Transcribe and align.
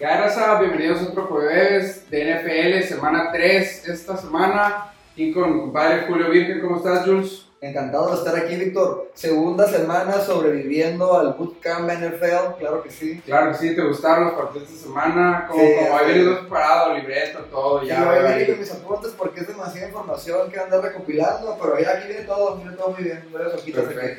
¿Qué 0.00 0.06
hay, 0.06 0.18
raza? 0.18 0.58
Bienvenidos 0.58 1.02
a 1.02 1.10
otro 1.10 1.26
jueves 1.26 2.08
de 2.08 2.34
NFL, 2.34 2.88
semana 2.88 3.30
3 3.30 3.86
esta 3.86 4.16
semana. 4.16 4.94
Aquí 5.12 5.30
con 5.30 5.52
mi 5.54 5.60
compadre 5.60 6.06
Julio 6.08 6.30
Virgen, 6.30 6.58
¿cómo 6.62 6.78
estás, 6.78 7.04
Jules? 7.04 7.44
Encantado 7.60 8.10
de 8.10 8.16
estar 8.16 8.34
aquí, 8.34 8.56
Víctor. 8.56 9.10
Segunda 9.12 9.68
semana 9.68 10.14
sobreviviendo 10.22 11.18
al 11.20 11.34
Bootcamp 11.34 11.90
NFL, 11.90 12.56
claro 12.58 12.82
que 12.82 12.88
sí. 12.90 13.20
Claro 13.26 13.52
que 13.52 13.58
sí, 13.58 13.76
¿te 13.76 13.82
gustaron 13.82 14.24
los 14.28 14.32
partidos 14.32 14.68
de 14.70 14.74
esta 14.74 14.86
semana? 14.88 15.44
Como, 15.46 15.62
Sí, 15.62 15.68
como 15.74 15.86
sí. 15.86 15.92
hay 15.92 16.06
venido 16.14 16.40
preparado, 16.40 16.94
libreto, 16.94 17.38
todo, 17.50 17.82
ya. 17.82 17.96
Ya 17.96 18.04
voy 18.06 18.16
a 18.24 18.28
ahí. 18.30 18.46
con 18.46 18.58
mis 18.58 18.72
apuntes 18.72 19.12
porque 19.18 19.40
es 19.40 19.48
demasiada 19.48 19.88
información 19.88 20.50
que 20.50 20.58
andar 20.58 20.80
recopilando, 20.80 21.58
pero 21.60 21.78
ya 21.78 21.90
aquí 21.90 22.08
viene 22.08 22.22
todo, 22.22 22.56
viene 22.56 22.72
todo 22.74 22.88
muy 22.92 23.04
bien. 23.04 23.22
Hojitas 23.54 23.84
aquí 23.84 24.18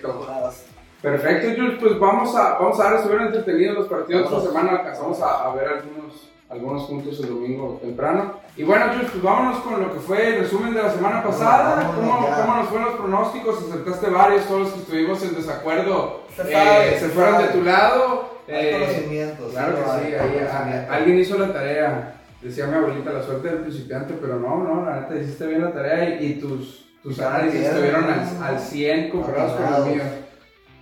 Perfecto. 1.01 1.47
Jules, 1.55 1.77
pues 1.79 1.99
vamos 1.99 2.35
a, 2.35 2.59
vamos 2.59 2.79
a 2.79 2.89
ver, 2.89 2.99
estuvieron 2.99 3.27
entretenidos 3.27 3.77
los 3.77 3.87
partidos 3.87 4.25
esta 4.25 4.41
semana, 4.41 4.71
alcanzamos 4.71 5.19
a, 5.21 5.45
a 5.45 5.55
ver 5.55 5.67
algunos, 5.67 6.29
algunos 6.47 6.83
juntos 6.83 7.19
el 7.21 7.29
domingo 7.29 7.79
temprano. 7.81 8.35
Y 8.55 8.63
bueno, 8.63 8.85
Jules, 8.93 9.09
pues 9.11 9.23
vámonos 9.23 9.59
con 9.61 9.81
lo 9.81 9.91
que 9.93 9.99
fue 9.99 10.27
el 10.27 10.41
resumen 10.41 10.73
de 10.73 10.83
la 10.83 10.91
semana 10.91 11.23
pasada, 11.23 11.91
¿Cómo, 11.95 12.27
cómo 12.27 12.55
nos 12.55 12.67
fueron 12.67 12.87
los 12.89 12.95
pronósticos, 12.95 13.63
acertaste 13.63 14.09
varios, 14.09 14.45
todos 14.45 14.61
los 14.61 14.73
que 14.73 14.79
estuvimos 14.81 15.23
en 15.23 15.35
desacuerdo 15.35 16.21
Se 16.35 16.43
eh, 16.43 16.99
se 16.99 17.09
fueron 17.09 17.41
de 17.41 17.47
tu 17.47 17.63
lado. 17.63 18.31
Hay 18.47 18.67
eh, 18.67 18.77
conocimientos. 18.79 19.51
Claro 19.51 19.75
que 19.75 19.81
sí, 19.81 20.15
ahí, 20.15 20.85
alguien 20.89 21.19
hizo 21.19 21.37
la 21.37 21.53
tarea. 21.53 22.15
Decía 22.41 22.65
mi 22.67 22.75
abuelita, 22.75 23.11
la 23.11 23.23
suerte 23.23 23.49
del 23.49 23.59
principiante, 23.59 24.15
pero 24.19 24.39
no, 24.39 24.63
no, 24.63 24.85
la 24.85 25.01
neta 25.01 25.15
hiciste 25.15 25.45
bien 25.45 25.61
la 25.61 25.71
tarea 25.71 26.19
y, 26.19 26.25
y 26.25 26.33
tus, 26.39 26.87
tus 27.01 27.19
análisis 27.19 27.61
estuvieron 27.61 28.05
al, 28.05 28.43
al 28.43 28.59
100 28.59 29.09
comparados 29.11 29.53
con 29.53 29.71
los 29.71 29.85
míos. 29.87 30.07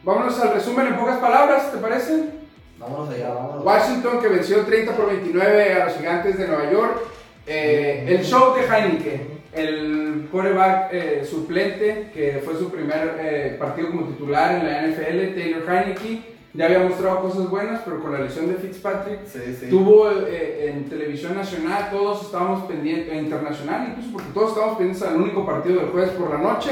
Vámonos 0.03 0.39
al 0.39 0.53
resumen 0.53 0.87
en 0.87 0.97
pocas 0.97 1.17
palabras, 1.17 1.71
¿te 1.71 1.77
parece? 1.77 2.29
Vámonos 2.77 3.09
allá, 3.09 3.33
vámonos. 3.33 3.65
Washington 3.65 4.21
que 4.21 4.27
venció 4.29 4.65
30 4.65 4.95
por 4.95 5.07
29 5.07 5.73
a 5.73 5.85
los 5.85 5.97
gigantes 5.97 6.37
de 6.37 6.47
Nueva 6.47 6.71
York. 6.71 7.01
Eh, 7.45 8.05
el 8.07 8.23
show 8.23 8.55
de 8.55 8.61
Heineken, 8.61 9.41
el 9.53 10.27
quarterback 10.31 10.93
eh, 10.93 11.27
suplente 11.29 12.11
que 12.13 12.41
fue 12.45 12.55
su 12.55 12.71
primer 12.71 13.17
eh, 13.19 13.55
partido 13.59 13.89
como 13.89 14.07
titular 14.07 14.55
en 14.55 14.65
la 14.65 14.87
NFL, 14.87 15.35
Taylor 15.35 15.63
Heineken, 15.67 16.23
ya 16.53 16.65
había 16.65 16.79
mostrado 16.79 17.21
cosas 17.21 17.49
buenas, 17.49 17.81
pero 17.85 18.01
con 18.01 18.11
la 18.11 18.19
lesión 18.19 18.47
de 18.47 18.55
Fitzpatrick 18.55 19.25
Sí, 19.25 19.55
sí. 19.59 19.69
Tuvo 19.69 20.09
eh, 20.11 20.69
en 20.69 20.89
televisión 20.89 21.35
nacional, 21.35 21.89
todos 21.91 22.23
estábamos 22.23 22.65
pendientes, 22.65 23.13
internacional 23.15 23.89
incluso, 23.89 24.11
porque 24.13 24.29
todos 24.33 24.49
estábamos 24.49 24.77
pendientes 24.77 25.07
al 25.07 25.21
único 25.21 25.45
partido 25.45 25.81
del 25.81 25.89
jueves 25.89 26.11
por 26.11 26.29
la 26.31 26.39
noche. 26.39 26.71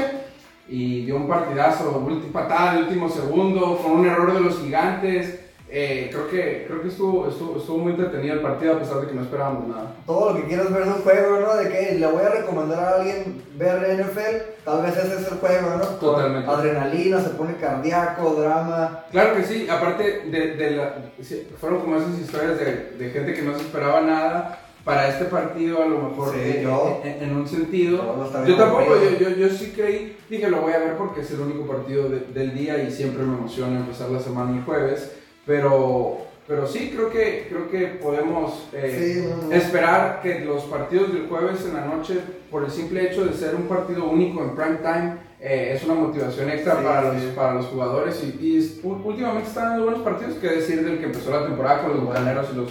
Y 0.68 1.06
dio 1.06 1.16
un 1.16 1.28
partidazo, 1.28 2.06
patada 2.32 2.74
de 2.74 2.82
último 2.82 3.08
segundo, 3.08 3.78
con 3.78 3.92
un 3.92 4.06
error 4.06 4.34
de 4.34 4.40
los 4.40 4.60
gigantes. 4.60 5.40
Eh, 5.70 6.08
creo 6.10 6.28
que, 6.30 6.64
creo 6.66 6.80
que 6.80 6.88
estuvo, 6.88 7.28
estuvo, 7.28 7.58
estuvo 7.58 7.78
muy 7.78 7.92
entretenido 7.92 8.34
el 8.34 8.40
partido 8.40 8.74
a 8.74 8.78
pesar 8.78 9.02
de 9.02 9.08
que 9.08 9.14
no 9.14 9.22
esperábamos 9.22 9.68
nada. 9.68 9.92
Todo 10.06 10.30
lo 10.32 10.36
que 10.36 10.48
quieras 10.48 10.72
ver 10.72 10.84
de 10.84 10.90
un 10.90 11.02
juego, 11.02 11.40
¿no? 11.40 11.56
De 11.56 11.68
que 11.68 11.94
le 11.96 12.06
voy 12.06 12.22
a 12.22 12.30
recomendar 12.30 12.84
a 12.84 12.96
alguien 12.96 13.42
ver 13.56 14.00
NFL, 14.00 14.64
tal 14.64 14.82
vez 14.82 14.96
ese 14.96 15.20
es 15.20 15.30
el 15.30 15.38
juego, 15.38 15.76
¿no? 15.76 15.86
Con 15.86 15.98
Totalmente. 15.98 16.50
Adrenalina, 16.50 17.20
se 17.20 17.30
pone 17.30 17.56
cardíaco, 17.56 18.34
drama. 18.34 19.04
Claro 19.10 19.34
que 19.36 19.44
sí, 19.44 19.68
aparte 19.68 20.22
de, 20.30 20.56
de 20.56 20.70
la, 20.70 20.94
fueron 21.60 21.80
como 21.80 21.96
esas 21.96 22.18
historias 22.18 22.58
de, 22.58 22.94
de 22.98 23.10
gente 23.10 23.34
que 23.34 23.42
no 23.42 23.54
se 23.54 23.60
esperaba 23.60 24.00
nada 24.00 24.67
para 24.88 25.08
este 25.08 25.26
partido, 25.26 25.82
a 25.82 25.86
lo 25.86 25.98
mejor 25.98 26.32
Sí, 26.32 26.40
eh, 26.42 26.60
yo. 26.62 27.02
en, 27.04 27.22
en 27.22 27.36
un 27.36 27.46
sentido. 27.46 28.26
Yo 28.46 28.56
tampoco, 28.56 28.94
yo, 28.96 29.18
yo, 29.18 29.36
yo 29.36 29.48
sí 29.50 29.72
creí, 29.76 30.16
dije 30.30 30.48
lo 30.48 30.62
voy 30.62 30.72
a 30.72 30.78
ver 30.78 30.96
porque 30.96 31.20
es 31.20 31.30
el 31.30 31.40
único 31.40 31.66
partido 31.66 32.08
de- 32.08 32.20
del 32.32 32.54
día 32.56 32.82
y 32.82 32.90
siempre 32.90 33.22
me 33.22 33.36
emociona 33.36 33.80
empezar 33.80 34.08
la 34.08 34.18
semana 34.18 34.56
el 34.56 34.64
jueves, 34.64 35.12
pero, 35.44 36.16
pero 36.46 36.66
sí 36.66 36.90
creo 36.94 37.10
que, 37.10 37.46
creo 37.50 37.70
que 37.70 37.98
podemos 38.02 38.66
eh, 38.72 38.96
Sí, 38.98 39.28
no, 39.28 39.48
no. 39.48 39.54
esperar 39.54 40.20
que 40.22 40.40
los 40.40 40.62
partidos 40.64 41.12
del 41.12 41.28
jueves 41.28 41.66
en 41.66 41.74
la 41.74 41.84
noche, 41.84 42.14
por 42.50 42.64
el 42.64 42.70
simple 42.70 43.10
hecho 43.10 43.26
de 43.26 43.34
ser 43.34 43.54
un 43.56 43.64
partido 43.68 44.06
único 44.08 44.42
en 44.42 44.56
prime 44.56 44.78
time, 44.78 45.16
eh, 45.38 45.74
es 45.76 45.84
una 45.84 45.94
motivación 45.94 46.48
extra 46.48 46.78
Sí, 46.78 46.82
para, 46.84 47.10
sí. 47.12 47.26
los, 47.26 47.34
para 47.34 47.52
los 47.54 47.66
jugadores 47.66 48.24
y, 48.24 48.80
últimamente 49.04 49.48
están 49.48 49.64
dando 49.70 49.84
buenos 49.84 50.02
partidos, 50.02 50.36
que 50.36 50.48
decir 50.48 50.82
del 50.82 50.98
que 50.98 51.04
empezó 51.04 51.30
la 51.30 51.44
temporada 51.44 51.82
con 51.82 51.90
los 51.90 52.04
bucaneros 52.06 52.46
y 52.54 52.56
los... 52.56 52.70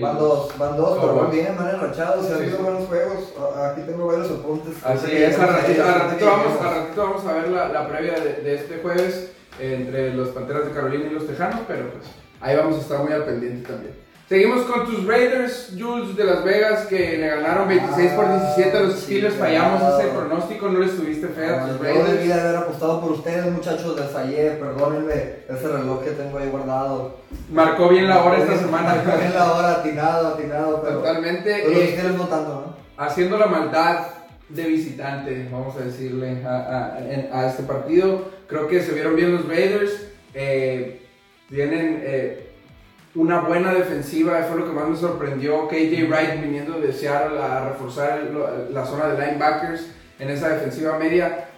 Van 0.00 0.18
dos, 0.18 0.58
van 0.58 0.76
dos, 0.76 0.98
pero 1.00 1.14
van 1.14 1.30
bien, 1.30 1.56
van 1.56 1.68
enrachados, 1.74 2.26
se 2.26 2.34
han 2.34 2.42
visto 2.42 2.62
buenos 2.62 2.86
juegos. 2.88 3.32
Aquí 3.70 3.82
tengo 3.82 4.06
varios 4.06 4.30
apuntes. 4.30 4.74
Así 4.84 5.06
Sí, 5.06 5.16
es, 5.22 5.38
al 5.38 5.48
ratito, 5.48 5.82
ratito 5.84 6.26
vamos, 6.26 6.60
al 6.60 6.74
ratito 6.74 7.02
vamos 7.02 7.26
a 7.26 7.32
ver 7.32 7.48
la, 7.48 7.68
la 7.68 7.88
previa 7.88 8.14
de, 8.14 8.32
de 8.42 8.54
este 8.54 8.78
jueves 8.78 9.32
entre 9.60 10.14
los 10.14 10.28
Panteras 10.30 10.64
de 10.66 10.72
Carolina 10.72 11.06
y 11.10 11.14
los 11.14 11.26
Tejanos, 11.26 11.60
pero 11.68 11.90
pues 11.90 12.04
ahí 12.40 12.56
vamos 12.56 12.76
a 12.76 12.80
estar 12.80 12.98
muy 13.00 13.12
al 13.12 13.24
pendiente 13.24 13.68
también. 13.68 13.94
Seguimos 14.28 14.62
con 14.62 14.86
tus 14.86 15.06
Raiders, 15.06 15.74
Jules 15.78 16.16
de 16.16 16.24
Las 16.24 16.42
Vegas, 16.44 16.86
que 16.86 17.18
le 17.18 17.26
ganaron 17.28 17.68
26 17.68 18.12
por 18.12 18.26
17 18.26 18.76
a 18.76 18.80
los 18.80 18.94
Ah, 18.94 18.98
Steelers. 18.98 19.34
sí, 19.34 19.38
Fallamos 19.40 19.80
claro. 19.80 19.98
ese 20.00 20.08
pronóstico, 20.08 20.68
no 20.70 20.78
les 20.80 20.96
tuviste 20.96 21.28
fe 21.28 21.44
a 21.46 21.66
tus 21.66 21.76
Yo 21.76 21.82
Raiders. 21.84 22.12
debía 22.12 22.40
haber 22.42 22.56
apostado 22.56 23.00
por 23.02 23.12
ustedes, 23.12 23.44
muchachos, 23.52 24.00
les 24.00 24.10
fallé, 24.10 24.52
perdónenme, 24.52 25.12
ese 25.46 25.68
reloj 25.68 26.02
que 26.04 26.10
tengo 26.12 26.38
ahí 26.38 26.48
guardado. 26.48 27.18
Marcó 27.52 27.88
bien 27.90 28.08
la 28.08 28.24
hora 28.24 28.38
esta 28.38 28.56
semana. 28.64 28.94
Marcó 28.94 29.18
bien 29.20 29.34
la 29.34 29.52
hora, 29.52 29.72
atinado, 29.72 30.28
atinado, 30.28 30.82
pero... 30.82 30.98
Totalmente. 31.00 31.60
Pero 31.62 31.68
los 31.70 31.78
eh, 31.82 31.88
Steelers 31.92 32.16
no 32.16 32.26
tanto, 32.28 32.48
¿no? 32.66 33.04
haciendo 33.04 33.36
la 33.36 33.46
maldad 33.46 34.06
de 34.48 34.64
visitante, 34.64 35.48
vamos 35.52 35.76
a 35.76 35.80
decirle, 35.84 36.42
a, 36.46 36.96
a 37.32 37.46
este 37.48 37.62
partido. 37.64 38.22
Creo 38.46 38.68
que 38.68 38.80
se 38.82 38.92
vieron 38.92 39.16
bien 39.16 39.32
los 39.34 39.46
Raiders. 39.46 39.90
eh, 40.32 41.02
tienen 41.50 42.00
eh, 42.02 42.43
una 43.14 43.40
buena 43.40 43.72
defensiva, 43.72 44.42
fue 44.48 44.58
lo 44.58 44.66
que 44.66 44.72
más 44.72 44.88
me 44.88 44.96
sorprendió. 44.96 45.68
KJ 45.68 46.08
Wright 46.08 46.40
viniendo 46.42 46.80
de 46.80 46.92
Seattle 46.92 47.40
a 47.40 47.68
reforzar 47.68 48.22
la 48.70 48.84
zona 48.84 49.08
de 49.08 49.26
linebackers 49.26 49.86
en 50.18 50.30
esa 50.30 50.48
defensiva 50.48 50.98
media. 50.98 51.48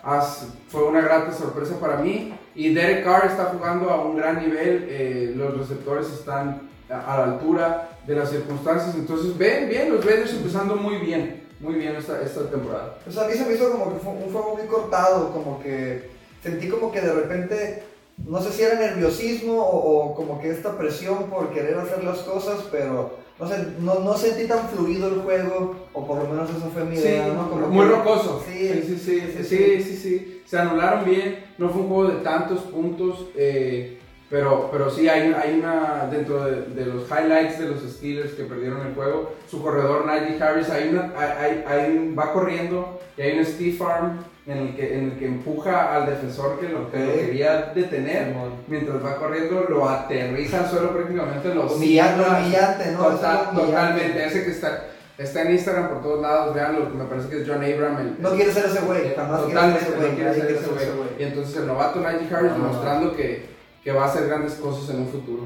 fue 0.68 0.84
una 0.84 1.00
grata 1.00 1.32
sorpresa 1.32 1.78
para 1.80 1.96
mí. 1.96 2.34
Y 2.54 2.72
Derek 2.72 3.04
Carr 3.04 3.26
está 3.26 3.46
jugando 3.46 3.90
a 3.90 4.04
un 4.04 4.16
gran 4.16 4.38
nivel. 4.40 4.86
eh, 4.88 5.32
los 5.36 5.58
receptores 5.58 6.08
están 6.10 6.62
a, 6.88 7.16
la 7.18 7.24
altura 7.24 7.88
de 8.06 8.14
las 8.14 8.30
circunstancias. 8.30 8.94
Entonces, 8.94 9.36
ven 9.36 9.68
bien, 9.68 9.92
los 9.92 10.04
Raiders 10.04 10.32
empezando 10.32 10.76
muy 10.76 10.96
bien. 10.98 11.44
Muy 11.58 11.74
bien 11.74 11.96
esta, 11.96 12.20
esta 12.20 12.50
temporada. 12.50 12.98
Pues 13.02 13.16
a 13.16 13.26
mí 13.26 13.32
se 13.32 13.46
me 13.46 13.54
hizo 13.54 13.70
como 13.70 13.94
que 13.94 14.00
fue 14.00 14.12
un 14.12 14.30
juego 14.30 14.56
muy 14.56 14.66
cortado, 14.66 15.32
como 15.32 15.58
que 15.62 16.10
sentí 16.42 16.68
como 16.68 16.92
que 16.92 17.00
de 17.00 17.12
repente, 17.14 17.82
no 18.18 18.40
sé 18.40 18.50
si 18.52 18.62
era 18.62 18.74
nerviosismo 18.80 19.60
o, 19.60 20.06
o 20.10 20.14
como 20.14 20.40
que 20.40 20.50
esta 20.50 20.76
presión 20.78 21.24
por 21.24 21.50
querer 21.52 21.76
hacer 21.78 22.02
las 22.04 22.18
cosas, 22.18 22.60
pero 22.72 23.14
no 23.38 23.46
sé, 23.48 23.56
no, 23.80 24.00
no 24.00 24.14
sentí 24.16 24.46
tan 24.48 24.68
fluido 24.68 25.08
el 25.08 25.20
juego, 25.20 25.74
o 25.92 26.06
por 26.06 26.22
lo 26.22 26.28
menos 26.28 26.48
esa 26.50 26.68
fue 26.68 26.84
mi 26.84 26.96
Sí, 26.96 27.02
idea, 27.02 27.28
¿no? 27.28 27.50
Como 27.50 27.66
muy 27.68 27.84
que- 27.86 27.92
rocoso. 27.92 28.42
Sí, 28.46 28.68
sí, 28.86 28.98
sí, 28.98 29.20
sí, 29.36 29.44
sí, 29.44 29.82
sí, 29.82 29.96
sí. 29.96 30.42
Se 30.46 30.58
anularon 30.58 31.04
bien, 31.04 31.44
no 31.58 31.68
fue 31.68 31.82
un 31.82 31.88
juego 31.88 32.08
de 32.10 32.22
tantos 32.22 32.60
puntos, 32.62 33.26
eh, 33.36 33.98
pero, 34.30 34.70
pero 34.72 34.88
sí 34.90 35.08
hay, 35.08 35.32
hay 35.34 35.58
una, 35.58 36.08
dentro 36.10 36.44
de, 36.44 36.62
de 36.62 36.86
los 36.86 37.04
highlights 37.10 37.58
de 37.58 37.68
los 37.68 37.80
Steelers 37.82 38.32
que 38.32 38.44
perdieron 38.44 38.86
el 38.86 38.94
juego, 38.94 39.32
su 39.50 39.62
corredor 39.62 40.06
Najee 40.06 40.42
Harris, 40.42 40.70
hay 40.70 40.88
una, 40.88 41.12
hay, 41.16 41.62
hay- 41.66 42.14
va 42.14 42.32
corriendo 42.32 42.98
y 43.18 43.22
hay 43.22 43.38
un 43.38 43.44
stiff 43.44 43.80
arm 43.82 44.18
en 44.46 44.58
el 44.58 44.76
que, 44.76 44.96
en 44.96 45.04
el 45.10 45.18
que 45.18 45.26
empuja 45.26 45.94
al 45.94 46.06
defensor 46.06 46.60
que 46.60 46.68
lo, 46.68 46.90
que 46.90 46.98
lo 47.04 47.12
quería 47.14 47.72
detener. 47.74 48.34
Mientras 48.68 49.04
va 49.04 49.16
corriendo, 49.16 49.66
lo 49.68 49.88
aterriza 49.88 50.60
al 50.60 50.70
suelo 50.70 50.90
prácticamente, 50.92 51.52
lo 51.54 51.72
Humillante, 51.72 52.22
humillante, 52.22 52.92
¿no? 52.92 52.98
Total- 53.04 53.48
es 53.52 53.58
totalmente, 53.58 54.24
ese 54.24 54.44
que 54.44 54.50
está, 54.52 54.84
está 55.18 55.42
en 55.42 55.50
Instagram 55.52 55.88
por 55.88 56.02
todos 56.02 56.22
lados, 56.22 56.54
veanlo, 56.54 56.88
me 56.90 57.04
parece 57.06 57.28
que 57.28 57.42
es 57.42 57.48
John 57.48 57.64
Abram. 57.64 57.98
El, 57.98 58.22
No 58.22 58.30
quiere 58.30 58.52
ser 58.52 58.66
ese 58.66 58.80
güey, 58.80 59.14
jamás 59.16 59.42
quiere 59.42 59.60
ser 59.60 59.70
Totalmente, 59.70 59.80
ese 59.88 59.96
güey, 59.98 60.14
quiere 60.14 60.34
ser 60.34 60.50
ese. 60.50 60.66
Y 61.18 61.22
entonces 61.24 61.56
el 61.56 61.66
novato 61.66 62.00
Najee 62.00 62.34
Harris 62.34 62.52
demostrando 62.52 63.16
que, 63.16 63.46
que 63.82 63.92
va 63.92 64.04
a 64.04 64.06
hacer 64.06 64.28
grandes 64.28 64.54
cosas 64.54 64.88
en 64.94 65.00
un 65.00 65.08
futuro. 65.08 65.42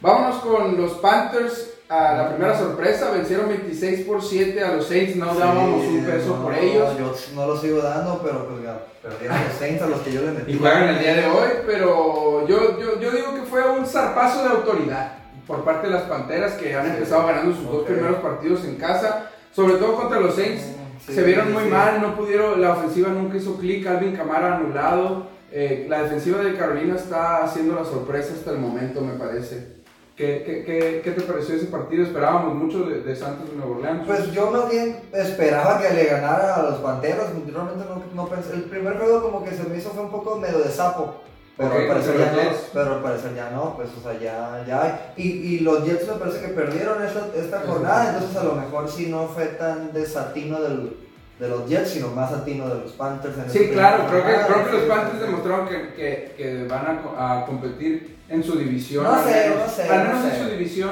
Vámonos 0.00 0.36
con 0.36 0.80
los 0.80 0.92
Panthers. 0.92 1.67
A 1.88 2.14
la 2.14 2.28
primera 2.28 2.58
sorpresa, 2.58 3.10
vencieron 3.10 3.48
26 3.48 4.06
por 4.06 4.22
7 4.22 4.62
a 4.62 4.72
los 4.76 4.86
Saints, 4.88 5.16
no 5.16 5.34
dábamos 5.34 5.82
Sí, 5.82 5.96
un 5.96 6.04
peso 6.04 6.36
no, 6.36 6.42
por 6.42 6.54
ellos. 6.54 6.98
Yo 6.98 7.14
no 7.34 7.46
lo 7.46 7.56
sigo 7.56 7.78
dando, 7.78 8.20
pero 8.22 8.46
pues 8.46 8.62
ya, 8.62 8.78
perdieron 9.02 9.38
los 9.42 9.54
Saints 9.58 9.82
a 9.82 9.86
los 9.86 10.00
que 10.00 10.12
yo 10.12 10.20
le 10.20 10.32
metí. 10.32 10.52
Y 10.52 10.58
juegan 10.58 10.88
el 10.88 10.98
día 10.98 11.14
de 11.14 11.26
hoy, 11.26 11.48
pero 11.66 12.46
yo, 12.46 12.78
yo, 12.78 13.00
yo 13.00 13.10
digo 13.10 13.34
que 13.34 13.42
fue 13.42 13.66
un 13.70 13.86
zarpazo 13.86 14.42
de 14.42 14.50
autoridad 14.50 15.12
por 15.46 15.64
parte 15.64 15.86
de 15.86 15.94
las 15.94 16.02
Panteras 16.02 16.52
que 16.52 16.76
han 16.76 16.90
empezado 16.90 17.26
ganando 17.26 17.56
sus 17.56 17.64
dos 17.64 17.86
primeros 17.86 18.18
partidos 18.18 18.66
en 18.66 18.76
casa, 18.76 19.30
sobre 19.54 19.76
todo 19.76 19.96
contra 19.96 20.20
los 20.20 20.34
Saints. 20.34 20.62
Sí, 21.06 21.14
se 21.14 21.22
vieron 21.22 21.54
muy 21.54 21.64
mal, 21.64 22.02
no 22.02 22.14
pudieron, 22.16 22.60
la 22.60 22.72
ofensiva 22.72 23.08
nunca 23.08 23.38
hizo 23.38 23.56
clic, 23.56 23.86
Alvin 23.86 24.14
Camara 24.14 24.56
anulado. 24.56 25.26
Eh, 25.50 25.86
la 25.88 26.02
defensiva 26.02 26.42
de 26.42 26.54
Carolina 26.54 26.96
está 26.96 27.42
haciendo 27.44 27.76
la 27.76 27.84
sorpresa 27.86 28.34
hasta 28.34 28.50
el 28.50 28.58
momento, 28.58 29.00
me 29.00 29.14
parece. 29.14 29.77
¿Qué, 30.18 30.42
qué, 30.44 30.64
qué, 30.64 31.00
qué 31.04 31.10
te 31.12 31.22
pareció 31.22 31.54
ese 31.54 31.66
partido? 31.66 32.02
Esperábamos 32.02 32.56
mucho 32.56 32.80
de, 32.80 33.02
de 33.02 33.14
Santos 33.14 33.48
de 33.48 33.56
Nueva 33.56 33.76
Orleans. 33.76 34.02
Pues 34.04 34.32
yo 34.32 34.50
más 34.50 34.68
bien 34.68 34.98
esperaba 35.12 35.80
que 35.80 35.94
le 35.94 36.06
ganara 36.06 36.56
a 36.56 36.62
los 36.64 36.80
Panteras, 36.80 37.28
realmente 37.28 37.84
no, 37.84 38.02
no 38.12 38.28
pensé, 38.28 38.54
el 38.54 38.64
primer 38.64 38.98
juego 38.98 39.22
como 39.22 39.44
que 39.44 39.52
se 39.52 39.62
me 39.62 39.78
hizo 39.78 39.90
fue 39.90 40.02
un 40.02 40.10
poco 40.10 40.34
medio 40.34 40.58
de 40.58 40.70
sapo, 40.70 41.14
Pero 41.56 41.72
al 41.72 41.86
parecer 41.86 42.18
ya 42.18 42.32
no, 42.32 42.50
pero 42.72 42.94
al 42.94 43.02
parecer 43.02 43.34
ya 43.36 43.50
no, 43.50 43.76
pues 43.76 43.90
o 43.96 44.02
sea, 44.02 44.18
ya, 44.18 44.64
ya. 44.66 45.12
Y, 45.16 45.28
y 45.28 45.60
los 45.60 45.84
Jets 45.84 46.08
me 46.08 46.14
parece 46.14 46.40
que 46.40 46.48
perdieron 46.48 47.00
esta, 47.00 47.28
esta 47.36 47.60
jornada, 47.60 48.14
entonces 48.14 48.36
a 48.36 48.42
lo 48.42 48.54
mejor 48.56 48.88
sí 48.90 49.06
no 49.06 49.28
fue 49.28 49.46
tan 49.46 49.92
desatino 49.92 50.60
del, 50.60 50.96
de 51.38 51.48
los 51.48 51.68
Jets, 51.68 51.90
sino 51.90 52.08
más 52.08 52.32
atino 52.32 52.68
de 52.68 52.80
los 52.80 52.92
Panthers. 52.92 53.38
En 53.38 53.50
Sí, 53.50 53.68
claro, 53.72 54.06
creo 54.08 54.24
que, 54.24 54.32
creo 54.46 54.66
que 54.66 54.72
los 54.72 54.82
Panthers 54.82 55.20
demostraron 55.20 55.68
que, 55.68 55.94
que, 55.94 56.34
que 56.36 56.66
van 56.68 57.00
a, 57.16 57.40
a 57.42 57.46
competir 57.46 58.16
en 58.28 58.42
su 58.42 58.58
división. 58.58 59.04
No 59.04 59.22
sé, 59.22 59.50
no 59.56 59.68
sé, 59.70 59.82
Al 59.88 59.98
no 60.08 60.14
menos 60.14 60.22
sé. 60.32 60.36
en 60.38 60.44
su 60.44 60.50
división, 60.50 60.90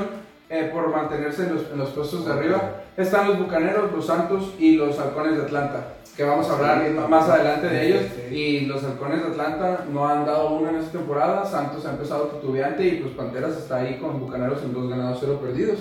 eh, 0.48 0.70
por 0.72 0.90
mantenerse 0.90 1.44
en 1.44 1.54
los, 1.54 1.70
en 1.70 1.78
los 1.78 1.90
puestos 1.90 2.25
de 2.25 2.32
arriba. 2.32 2.82
Están 2.96 3.28
los 3.28 3.38
Bucaneros, 3.38 3.93
los 3.93 4.06
Santos 4.06 4.54
y 4.58 4.76
los 4.76 4.98
Halcones 4.98 5.37
de 5.37 5.43
Atlanta, 5.43 5.94
que 6.16 6.25
vamos 6.25 6.48
a 6.48 6.54
hablar 6.54 6.90
más 7.08 7.28
adelante 7.28 7.66
de 7.66 7.87
ellos. 7.87 8.02
Y 8.31 8.60
los 8.60 8.84
Halcones 8.84 9.22
de 9.22 9.28
Atlanta 9.28 9.84
no 9.93 10.08
han 10.08 10.25
dado 10.25 10.50
uno 10.50 10.70
en 10.70 10.76
esta 10.76 10.93
temporada. 10.93 11.44
Santos 11.44 11.84
ha 11.84 11.90
empezado 11.90 12.25
titubeante 12.28 12.87
y 12.87 13.00
pues 13.00 13.14
Panteras 13.14 13.56
está 13.56 13.76
ahí 13.76 13.98
con 13.98 14.20
Bucaneros 14.20 14.62
en 14.62 14.72
dos 14.72 14.88
ganados, 14.88 15.19
cero 15.20 15.38
perdidos. 15.43 15.81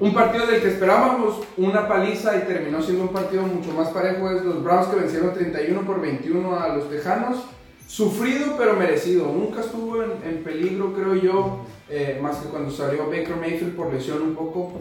Un 0.00 0.14
partido 0.14 0.46
del 0.46 0.62
que 0.62 0.68
esperábamos 0.68 1.40
una 1.56 1.86
paliza 1.86 2.36
y 2.36 2.40
terminó 2.40 2.82
siendo 2.82 3.04
un 3.04 3.12
partido 3.12 3.42
mucho 3.42 3.72
más 3.72 3.88
parejo 3.88 4.30
es 4.30 4.44
los 4.44 4.62
Browns 4.62 4.86
que 4.88 4.96
vencieron 4.96 5.34
31 5.34 5.82
por 5.82 6.00
21 6.00 6.58
a 6.60 6.68
los 6.68 6.88
Tejanos. 6.88 7.44
Sufrido 7.88 8.54
pero 8.58 8.74
merecido. 8.74 9.26
Nunca 9.26 9.60
estuvo 9.60 10.02
en, 10.02 10.10
en 10.24 10.44
peligro, 10.44 10.92
creo 10.92 11.14
yo, 11.14 11.60
eh, 11.88 12.18
más 12.22 12.36
que 12.36 12.48
cuando 12.50 12.70
salió 12.70 13.06
Baker 13.06 13.36
Mayfield 13.40 13.74
por 13.74 13.92
lesión 13.92 14.20
un 14.22 14.34
poco. 14.34 14.72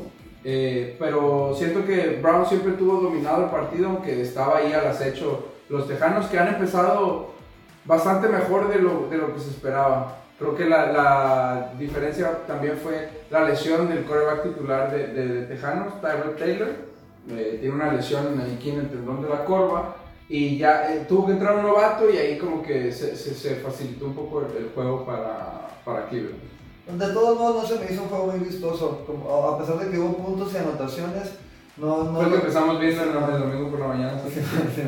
Eh, 0.44 0.96
pero 1.00 1.54
siento 1.58 1.86
que 1.86 2.20
Browns 2.22 2.50
siempre 2.50 2.74
tuvo 2.74 3.00
dominado 3.02 3.46
el 3.46 3.50
partido, 3.50 3.88
aunque 3.88 4.22
estaba 4.22 4.58
ahí 4.58 4.74
al 4.74 4.88
acecho 4.88 5.46
los 5.70 5.88
Tejanos 5.88 6.28
que 6.28 6.38
han 6.38 6.50
empezado 6.50 7.32
bastante 7.86 8.28
mejor 8.28 8.68
de 8.70 8.80
lo, 8.80 9.08
de 9.10 9.18
lo 9.18 9.34
que 9.34 9.40
se 9.40 9.50
esperaba. 9.52 10.18
Creo 10.38 10.56
que 10.56 10.66
la, 10.66 10.92
la 10.92 11.74
diferencia 11.80 12.46
también 12.46 12.78
fue 12.78 13.10
la 13.32 13.46
lesión 13.46 13.90
del 13.90 14.04
coreback 14.04 14.44
titular 14.44 14.92
de, 14.92 15.08
de- 15.08 15.28
de 15.28 15.42
Tejanos, 15.48 16.00
Tyrell 16.02 16.36
Taylor. 16.38 16.68
Eh, 17.30 17.58
tiene 17.60 17.74
una 17.76 17.92
lesión 17.92 18.40
aquí 18.56 18.70
en 18.70 18.80
el 18.82 18.90
tendón 18.90 19.22
de 19.24 19.30
la 19.30 19.44
corva 19.46 19.96
y 20.30 20.58
ya 20.58 20.94
eh, 20.94 21.06
tuvo 21.08 21.26
que 21.28 21.34
entrar 21.34 21.56
un 21.56 21.64
novato 21.64 22.10
y 22.10 22.18
ahí 22.18 22.38
como 22.38 22.62
que 22.62 22.92
se, 22.92 23.16
se- 23.16 23.34
se 23.34 23.56
facilitó 23.56 24.06
un 24.06 24.14
poco 24.16 24.42
el, 24.42 24.58
el 24.66 24.72
juego 24.74 25.06
para, 25.06 25.70
para 25.86 26.08
Cleveland. 26.10 26.42
De 26.88 27.08
todos 27.14 27.38
modos, 27.38 27.64
no 27.64 27.68
se 27.78 27.84
me 27.84 27.92
hizo 27.92 28.04
un 28.04 28.10
juego 28.10 28.28
muy 28.28 28.40
vistoso. 28.40 29.04
Como- 29.06 29.30
a 29.48 29.58
pesar 29.58 29.78
de 29.80 29.90
que 29.92 30.00
hubo 30.00 30.14
puntos 30.18 30.54
y 30.54 30.58
anotaciones, 30.58 31.32
no. 31.78 32.04
no 32.06 32.22
lo 32.24 32.30
que 32.30 32.36
empezamos 32.36 32.80
viendo 32.80 33.04
el, 33.04 33.10
el 33.10 33.40
domingo 33.42 33.70
por 33.72 33.80
la 33.82 33.88
mañana. 33.88 34.22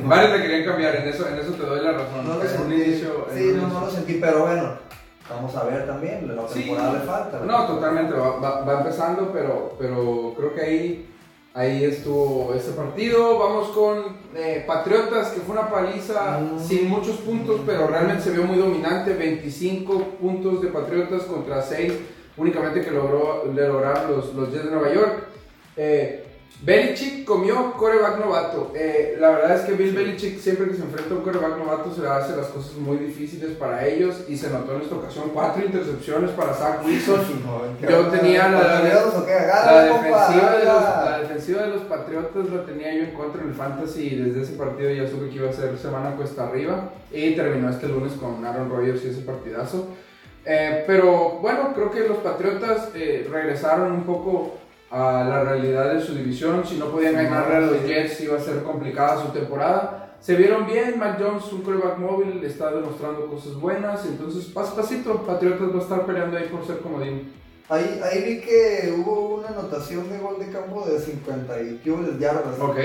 Varios 0.06 0.32
le 0.32 0.42
querían 0.42 0.66
cambiar, 0.66 0.96
en 0.96 1.08
eso, 1.08 1.28
en 1.28 1.36
eso 1.36 1.52
te 1.54 1.64
doy 1.66 1.84
la 1.84 1.92
razón. 1.94 2.28
No 2.28 2.36
lo 2.36 2.50
sentí. 2.50 2.74
inicio- 2.76 3.26
sí, 3.34 3.52
no, 3.56 3.68
no 3.68 3.82
lo 3.82 3.90
sentí, 3.92 4.14
pero 4.16 4.42
bueno, 4.42 4.74
vamos 5.30 5.56
a 5.56 5.64
ver 5.66 5.86
también. 5.86 6.36
La 6.36 6.48
Sí. 6.48 6.62
temporada 6.62 6.94
le 6.94 7.00
falta. 7.00 7.40
No, 7.46 7.66
totalmente, 7.68 8.14
va, 8.14 8.40
va- 8.40 8.62
va 8.66 8.78
empezando, 8.80 9.32
pero, 9.32 9.76
pero 9.78 10.34
creo 10.38 10.54
que 10.54 10.62
ahí, 10.62 11.10
ahí 11.54 11.84
estuvo 11.84 12.54
ese 12.54 12.72
partido. 12.72 13.38
Vamos 13.40 13.70
con 13.70 14.18
eh, 14.36 14.64
Patriotas, 14.68 15.30
que 15.30 15.42
fue 15.42 15.58
una 15.58 15.70
paliza 15.70 16.40
Mm. 16.40 16.60
sin 16.60 16.88
muchos 16.90 17.18
puntos, 17.18 17.62
pero 17.66 17.88
realmente 17.88 18.24
se 18.24 18.32
vio 18.32 18.44
muy 18.44 18.58
dominante. 18.58 19.14
25 19.14 20.18
puntos 20.22 20.62
de 20.62 20.68
Patriotas 20.70 21.24
contra 21.24 21.62
6 21.62 21.94
únicamente 22.38 22.82
que 22.82 22.92
logró 22.92 23.44
de 23.54 23.68
lograr 23.68 24.10
los, 24.10 24.34
los 24.34 24.50
Jets 24.52 24.66
de 24.66 24.72
Nueva 24.72 24.94
York. 24.94 25.24
Eh, 25.76 26.26
Belichick 26.62 27.24
comió 27.24 27.72
coreback 27.74 28.20
novato. 28.20 28.74
Eh, 28.76 29.16
la 29.18 29.30
verdad 29.30 29.56
es 29.56 29.62
que 29.62 29.72
Bill 29.74 29.96
Belichick 29.96 30.40
siempre 30.40 30.68
que 30.68 30.74
se 30.76 30.82
enfrenta 30.82 31.14
a 31.14 31.18
un 31.18 31.24
coreback 31.24 31.58
novato 31.58 31.94
se 31.96 32.02
le 32.02 32.10
hace 32.10 32.36
las 32.36 32.48
cosas 32.48 32.74
muy 32.76 32.98
difíciles 32.98 33.52
para 33.52 33.88
ellos 33.88 34.26
y 34.28 34.36
se 34.36 34.50
notó 34.50 34.76
en 34.76 34.82
esta 34.82 34.96
ocasión 34.96 35.32
cuatro 35.34 35.64
intercepciones 35.64 36.32
para 36.32 36.54
Zach 36.54 36.84
Wilson. 36.86 37.22
Yo 37.90 38.08
tenía 38.08 38.50
la- 38.50 38.82
defensiva, 39.86 40.52
de 40.58 40.66
los, 40.66 40.84
la 40.84 41.20
defensiva 41.22 41.62
de 41.62 41.68
los 41.70 41.82
Patriotas 41.84 42.50
la 42.50 42.66
tenía 42.66 42.94
yo 42.94 43.04
en 43.04 43.12
contra 43.14 43.42
en 43.42 43.50
el 43.50 43.56
Fantasy 43.56 44.08
y 44.08 44.16
desde 44.18 44.42
ese 44.42 44.54
partido 44.54 44.90
ya 44.92 45.08
supe 45.08 45.30
que 45.30 45.36
iba 45.38 45.50
a 45.50 45.54
ser 45.54 45.78
semana 45.78 46.16
cuesta 46.18 46.46
arriba 46.50 46.90
y 47.12 47.36
terminó 47.36 47.70
este 47.70 47.88
lunes 47.88 48.14
con 48.14 48.46
Aaron 48.46 48.70
Rodgers 48.70 49.06
y 49.06 49.10
ese 49.10 49.22
partidazo. 49.22 49.88
Eh, 50.46 50.84
pero 50.86 51.40
bueno, 51.42 51.72
creo 51.74 51.90
que 51.90 52.02
los 52.06 52.18
Patriotas 52.18 52.90
eh, 52.96 53.26
regresaron 53.32 53.94
un 53.94 54.04
poco 54.04 54.56
a 54.92 55.24
la 55.24 55.44
realidad 55.44 55.94
de 55.94 56.02
su 56.02 56.14
división. 56.14 56.64
Si 56.66 56.78
no 56.78 56.86
podían 56.86 57.16
ganarle 57.16 57.56
a 57.56 57.60
los. 57.62 57.84
Jets 57.86 58.22
iba 58.22 58.38
a 58.38 58.42
ser 58.42 58.64
complicada 58.64 59.22
su 59.22 59.30
temporada. 59.30 60.16
Se 60.20 60.36
vieron 60.36 60.66
bien, 60.66 61.00
Mac 61.00 61.18
Jones, 61.20 61.52
un 61.54 61.62
quarterback 61.62 61.98
móvil, 61.98 62.44
está 62.44 62.72
demostrando 62.72 63.28
cosas 63.28 63.56
buenas. 63.56 64.06
Entonces, 64.06 64.46
paso 64.46 64.74
a 64.74 64.76
pasito, 64.78 65.24
Patriotas 65.24 65.74
va 65.74 65.80
a 65.80 65.82
estar 65.82 66.06
peleando 66.06 66.38
ahí 66.38 66.50
por 66.52 66.66
ser 66.66 66.80
comodín. 66.80 67.32
Ahí, 67.70 68.02
ahí 68.04 68.24
vi 68.24 68.42
que 68.42 68.92
hubo 68.98 69.36
una 69.36 69.50
anotación 69.50 70.10
de 70.10 70.18
gol 70.18 70.40
de 70.40 70.52
campo 70.52 70.86
de 70.90 71.00
50 71.00 71.62
y 71.62 71.82
yardas. 72.20 72.60
Ok. 72.60 72.78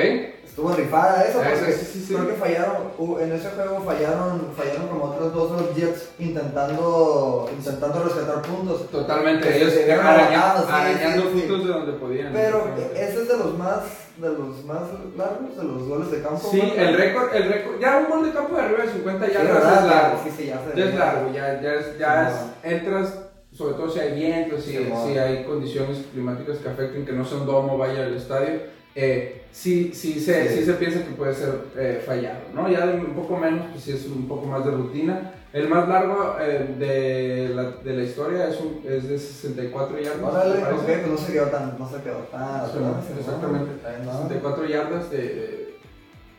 Estuvo 0.45 0.73
rifada 0.73 1.25
esa 1.25 1.41
Esa, 1.41 1.51
porque 1.59 1.73
sí, 1.73 1.87
sí, 1.93 2.05
sí. 2.07 2.15
creo 2.15 2.29
que 2.29 2.35
fallaron, 2.35 2.77
en 3.21 3.33
ese 3.33 3.49
juego 3.49 3.81
fallaron, 3.81 4.53
fallaron 4.57 4.87
como 4.89 5.05
otros 5.07 5.33
dos 5.35 5.51
los 5.61 5.75
Jets 5.75 6.11
intentando, 6.21 7.51
intentando 7.57 8.05
rescatar 8.05 8.43
puntos. 8.43 8.89
Totalmente, 8.91 9.49
Que 9.49 9.57
ellos 9.57 9.73
se 9.73 9.93
ahogados, 9.93 10.67
sí, 10.67 10.73
arañando 10.73 11.23
sí. 11.33 11.41
puntos 11.41 11.67
de 11.67 11.73
donde 11.73 11.93
podían. 11.95 12.33
Pero 12.33 12.69
ese 12.95 13.23
es 13.23 13.29
de 13.29 13.37
los 13.37 13.59
más, 13.59 13.79
de 14.19 14.29
los 14.29 14.65
más 14.65 14.83
largos, 15.17 15.57
de 15.57 15.65
los 15.65 15.89
goles 15.89 16.11
de 16.11 16.23
campo. 16.23 16.49
Sí, 16.51 16.59
¿no? 16.63 16.75
el 16.83 16.97
récord, 16.97 17.35
el 17.35 17.49
récord, 17.53 17.81
ya 17.81 17.97
un 17.97 18.11
gol 18.11 18.25
de 18.27 18.33
campo 18.33 18.55
de 18.55 18.63
arriba 18.63 18.85
de 18.85 18.93
50 18.93 19.27
Sí, 19.27 19.33
yardas 19.33 19.57
es 19.81 19.87
largo. 19.87 20.21
Sí, 20.23 20.31
sí, 20.37 20.47
ya 20.47 20.61
se 20.73 20.79
Ya 20.79 20.85
es 20.85 20.95
largo, 20.95 21.33
ya, 21.33 21.61
ya, 21.61 21.75
es, 21.75 21.99
ya 21.99 22.29
es- 22.29 22.73
entras, 22.73 23.13
sobre 23.55 23.75
todo 23.75 23.89
si 23.89 24.01
hay 24.01 24.19
viento, 24.19 24.59
si, 24.61 24.73
Sí, 24.73 24.89
si 25.07 25.19
hay 25.19 25.45
condiciones 25.45 25.99
climáticas 26.13 26.59
que 26.59 26.69
afecten 26.69 27.07
que 27.07 27.13
no 27.13 27.25
sea 27.25 27.39
un 27.39 27.47
domo, 27.47 27.79
vaya 27.79 28.05
al 28.07 28.15
estadio, 28.17 28.61
eh, 28.97 29.43
sí, 29.53 29.93
sí, 29.95 30.19
se, 30.21 30.49
Sí. 30.49 30.59
sí. 30.59 30.65
se 30.65 30.73
piensa 30.75 31.05
que 31.05 31.13
puede 31.15 31.35
ser 31.35 31.55
eh, 31.77 32.03
fallado, 32.05 32.41
¿no? 32.53 32.69
Ya 32.69 32.85
de 32.87 32.99
un 32.99 33.15
poco 33.15 33.37
menos, 33.37 33.67
pues 33.71 33.85
sí 33.85 33.93
es 33.93 34.07
un 34.07 34.27
poco 34.29 34.47
más 34.47 34.65
de 34.65 34.73
rutina. 34.73 35.33
El 35.53 35.69
más 35.69 35.89
largo 35.89 36.35
eh, 36.41 36.75
de, 36.81 37.55
la, 37.55 37.71
de 37.71 37.97
la 37.97 38.03
historia 38.03 38.49
es, 38.49 38.61
un- 38.61 38.81
es 38.85 39.09
de 39.09 39.17
64 39.17 40.01
yardas. 40.01 40.21
Órale, 40.35 40.65
ok, 40.65 40.83
pues 40.85 41.07
no 41.07 41.17
se 41.17 41.33
quedó 41.33 41.47
tan, 41.47 41.79
no 41.79 41.89
se 41.89 42.03
quedó 42.03 42.19
tan 42.33 42.67
Sí, 42.67 42.79
¿no? 42.81 43.21
exactamente. 43.21 43.71
¿no? 44.05 44.13
64 44.15 44.65
yardas 44.67 45.11
de- 45.13 45.77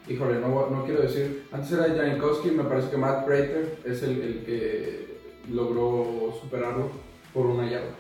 híjole, 0.09 0.39
no, 0.41 0.69
no 0.69 0.83
quiero 0.83 1.01
decir, 1.01 1.47
antes 1.53 1.71
era 1.71 1.85
Janikowski, 1.95 2.51
me 2.51 2.65
parece 2.65 2.89
que 2.89 2.97
Matt 2.97 3.25
Prater 3.25 3.77
es 3.85 4.03
el, 4.03 4.21
el 4.21 4.43
que 4.45 5.15
logró 5.49 6.33
superarlo 6.41 6.89
por 7.35 7.45
una 7.45 7.69
yarda. 7.69 7.91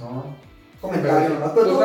No. 0.00 0.44
Comentario 0.80 1.30
nomás. 1.30 1.52
Pero 1.54 1.66
tú, 1.68 1.78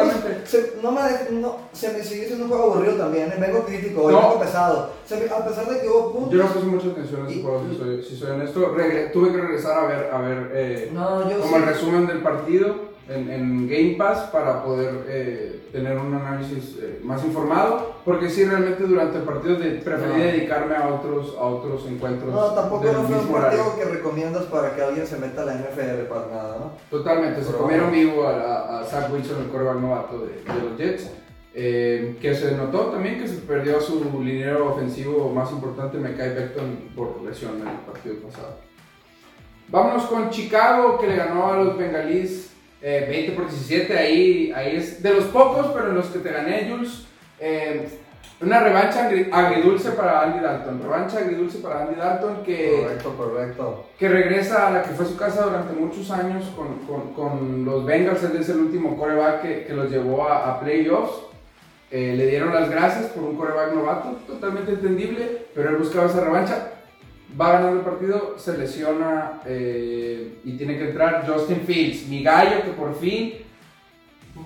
se, 0.46 0.74
no 0.84 0.92
me, 0.92 1.02
no, 1.40 1.56
se 1.72 1.94
me 1.94 2.04
sigue 2.04 2.26
siendo 2.26 2.44
un 2.46 2.50
juego 2.50 2.74
aburrido 2.74 2.96
también. 2.96 3.30
¿eh? 3.32 3.36
Vengo 3.40 3.64
crítico, 3.66 4.02
hoy 4.04 4.14
No. 4.14 4.20
vengo 4.22 4.40
pesado. 4.42 4.90
Se 5.06 5.16
me- 5.16 5.30
a 5.32 5.46
pesar 5.46 5.70
de 5.70 5.80
que 5.80 5.88
hubo 5.88 6.12
puntos. 6.12 6.34
Yo 6.34 6.44
no 6.44 6.50
puse 6.52 6.66
mucha 6.66 6.88
atención 6.90 7.26
a 7.26 7.30
ese 7.30 7.40
Y- 7.40 7.42
juego, 7.44 7.64
si 7.72 7.78
soy, 7.78 8.04
si 8.04 8.18
soy 8.18 8.32
honesto. 8.32 8.76
Regre- 8.76 9.12
tuve 9.14 9.32
que 9.32 9.38
regresar 9.38 9.86
a 9.86 9.88
ver, 9.88 10.10
a 10.14 10.18
ver 10.20 10.52
eh, 10.54 10.90
No, 10.94 11.30
yo 11.30 11.40
como 11.40 11.56
el 11.58 11.64
sí. 11.64 11.70
resumen 11.70 12.08
del 12.08 12.22
partido 12.22 12.76
en, 13.10 13.30
en 13.30 13.68
Game 13.68 13.96
Pass 13.98 14.30
para 14.32 14.64
poder 14.64 15.04
eh, 15.08 15.68
tener 15.72 15.98
un 15.98 16.14
análisis 16.14 16.78
eh, 16.82 17.00
más 17.04 17.24
informado, 17.26 17.96
porque 18.06 18.30
sí, 18.30 18.46
realmente 18.46 18.84
durante 18.84 19.18
el 19.18 19.24
partido 19.24 19.56
de- 19.58 19.72
preferí 19.82 20.12
No. 20.14 20.18
dedicarme 20.24 20.76
a 20.76 20.88
otros, 20.88 21.36
a 21.38 21.42
otros 21.46 21.86
encuentros. 21.88 22.32
No, 22.34 22.46
tampoco 22.54 22.86
no 22.86 23.04
fue 23.04 23.18
un 23.20 23.34
horario. 23.36 23.64
partido 23.64 23.76
que 23.78 23.86
recomiendas 23.98 24.44
para 24.46 24.76
que 24.76 24.82
alguien 24.84 25.08
se 25.08 25.18
meta 25.18 25.42
a 25.42 25.46
la 25.46 25.54
NFL 25.56 26.04
para 26.08 26.28
nada, 26.28 26.58
¿no? 26.60 26.72
Totalmente, 26.90 27.44
se 27.44 27.52
comieron 27.54 27.92
vivo 27.92 28.28
a, 28.28 28.80
a- 28.82 28.84
Zach 28.86 29.12
Wilson, 29.12 29.42
el 29.44 29.48
quarterback 29.50 29.82
novato 29.82 30.20
de, 30.20 30.54
de 30.54 30.70
los 30.70 30.78
Jets. 30.78 31.10
eh, 31.56 32.16
que 32.22 32.36
se 32.36 32.52
notó 32.56 32.86
también 32.92 33.20
que 33.20 33.28
se 33.28 33.38
perdió 33.38 33.78
a 33.78 33.82
su 33.82 34.04
liniero 34.24 34.72
ofensivo 34.72 35.30
más 35.34 35.52
importante, 35.52 35.98
Mekai 35.98 36.36
Beckton, 36.36 36.92
por 36.96 37.22
lesión 37.24 37.60
en 37.62 37.68
el 37.68 37.76
partido 37.80 38.16
pasado. 38.28 38.56
Vámonos 39.68 40.04
con 40.04 40.30
Chicago, 40.30 40.98
que 41.00 41.08
le 41.08 41.16
ganó 41.16 41.52
a 41.54 41.58
los 41.58 41.78
Bengalís 41.78 42.49
eh, 42.82 43.06
20 43.10 43.32
por 43.34 43.48
17. 43.50 43.98
Ahí, 43.98 44.52
ahí 44.56 44.76
es 44.78 45.02
de 45.04 45.14
los 45.14 45.26
pocos, 45.26 45.68
pero 45.74 45.90
en 45.90 45.96
los 45.96 46.08
que 46.08 46.20
te 46.20 46.32
gané, 46.32 46.68
Jules. 46.70 47.06
Eh, 47.40 47.88
una 48.42 48.62
revancha 48.62 49.10
agri- 49.10 49.28
agridulce 49.32 49.92
para 49.92 50.22
Andy 50.22 50.40
Dalton. 50.40 50.82
Revancha 50.82 51.18
agridulce 51.18 51.58
para 51.58 51.82
Andy 51.82 51.96
Dalton 51.96 52.44
que 52.44 52.82
Correcto, 52.84 53.16
correcto. 53.18 53.86
que 54.00 54.08
regresa 54.08 54.68
a 54.68 54.72
la 54.72 54.82
que 54.84 54.92
fue 54.92 55.06
su 55.06 55.18
casa 55.18 55.44
durante 55.44 55.74
muchos 55.74 56.10
años 56.10 56.46
con, 56.56 56.80
con- 56.88 57.14
con 57.14 57.66
los 57.66 57.86
Bengals. 57.86 58.24
Él 58.24 58.38
es 58.40 58.48
el 58.48 58.60
último 58.60 58.96
coreback 58.98 59.42
que, 59.42 59.66
que 59.66 59.74
los 59.74 59.92
llevó 59.92 60.28
a, 60.30 60.52
a 60.52 60.60
playoffs. 60.62 61.20
Eh, 61.92 62.14
le 62.16 62.28
dieron 62.28 62.54
las 62.54 62.70
gracias 62.70 63.08
por 63.08 63.24
un 63.24 63.36
coreback 63.36 63.74
novato, 63.74 64.20
totalmente 64.28 64.72
entendible, 64.74 65.48
pero 65.56 65.72
él 65.72 65.78
buscaba 65.78 66.06
esa 66.06 66.24
revancha. 66.24 66.68
Va 67.40 67.52
ganando 67.54 67.80
el 67.80 67.86
partido, 67.86 68.36
se 68.38 68.58
lesiona 68.58 69.42
eh, 69.46 70.40
y 70.44 70.58
tiene 70.58 70.78
que 70.78 70.90
entrar 70.90 71.26
Justin 71.28 71.62
Fields, 71.62 72.08
mi 72.08 72.24
gallo 72.24 72.64
que 72.64 72.72
por 72.72 72.96
fin, 73.00 73.34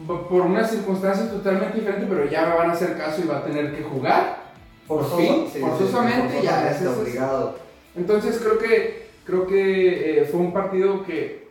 por 0.08 0.42
una 0.42 0.68
circunstancia 0.68 1.30
totalmente 1.30 1.80
diferente, 1.80 2.06
pero 2.10 2.30
ya 2.30 2.46
me 2.48 2.56
van 2.56 2.70
a 2.70 2.74
hacer 2.74 2.98
caso 2.98 3.22
y 3.24 3.28
va 3.28 3.38
a 3.38 3.44
tener 3.46 3.74
que 3.76 3.84
jugar. 3.84 4.44
Por 4.88 5.06
fin, 5.18 5.46
sí, 5.52 5.60
forzosamente, 5.60 6.40
sí, 6.40 6.46
ya, 6.46 6.70
es- 6.70 6.86
obligado. 6.86 7.58
Entonces 7.96 8.38
creo 8.40 8.58
que 8.58 9.04
creo 9.26 9.48
que 9.48 10.20
eh, 10.20 10.26
fue 10.26 10.42
un 10.42 10.52
partido 10.54 11.06
que 11.06 11.44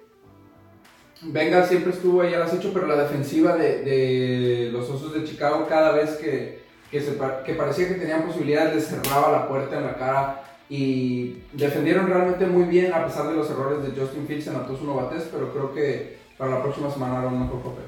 Venga 1.25 1.65
siempre 1.65 1.93
estuvo 1.93 2.21
ahí 2.21 2.35
al 2.35 2.43
acecho, 2.43 2.73
pero 2.75 2.89
la 2.89 2.97
defensiva 2.97 3.55
de, 3.57 3.83
de 3.85 4.71
los 4.73 4.91
Osos 4.91 5.15
de 5.15 5.23
Chicago 5.23 5.67
cada 5.69 5.93
vez 5.93 6.17
que, 6.17 6.63
que, 6.91 7.01
se, 7.01 7.17
que 7.47 7.55
parecía 7.55 7.87
que 7.87 7.95
tenían 7.95 8.23
posibilidades 8.25 8.75
les 8.75 8.87
cerraba 8.89 9.31
la 9.31 9.49
puerta 9.49 9.79
en 9.79 9.87
la 9.87 9.95
cara 9.95 10.43
y 10.69 11.43
defendieron 11.53 12.07
realmente 12.07 12.47
muy 12.47 12.65
bien 12.65 12.93
a 12.93 13.05
pesar 13.05 13.29
de 13.29 13.35
los 13.35 13.51
errores 13.51 13.83
de 13.83 14.01
Justin 14.01 14.27
Fields 14.27 14.47
en 14.47 14.55
la 14.55 14.67
su 14.67 14.85
novates, 14.85 15.29
pero 15.31 15.53
creo 15.53 15.75
que 15.75 16.19
para 16.39 16.53
la 16.53 16.63
próxima 16.63 16.91
semana 16.91 17.19
hará 17.19 17.29
un 17.29 17.41
mejor 17.41 17.61
papel. 17.61 17.85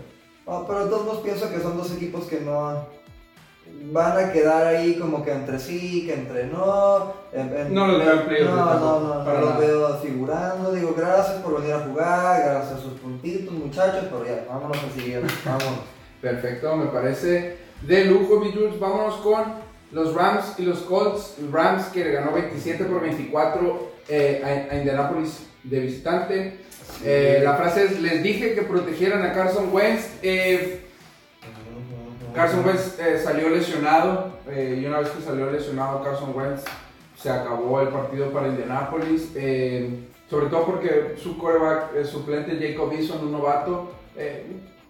Ah, 0.47 0.64
pero 0.66 0.88
todos 0.88 1.07
modos 1.07 1.23
pienso 1.23 1.50
que 1.50 1.61
son 1.61 1.76
dos 1.78 1.93
equipos 1.93 2.25
que 2.25 2.40
no 2.40 2.87
van 3.93 4.25
a 4.25 4.33
quedar 4.33 4.66
ahí 4.66 4.97
como 4.97 5.25
que 5.25 5.33
entre 5.33 5.59
sí, 5.59 6.07
que 6.07 6.14
entre 6.14 6.47
no. 6.47 7.14
no 7.71 7.87
los 7.87 7.99
veo 7.99 8.38
en 8.38 8.47
No, 8.47 8.57
no, 8.57 9.00
no, 9.00 9.25
no 9.25 9.40
los 9.40 9.59
veo 9.59 9.99
figurando. 9.99 10.73
Digo, 10.73 10.95
gracias 10.97 11.38
por 11.43 11.61
venir 11.61 11.75
a 11.75 11.81
jugar, 11.81 12.43
gracias 12.45 12.78
a 12.78 12.83
sus 12.83 12.95
puntitos, 12.95 13.52
muchachos, 13.52 14.04
pero 14.11 14.26
ya, 14.26 14.47
vámonos 14.49 14.78
al 14.83 14.90
siguiente, 14.90 15.33
vámonos. 15.45 15.81
Perfecto, 16.21 16.76
me 16.76 16.87
parece 16.87 17.59
de 17.83 18.04
lujo, 18.07 18.40
mi 18.40 18.52
Jules. 18.52 18.78
Vámonos 18.78 19.16
con 19.16 19.63
los 19.95 20.13
Rams 20.13 20.55
y 20.59 20.63
los 20.63 20.81
Colts. 20.81 21.37
Rams 21.51 21.85
que 21.87 22.11
ganó 22.11 22.33
27 22.33 22.85
por 22.85 23.01
24 23.01 23.93
eh, 24.09 24.69
a, 24.71 24.77
Indianapolis 24.77 25.47
de 25.63 25.81
visitante. 25.81 26.59
Eh, 27.03 27.41
la 27.43 27.55
frase 27.55 27.85
es, 27.85 28.01
les 28.01 28.23
dije 28.23 28.55
que 28.55 28.63
protegieran 28.63 29.23
a 29.23 29.33
Carson 29.33 29.73
Wentz. 29.73 30.11
Eh, 30.23 30.83
Carson 32.35 32.67
Wentz 32.67 32.99
eh, 32.99 33.21
salió 33.23 33.49
lesionado 33.49 34.35
y 34.53 34.85
una 34.85 34.99
vez 34.99 35.09
que 35.11 35.23
salió 35.23 35.51
lesionado 35.51 36.03
Carson 36.03 36.37
Wentz 36.37 36.65
se 37.17 37.31
acabó 37.31 37.81
el 37.81 37.89
partido 37.89 38.31
para 38.31 38.49
Indianapolis. 38.49 39.31
Sobre 40.29 40.47
todo 40.47 40.67
porque 40.67 41.15
su 41.23 41.39
quarterback 41.39 42.05
suplente 42.05 42.59
Jacob 42.59 42.93
Eason, 42.93 43.25
un 43.25 43.33
novato, 43.33 43.93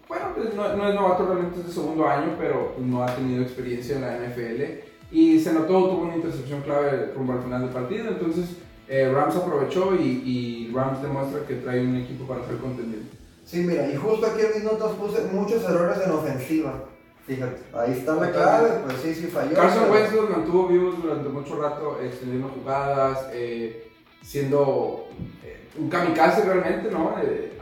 bueno, 0.07 0.25
pues 0.33 0.53
no, 0.55 0.89
es 0.89 0.95
novato 0.95 1.25
realmente 1.25 1.59
es 1.59 1.67
de 1.67 1.73
segundo 1.73 2.07
año, 2.07 2.35
pero 2.39 2.73
no 2.79 3.03
ha 3.03 3.15
tenido 3.15 3.43
experiencia 3.43 3.95
en 3.95 4.01
la 4.01 4.17
NFL. 4.17 4.94
Y 5.15 5.39
se 5.39 5.53
notó, 5.53 5.89
tuvo 5.89 6.01
una 6.01 6.15
intercepción 6.17 6.61
clave 6.61 7.13
rumbo 7.15 7.33
al 7.33 7.43
final 7.43 7.61
del 7.61 7.69
partido. 7.69 8.09
Entonces 8.09 8.57
Rams 8.89 9.35
aprovechó 9.35 9.95
y, 9.95 10.03
y, 10.03 10.71
Rams 10.73 11.01
demuestra 11.01 11.45
que 11.47 11.55
trae 11.55 11.81
un 11.81 11.95
equipo 11.95 12.25
para 12.25 12.45
ser 12.45 12.57
contendiente. 12.57 13.15
Sí, 13.45 13.61
mira, 13.61 13.89
y 13.89 13.95
justo 13.95 14.25
aquí 14.25 14.41
en 14.41 14.55
mis 14.55 14.63
notas 14.63 14.91
puse 14.91 15.23
muchos 15.31 15.63
errores 15.63 15.99
en 16.05 16.11
ofensiva. 16.11 16.83
Fíjate, 17.25 17.63
ahí 17.73 17.93
está 17.93 18.15
la 18.15 18.31
clave, 18.31 18.69
pues 18.85 18.97
sí, 19.01 19.15
sí 19.15 19.27
falló. 19.27 19.55
Carson 19.55 19.89
Wentz 19.89 20.13
los 20.13 20.29
mantuvo 20.29 20.67
vivos 20.67 21.01
durante 21.01 21.29
mucho 21.29 21.59
rato, 21.59 21.97
extendiendo 22.03 22.49
jugadas, 22.49 23.29
eh, 23.33 23.91
siendo 24.21 25.07
eh, 25.43 25.67
un 25.75 25.89
kamikaze 25.89 26.43
realmente, 26.43 26.91
¿no? 26.91 27.15
Eh, 27.23 27.57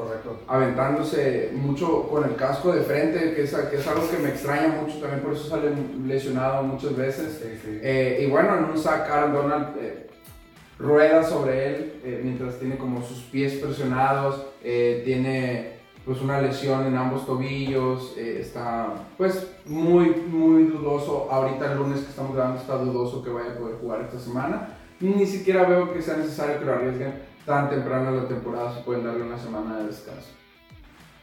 Correcto. 0.00 0.40
Aventándose 0.46 1.50
mucho 1.54 2.08
con 2.08 2.24
el 2.24 2.36
casco 2.36 2.72
de 2.72 2.82
frente, 2.82 3.34
que 3.34 3.42
es, 3.42 3.54
que 3.54 3.76
es 3.76 3.86
algo 3.86 4.08
que 4.10 4.18
me 4.18 4.30
extraña 4.30 4.68
mucho, 4.68 4.98
también 4.98 5.20
por 5.20 5.32
eso 5.34 5.48
sale 5.48 5.70
lesionado 6.06 6.62
muchas 6.62 6.96
veces. 6.96 7.42
y 8.20 8.26
bueno, 8.26 8.56
en 8.56 8.64
un 8.64 8.78
sack 8.78 9.10
Aaron 9.10 9.32
Donald 9.32 9.66
rueda 10.78 11.22
sobre 11.22 11.66
él 11.66 12.20
mientras 12.24 12.58
tiene 12.58 12.78
como 12.78 13.02
sus 13.02 13.18
pies 13.24 13.54
presionados, 13.54 14.46
tiene 14.62 15.80
pues 16.04 16.22
una 16.22 16.40
lesión 16.40 16.86
en 16.86 16.96
ambos 16.96 17.26
tobillos, 17.26 18.14
eh, 18.16 18.38
está 18.40 18.88
pues 19.18 19.46
muy, 19.66 20.10
muy 20.10 20.64
dudoso, 20.64 21.28
ahorita 21.30 21.72
el 21.72 21.78
lunes 21.78 22.00
que 22.00 22.10
estamos 22.10 22.34
grabando 22.34 22.60
está 22.60 22.76
dudoso 22.76 23.22
que 23.22 23.30
vaya 23.30 23.52
a 23.52 23.58
poder 23.58 23.76
jugar 23.76 24.00
esta 24.02 24.18
semana, 24.18 24.76
ni 24.98 25.26
siquiera 25.26 25.64
veo 25.64 25.92
que 25.92 26.02
sea 26.02 26.16
necesario 26.16 26.58
que 26.58 26.64
lo 26.64 26.72
arriesguen 26.72 27.29
tan 27.50 27.68
temprano 27.68 28.10
en 28.10 28.16
la 28.18 28.28
temporada, 28.28 28.72
se 28.72 28.80
pueden 28.82 29.04
darle 29.04 29.24
una 29.24 29.36
semana 29.36 29.78
de 29.78 29.88
descanso. 29.88 30.28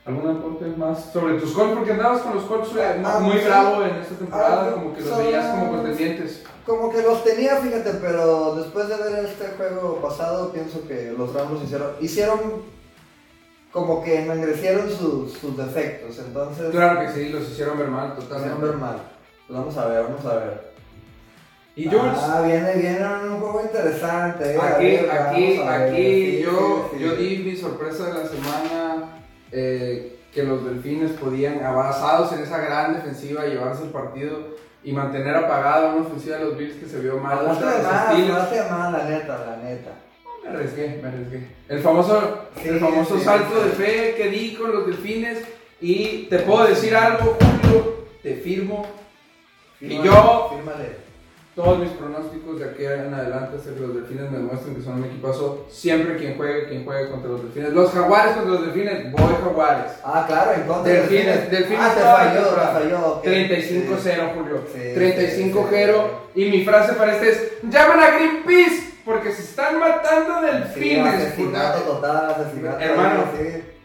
¿Algún 0.06 0.30
aporte 0.30 0.66
más 0.78 1.06
sobre 1.14 1.40
tus 1.40 1.54
Colts? 1.54 1.74
Porque 1.74 1.92
andabas 1.94 2.22
con 2.22 2.36
los 2.36 2.44
Colts 2.44 2.76
eh, 2.76 3.02
ah, 3.04 3.20
muy 3.20 3.38
bravo 3.38 3.84
en 3.86 3.96
esta 3.96 4.16
temporada, 4.16 4.74
como 4.74 4.94
que 4.94 5.02
los 5.02 5.18
veías 5.18 5.48
como 5.52 5.72
contendientes. 5.72 6.44
Como 6.66 6.92
que 6.92 7.02
los 7.02 7.24
tenía, 7.24 7.56
fíjate, 7.58 7.92
pero 8.02 8.56
después 8.56 8.90
de 8.90 8.98
ver 8.98 9.26
este 9.26 9.48
juego 9.56 10.02
pasado, 10.02 10.52
pienso 10.52 10.86
que 10.86 11.14
los 11.18 11.34
Rams 11.34 11.64
hicieron, 11.64 11.92
hicieron 12.02 12.40
como 13.72 14.04
que 14.04 14.24
ennegrecieron 14.24 14.90
sus, 14.90 15.32
sus 15.32 15.56
defectos, 15.56 16.20
entonces... 16.20 16.72
Claro 16.72 17.00
que 17.00 17.12
sí, 17.14 17.30
los 17.30 17.50
hicieron 17.50 17.78
ver 17.78 17.88
mal, 17.88 18.16
totalmente. 18.16 18.50
Hicieron 18.50 18.62
ver 18.62 18.76
mal. 18.76 19.02
Pues 19.48 19.60
vamos 19.60 19.78
a 19.78 19.88
ver, 19.88 20.04
vamos 20.04 20.26
a 20.26 20.36
ver. 20.36 20.74
Y 21.78 21.86
Jules... 21.86 22.18
Ah, 22.18 22.42
viene, 22.44 22.74
viene 22.74 23.06
un 23.06 23.40
juego 23.40 23.62
interesante. 23.62 24.56
Eh. 24.56 24.60
Aquí, 24.60 24.96
aquí, 24.96 25.62
aquí, 25.62 26.42
yo, 26.42 26.90
yo 27.00 27.16
di 27.16 27.38
mi 27.38 27.56
sorpresa 27.56 28.08
de 28.08 28.14
la 28.16 28.28
semana, 28.28 29.22
eh, 29.52 30.18
que 30.34 30.42
los 30.42 30.66
delfines 30.66 31.12
podían, 31.12 31.64
abrazados 31.64 32.34
en 32.34 32.40
esa 32.40 32.58
gran 32.58 32.96
defensiva, 32.96 33.46
llevarse 33.46 33.84
el 33.84 33.90
partido 33.92 34.58
y 34.84 34.92
mantener 34.92 35.36
apagada 35.36 35.94
una 35.94 36.08
ofensiva 36.08 36.38
de 36.38 36.46
los 36.46 36.58
Bills 36.58 36.78
que 36.78 36.88
se 36.88 37.00
vio 37.00 37.18
mal. 37.20 37.46
No 37.46 37.54
mal, 37.54 37.60
mal, 37.60 38.92
la 38.94 39.04
neta, 39.08 39.46
la 39.46 39.58
neta. 39.58 39.92
Me 40.44 40.50
arriesgué, 40.50 41.00
me 41.00 41.10
arriesgué. 41.10 41.48
El 41.70 41.80
famoso, 41.82 42.48
el 42.64 42.80
famoso 42.80 43.20
salto 43.20 43.64
de 43.64 43.70
fe 43.70 44.16
que 44.18 44.30
di 44.30 44.56
con 44.56 44.72
los 44.72 44.88
delfines. 44.88 45.44
Y 45.80 46.24
te 46.24 46.40
puedo 46.40 46.66
decir 46.66 46.96
algo, 46.96 47.38
Julio, 47.40 48.06
te 48.24 48.34
firmo. 48.38 48.88
y 49.80 50.02
yo, 50.02 50.50
todos 51.58 51.80
mis 51.80 51.90
pronósticos 51.90 52.60
de 52.60 52.66
aquí 52.66 52.86
en 52.86 53.12
adelante 53.12 53.58
hasta 53.58 53.74
que 53.74 53.80
los 53.80 53.96
delfines 53.96 54.30
me 54.30 54.38
demuestren 54.38 54.76
que 54.76 54.82
son 54.84 55.00
un 55.00 55.06
equipazo. 55.06 55.66
Siempre 55.72 56.16
quien 56.16 56.38
juegue, 56.38 56.68
quien 56.68 56.86
juegue 56.86 57.10
contra 57.10 57.32
los 57.32 57.42
delfines. 57.42 57.74
Los 57.74 57.92
jaguares 57.92 58.36
contra 58.36 58.54
los 58.54 58.66
delfines, 58.68 59.12
voy 59.12 59.34
jaguares. 59.44 59.92
Ah, 60.04 60.26
claro, 60.28 60.52
entonces. 60.54 61.10
Delfines, 61.10 61.50
delfines. 61.50 61.82
Ah, 61.82 61.94
te 61.96 62.02
falló, 62.02 62.48
te 62.50 62.68
falló. 62.80 63.22
35-0, 63.24 64.34
Julio. 64.36 64.64
35-0. 64.72 66.04
Y 66.36 66.46
mi 66.46 66.64
frase 66.64 66.94
para 66.94 67.14
este 67.14 67.30
es: 67.32 67.52
llaman 67.64 68.02
a 68.02 68.12
Greenpeace 68.12 68.94
porque 69.04 69.32
se 69.32 69.42
están 69.42 69.80
matando 69.80 70.42
delfines. 70.42 71.34
Sí, 71.36 71.52
total, 71.88 72.36
asesinato. 72.36 72.80
Hermano, 72.80 73.24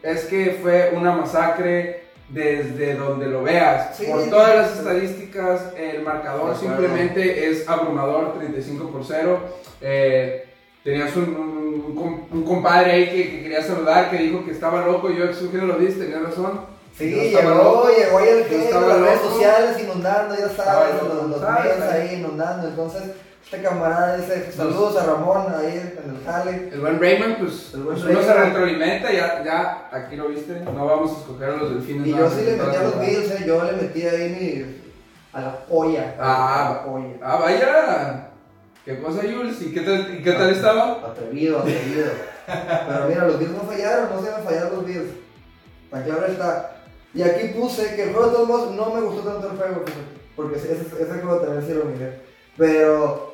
es 0.03 0.25
que 0.27 0.59
fue 0.61 0.93
una 0.95 1.13
masacre 1.13 2.02
desde 2.33 2.95
donde 2.95 3.27
lo 3.27 3.43
veas. 3.43 4.01
por 4.01 4.29
todas 4.31 4.57
las 4.57 4.79
estadísticas, 4.79 5.73
el 5.77 6.03
marcador 6.03 6.57
simplemente 6.57 7.51
es 7.51 7.69
abrumador, 7.69 8.39
35 8.39 8.91
por 8.91 9.05
0. 9.05 9.39
Eh, 9.83 10.47
tenías 10.83 11.15
un, 11.17 12.27
un, 12.31 12.45
compadre 12.45 12.93
ahí 12.93 13.11
que, 13.11 13.43
quería 13.43 13.63
saludar, 13.63 14.11
que 14.11 14.17
dijo 14.17 14.45
que 14.45 14.51
estaba 14.51 14.85
loco, 14.85 15.11
yo 15.11 15.27
que 15.31 15.59
no 15.59 15.67
lo 15.67 15.77
viste, 15.77 16.05
tenía 16.05 16.21
razón. 16.21 16.61
Sí, 16.97 17.11
llegó, 17.11 17.89
llegó 17.89 18.19
ahí 18.19 18.29
el 18.29 18.45
genio, 18.45 18.81
las 18.81 19.01
redes 19.01 19.21
sociales 19.21 19.83
inundando, 19.83 20.35
ya 20.37 20.49
sabes, 20.51 21.03
los, 21.03 21.29
los 21.29 21.41
medios 21.41 21.81
ahí 21.91 22.17
inundando, 22.17 22.69
entonces 22.69 23.03
este 23.45 23.63
camarada 23.63 24.17
dice 24.17 24.51
saludos 24.53 24.97
a 24.97 25.07
Ramón 25.07 25.47
ahí 25.55 25.77
en 25.77 26.11
el 26.11 26.25
jale. 26.25 26.71
El 26.73 26.81
buen 26.81 27.01
Raymond, 27.01 27.39
pues, 27.39 27.75
el 27.75 27.83
buen 27.83 27.99
pues 27.99 28.11
uno 28.11 28.23
se 28.23 28.35
retroalimenta, 28.35 29.13
ya, 29.13 29.43
ya 29.45 29.89
aquí 29.93 30.17
lo 30.17 30.29
viste, 30.29 30.61
no 30.61 30.87
vamos 30.87 31.11
a 31.11 31.21
escoger 31.21 31.51
a 31.51 31.57
los 31.57 31.75
delfines. 31.75 32.07
Y 32.07 32.11
yo 32.11 32.31
sí 32.31 32.45
le 32.45 32.57
metí 32.57 32.77
a 32.77 32.83
los 32.83 33.01
Bills, 33.01 33.31
eh, 33.31 33.45
yo 33.47 33.65
le 33.65 33.73
metí 33.73 34.03
ahí 34.07 34.29
mi, 34.31 34.83
a 35.33 35.41
la 35.41 35.57
polla. 35.67 36.15
Ah, 36.19 36.67
a 36.67 36.71
la 36.73 36.85
polla. 36.85 37.15
ah 37.23 37.37
vaya. 37.37 38.29
¿Qué 38.85 39.01
cosa, 39.01 39.21
Jules? 39.23 39.63
¿Y 39.63 39.73
qué 39.73 39.81
tal, 39.83 40.15
y 40.15 40.23
qué 40.23 40.33
tal 40.33 40.51
estaba? 40.51 41.07
Atrevido, 41.07 41.61
atrevido. 41.61 42.07
Pero 42.47 43.09
mira, 43.09 43.27
los 43.27 43.39
Bills 43.39 43.53
no 43.53 43.63
fallaron, 43.63 44.11
no 44.11 44.23
se 44.23 44.31
van 44.31 44.41
a 44.41 44.45
fallar 44.45 44.73
los 44.73 44.87
Bills. 44.87 45.11
Aquí 45.93 46.11
ahora 46.11 46.27
está. 46.27 46.77
Y 47.15 47.23
aquí 47.23 47.49
puse 47.49 47.95
que 47.95 48.05
el 48.05 48.13
juego 48.13 48.29
de 48.29 48.33
todos 48.35 48.49
modos 48.49 48.75
no 48.75 48.95
me 48.95 49.01
gustó 49.03 49.31
tanto 49.31 49.51
el 49.51 49.59
juego, 49.59 49.85
porque 50.35 50.57
ese, 50.57 50.73
ese 50.73 51.21
juego 51.23 51.37
también 51.37 51.67
sí 51.67 51.75
lo 51.75 51.85
miré. 51.85 52.21
Pero 52.57 53.32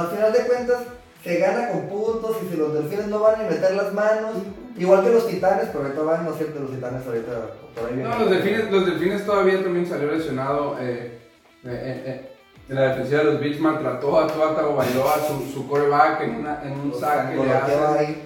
al 0.00 0.08
final 0.08 0.32
de 0.32 0.46
cuentas, 0.46 0.78
se 1.22 1.38
gana 1.38 1.68
con 1.70 1.88
puntos 1.88 2.36
y 2.42 2.50
si 2.50 2.56
los 2.56 2.74
delfines 2.74 3.06
no 3.06 3.20
van 3.20 3.40
a 3.40 3.48
meter 3.48 3.74
las 3.74 3.92
manos, 3.92 4.36
igual 4.76 5.04
que 5.04 5.10
los 5.10 5.28
titanes, 5.28 5.66
porque 5.66 5.90
todavía 5.90 6.28
no 6.28 6.36
siento 6.36 6.60
los 6.60 6.70
titanes 6.70 7.06
ahorita 7.06 7.32
por 7.74 7.88
ahí 7.88 7.96
No, 7.96 8.18
los 8.18 8.30
delfines, 8.30 8.70
los 8.70 8.86
delfines 8.86 9.24
todavía 9.24 9.62
también 9.62 9.86
salió 9.86 10.10
lesionado. 10.10 10.76
Eh, 10.80 11.18
eh, 11.64 12.02
eh, 12.06 12.28
en 12.68 12.76
la 12.76 12.88
defensiva 12.88 13.18
de 13.18 13.24
los 13.24 13.40
Bills 13.40 13.60
maltrató 13.60 14.20
a 14.20 14.26
Tua 14.28 14.54
Tagovailoa, 14.54 15.14
su, 15.28 15.52
su 15.52 15.68
coreback 15.68 16.22
en, 16.22 16.36
una, 16.36 16.62
en 16.62 16.72
un 16.72 16.94
saque. 16.94 17.36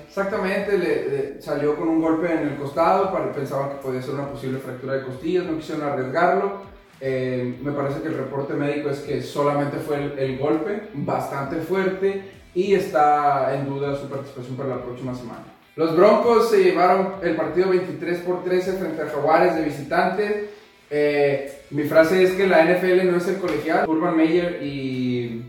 Exactamente, 0.07 0.79
le, 0.79 1.43
salió 1.43 1.75
con 1.75 1.89
un 1.89 2.01
golpe 2.01 2.33
en 2.33 2.49
el 2.49 2.57
costado, 2.57 3.13
para, 3.13 3.33
pensaban 3.33 3.71
que 3.71 3.77
podía 3.77 4.03
ser 4.03 4.15
una 4.15 4.29
posible 4.29 4.59
fractura 4.59 4.95
de 4.95 5.03
costillas, 5.03 5.45
no 5.45 5.57
quisieron 5.57 5.89
arriesgarlo. 5.89 6.76
Eh, 7.01 7.59
me 7.63 7.73
parece 7.73 8.01
que 8.01 8.09
el 8.09 8.17
reporte 8.17 8.55
médico 8.55 8.89
es 8.89 9.01
que 9.01 9.23
solamente 9.23 9.77
fue 9.79 10.15
el, 10.17 10.39
golpe, 10.39 10.89
bastante 10.95 11.57
fuerte, 11.57 12.23
y 12.55 12.75
está 12.75 13.55
en 13.55 13.67
duda 13.67 13.95
su 13.97 14.09
participación 14.09 14.57
para 14.57 14.71
la 14.71 14.83
próxima 14.83 15.15
semana. 15.15 15.45
Los 15.75 15.95
Broncos 15.95 16.51
se 16.51 16.65
llevaron 16.65 17.17
el 17.23 17.37
partido 17.37 17.69
23 17.69 18.21
por 18.21 18.43
13 18.45 18.73
frente 18.75 19.03
a 19.03 19.09
Jaguares 19.09 19.57
de 19.57 19.63
visitante. 19.63 20.51
Eh, 20.89 21.61
mi 21.71 21.83
frase 21.83 22.23
es 22.23 22.33
que 22.33 22.47
la 22.47 22.65
NFL 22.65 23.11
no 23.11 23.19
es 23.19 23.29
el 23.29 23.37
colegial. 23.37 23.87
Urban 23.87 24.17
Meyer 24.17 24.61
y 24.63 25.43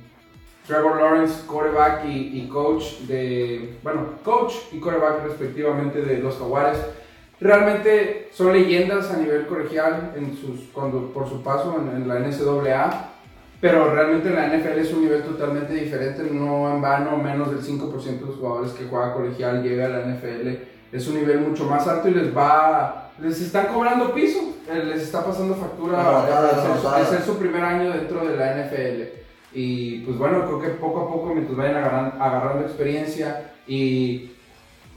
Trevor 0.67 0.99
Lawrence, 0.99 1.45
quarterback 1.47 2.03
y, 2.05 2.41
y 2.41 2.49
coach 2.49 2.99
de, 3.07 3.77
bueno, 3.83 4.15
coach 4.25 4.53
y 4.73 4.79
quarterback 4.81 5.23
respectivamente 5.23 6.01
de 6.01 6.17
los 6.17 6.37
Jaguares. 6.37 6.77
Realmente 7.39 8.29
son 8.31 8.51
leyendas 8.53 9.11
a 9.11 9.17
nivel 9.17 9.45
colegial 9.45 10.13
en 10.15 10.35
sus, 10.35 10.69
cuando, 10.73 11.11
por 11.13 11.29
su 11.29 11.43
paso 11.43 11.79
en, 11.79 12.01
en 12.01 12.07
la 12.07 12.19
NCAA, 12.19 13.09
pero 13.61 13.93
realmente 13.93 14.29
la 14.31 14.47
NFL 14.47 14.79
es 14.79 14.93
un 14.93 15.01
nivel 15.01 15.23
totalmente 15.23 15.73
diferente, 15.73 16.23
no 16.31 16.73
en 16.73 16.81
vano 16.81 17.17
menos 17.17 17.49
del 17.51 17.59
5% 17.61 18.03
de 18.19 18.25
los 18.25 18.35
jugadores 18.37 18.71
que 18.71 18.85
juega 18.85 19.13
colegial 19.13 19.61
llega 19.63 19.85
a 19.85 19.89
la 19.89 19.99
NFL, 20.05 20.47
es 20.91 21.07
un 21.07 21.15
nivel 21.15 21.39
mucho 21.41 21.65
más 21.65 21.87
alto 21.87 22.07
y 22.07 22.13
les 22.13 22.35
va, 22.35 23.11
les 23.21 23.39
están 23.41 23.67
cobrando 23.67 24.13
piso, 24.13 24.39
eh, 24.71 24.83
les 24.85 25.03
está 25.03 25.23
pasando 25.23 25.53
factura, 25.55 25.97
es, 26.51 26.65
anotada. 26.65 27.01
es, 27.01 27.11
es 27.13 27.25
su 27.25 27.37
primer 27.37 27.63
año 27.63 27.91
dentro 27.91 28.25
de 28.25 28.35
la 28.35 28.55
NFL. 28.55 29.01
Y 29.53 29.99
pues 29.99 30.17
bueno, 30.17 30.45
creo 30.45 30.59
que 30.61 30.67
poco 30.79 31.01
a 31.01 31.07
poco, 31.07 31.33
mientras 31.33 31.55
vayan 31.57 31.75
agarran- 31.75 32.13
agarrando 32.19 32.63
experiencia 32.65 33.53
y 33.65 34.31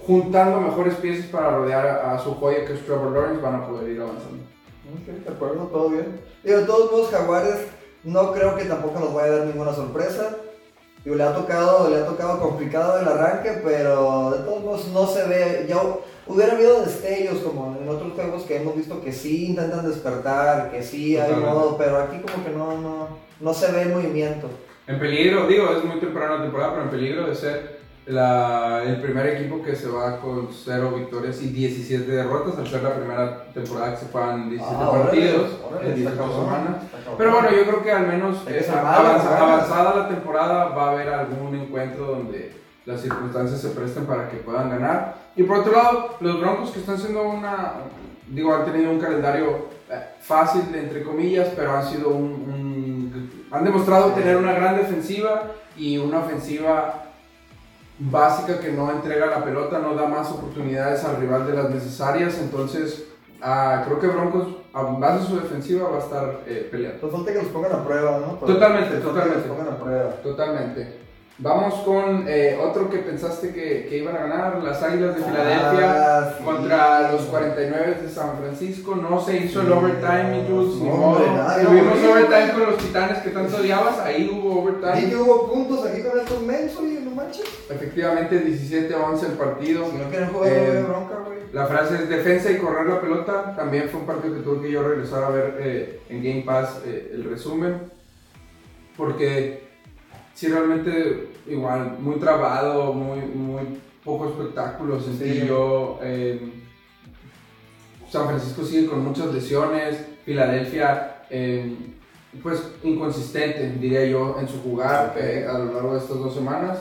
juntando 0.07 0.61
mejores 0.61 0.95
piezas 0.95 1.27
para 1.27 1.57
rodear 1.57 1.87
a, 1.87 2.15
a 2.15 2.19
su 2.19 2.35
joya 2.35 2.65
que 2.65 2.75
es 2.75 2.85
Trevor 2.85 3.13
Lawrence, 3.13 3.43
van 3.43 3.55
a 3.57 3.67
poder 3.67 3.89
ir 3.91 4.01
avanzando. 4.01 4.43
Ok, 4.93 5.25
de 5.25 5.31
acuerdo, 5.31 5.65
todo 5.67 5.91
bien. 5.91 6.21
Digo, 6.43 6.59
de 6.59 6.65
todos 6.65 6.91
modos, 6.91 7.11
Jaguares 7.11 7.67
no 8.03 8.33
creo 8.33 8.57
que 8.57 8.65
tampoco 8.65 8.99
nos 8.99 9.15
vaya 9.15 9.33
a 9.33 9.37
dar 9.39 9.47
ninguna 9.47 9.73
sorpresa. 9.73 10.37
Digo, 11.05 11.17
le 11.17 11.23
ha 11.23 11.35
tocado, 11.35 11.89
le 11.89 11.97
ha 11.97 12.07
tocado 12.07 12.41
complicado 12.41 13.01
el 13.01 13.09
arranque, 13.09 13.61
pero 13.65 14.33
de 14.33 14.45
todos 14.45 14.63
modos 14.63 14.89
no 14.89 15.07
se 15.07 15.27
ve. 15.27 15.67
Ya 15.69 15.81
hubiera 16.27 16.53
habido 16.55 16.83
destellos 16.83 17.39
como 17.39 17.77
en 17.81 17.89
otros 17.89 18.13
juegos 18.15 18.43
que 18.43 18.57
hemos 18.57 18.77
visto 18.77 19.01
que 19.01 19.13
sí 19.13 19.47
intentan 19.47 19.89
despertar, 19.89 20.71
que 20.71 20.83
sí 20.83 21.17
hay 21.17 21.29
Totalmente. 21.29 21.55
modo, 21.55 21.79
pero 21.79 21.97
aquí 21.99 22.19
como 22.19 22.45
que 22.45 22.51
no, 22.51 22.79
no, 22.79 23.09
no 23.41 23.55
se 23.55 23.73
ve 23.73 23.83
el 23.83 23.91
movimiento. 23.95 24.49
En 24.87 24.99
peligro, 24.99 25.47
digo, 25.47 25.71
es 25.71 25.85
muy 25.85 26.01
temprano 26.01 26.37
la 26.37 26.43
temporada, 26.43 26.73
pero 26.73 26.85
en 26.85 26.91
peligro 26.91 27.27
de 27.29 27.35
ser 27.35 27.80
la- 28.07 28.83
el 28.85 29.01
primer 29.01 29.27
equipo 29.27 29.63
que 29.63 29.77
se 29.77 29.89
va 29.89 30.21
con 30.21 30.49
0 30.53 30.93
victorias 30.97 31.41
y 31.43 31.49
17 31.49 32.11
derrotas, 32.11 32.59
al 32.59 32.67
ser 32.67 32.83
la 32.83 32.95
primera 32.95 33.45
temporada 33.53 33.93
que 33.93 33.97
se 33.99 34.07
juegan 34.13 34.49
17 34.51 34.77
Ah, 34.83 34.91
partidos 34.91 35.51
órale, 35.71 35.87
en 35.93 35.99
está 35.99 36.11
18 36.11 36.17
cabrón, 36.17 36.45
semanas. 36.45 36.83
está 36.85 36.97
cabrón. 36.99 37.15
Pero 37.19 37.33
bueno, 37.33 37.49
yo 37.51 37.63
creo 37.65 37.83
que 37.83 37.93
al 37.93 38.07
menos 38.07 38.47
Hay 38.47 38.55
que 38.55 38.63
salvar, 38.63 38.95
avanza- 39.07 39.23
salvar. 39.29 39.43
avanzada 39.43 39.95
la 39.97 40.09
temporada 40.09 40.65
va 40.71 40.85
a 40.89 40.91
haber 40.93 41.09
algún 41.09 41.55
encuentro 41.55 42.07
donde 42.07 42.57
las 42.87 43.01
circunstancias 43.03 43.61
se 43.61 43.69
presten 43.71 44.07
para 44.07 44.29
que 44.29 44.39
puedan 44.39 44.71
ganar. 44.71 45.15
Y 45.37 45.43
por 45.45 45.59
otro 45.59 45.73
lado, 45.73 46.17
los 46.21 46.41
Broncos 46.41 46.71
que 46.71 46.81
están 46.81 46.99
siendo 46.99 47.23
una, 47.23 47.75
digo, 48.27 48.53
han 48.55 48.65
tenido 48.65 48.91
un 48.91 48.99
calendario 48.99 49.69
eh, 49.93 50.01
fácil, 50.21 50.63
entre 50.75 51.03
comillas, 51.03 51.49
pero 51.57 51.73
han 51.77 51.85
sido 51.85 52.11
un, 52.11 52.25
un- 52.25 53.45
han 53.51 53.65
demostrado 53.65 54.11
tener 54.13 54.37
una 54.37 54.53
gran 54.53 54.77
defensiva 54.77 55.43
y 55.77 55.99
una 55.99 56.21
ofensiva 56.21 57.07
básica 58.01 58.59
que 58.61 58.73
no 58.73 58.91
entrega 58.91 59.27
la 59.27 59.45
pelota, 59.45 59.79
no 59.79 59.95
da 59.95 60.07
más 60.07 60.31
oportunidades 60.31 61.05
al 61.05 61.17
rival 61.17 61.47
de 61.47 61.55
las 61.55 61.71
necesarias, 61.71 62.39
entonces 62.41 63.05
ah, 63.43 63.83
creo 63.87 64.01
que 64.01 64.07
Broncos 64.07 64.49
a 64.73 64.83
base 64.83 65.21
de 65.21 65.27
su 65.27 65.37
defensiva 65.41 65.89
va 65.89 65.97
a 65.97 66.01
estar 66.01 66.41
eh, 66.47 66.69
peleando. 66.71 66.95
Entonces 66.97 67.19
falta 67.19 67.33
que 67.33 67.43
los 67.43 67.53
pongan 67.53 67.73
a 67.73 67.85
prueba, 67.85 68.21
¿no? 68.21 68.35
Totalmente, 68.35 68.97
totalmente. 68.99 69.43
Que 69.43 69.49
los 69.49 69.57
pongan 69.57 69.75
a 69.75 69.79
prueba. 69.79 70.11
Totalmente. 70.23 71.01
Vamos 71.43 71.73
con 71.87 72.27
eh, 72.29 72.59
otro 72.63 72.91
que 72.91 72.99
pensaste 72.99 73.53
que, 73.55 73.87
que 73.89 73.97
iban 73.97 74.15
a 74.15 74.27
ganar, 74.27 74.63
las 74.63 74.83
Águilas 74.83 75.17
de 75.17 75.23
Filadelfia 75.25 76.19
Ah, 76.19 76.35
sí. 76.37 76.45
contra 76.45 77.13
los 77.13 77.23
49 77.23 77.99
de 78.03 78.09
San 78.11 78.37
Francisco. 78.39 78.95
No 78.95 79.19
se 79.21 79.39
hizo 79.39 79.63
el 79.63 79.73
overtime, 79.73 80.25
mi 80.33 80.43
ni 80.43 80.89
modo. 80.91 81.17
Tuvimos 81.65 81.97
no, 82.03 82.11
overtime 82.13 82.53
con 82.53 82.63
los 82.67 82.77
Titanes 82.77 83.19
que 83.19 83.31
tanto 83.31 83.57
odiabas, 83.57 83.99
ahí 84.01 84.31
hubo 84.31 84.61
overtime. 84.63 85.09
que 85.09 85.17
hubo 85.17 85.51
puntos 85.51 85.87
aquí 85.87 86.03
con 86.03 86.21
estos 86.21 86.43
mensos 86.43 86.83
no 87.11 87.17
manches. 87.17 87.45
Efectivamente, 87.69 88.45
17-11 88.45 89.25
el 89.27 89.33
partido. 89.33 89.91
Si 89.91 89.97
no 89.99 90.09
quieren 90.09 90.29
jugar, 90.31 90.49
Eh, 90.53 90.85
bronca, 90.89 91.15
güey. 91.27 91.39
La 91.53 91.67
frase 91.67 91.95
es 91.97 92.09
defensa 92.09 92.51
y 92.51 92.57
correr 92.59 92.87
la 92.87 93.01
pelota. 93.01 93.55
También 93.57 93.89
fue 93.89 94.01
un 94.01 94.07
partido 94.07 94.35
que 94.35 94.41
tuve 94.41 94.63
que 94.63 94.73
yo 94.73 94.83
regresar 94.83 95.25
a 95.25 95.31
ver 95.31 95.57
eh, 95.61 96.01
en 96.09 96.23
Game 96.23 96.43
Pass 96.47 96.81
eh, 96.87 97.11
el 97.15 97.25
resumen. 97.25 97.91
Porque 98.97 99.65
sí, 100.35 100.49
realmente 100.49 101.29
igual, 101.47 101.97
muy 101.99 102.17
trabado, 102.17 102.93
muy, 102.93 103.21
muy 103.21 103.81
poco 104.05 104.29
espectáculo 104.29 105.01
sentí 105.01 105.41
Sí. 105.41 105.47
yo. 105.47 105.99
eh, 106.03 106.41
San 108.11 108.27
Francisco 108.27 108.65
sigue 108.65 108.87
con 108.89 109.05
muchas 109.05 109.33
lesiones. 109.33 109.97
Filadelfia, 110.25 111.23
eh, 111.31 111.75
pues 112.43 112.63
inconsistente, 112.85 113.71
diría 113.81 114.05
yo, 114.07 114.37
en 114.41 114.49
su 114.49 114.61
jugar 114.63 115.15
eh, 115.17 115.47
a 115.49 115.59
lo 115.59 115.73
largo 115.73 115.93
de 115.95 115.99
estas 116.01 116.19
dos 116.19 116.35
semanas. 116.35 116.79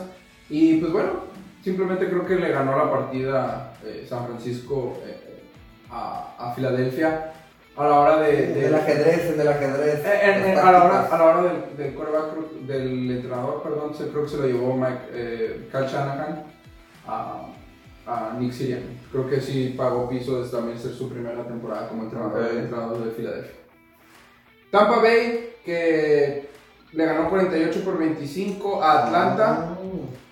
Y 0.50 0.76
pues 0.78 0.92
bueno, 0.92 1.10
simplemente 1.62 2.08
creo 2.08 2.26
que 2.26 2.36
le 2.36 2.50
ganó 2.50 2.76
la 2.76 2.90
partida 2.90 3.74
eh, 3.84 4.04
San 4.08 4.26
Francisco 4.26 4.98
eh, 5.06 5.42
a, 5.90 6.34
a 6.38 6.54
Filadelfia 6.54 7.32
a 7.76 7.84
la 7.88 8.00
hora 8.00 8.16
de... 8.20 8.32
de- 8.48 8.60
Del 8.62 8.74
ajedrez, 8.74 9.36
del 9.38 9.48
ajedrez. 9.48 10.04
eh, 10.04 10.20
en- 10.24 10.44
en- 10.50 10.58
a 10.58 10.72
la 10.72 10.84
hora, 10.84 11.06
a 11.10 11.16
la 11.18 11.24
hora 11.24 11.42
del, 11.44 11.76
del 11.76 11.94
quarterback, 11.94 12.34
del 12.66 13.10
entrenador, 13.10 13.62
perdón, 13.62 13.94
se, 13.94 14.08
creo 14.08 14.24
que 14.24 14.28
se 14.28 14.36
lo 14.38 14.46
llevó 14.46 14.76
Mike, 14.76 15.00
eh, 15.12 15.68
Kyle 15.70 15.86
Shanahan 15.86 16.44
a, 17.06 17.46
a 18.06 18.36
Nick 18.38 18.52
Sirianni. 18.52 18.98
Creo 19.10 19.30
que 19.30 19.40
sí 19.40 19.74
pagó 19.78 20.08
piso 20.10 20.42
desde 20.42 20.56
también 20.58 20.78
ser 20.78 20.92
su 20.92 21.08
primera 21.08 21.42
temporada 21.46 21.88
como 21.88 22.02
entrenador 22.02 23.04
de 23.04 23.10
Filadelfia. 23.12 23.54
Tampa 24.70 24.98
Bay, 25.00 25.54
que 25.64 26.49
le 26.92 27.04
ganó 27.04 27.28
48 27.28 27.84
por 27.84 27.98
25 27.98 28.82
a 28.82 29.04
Atlanta. 29.04 29.76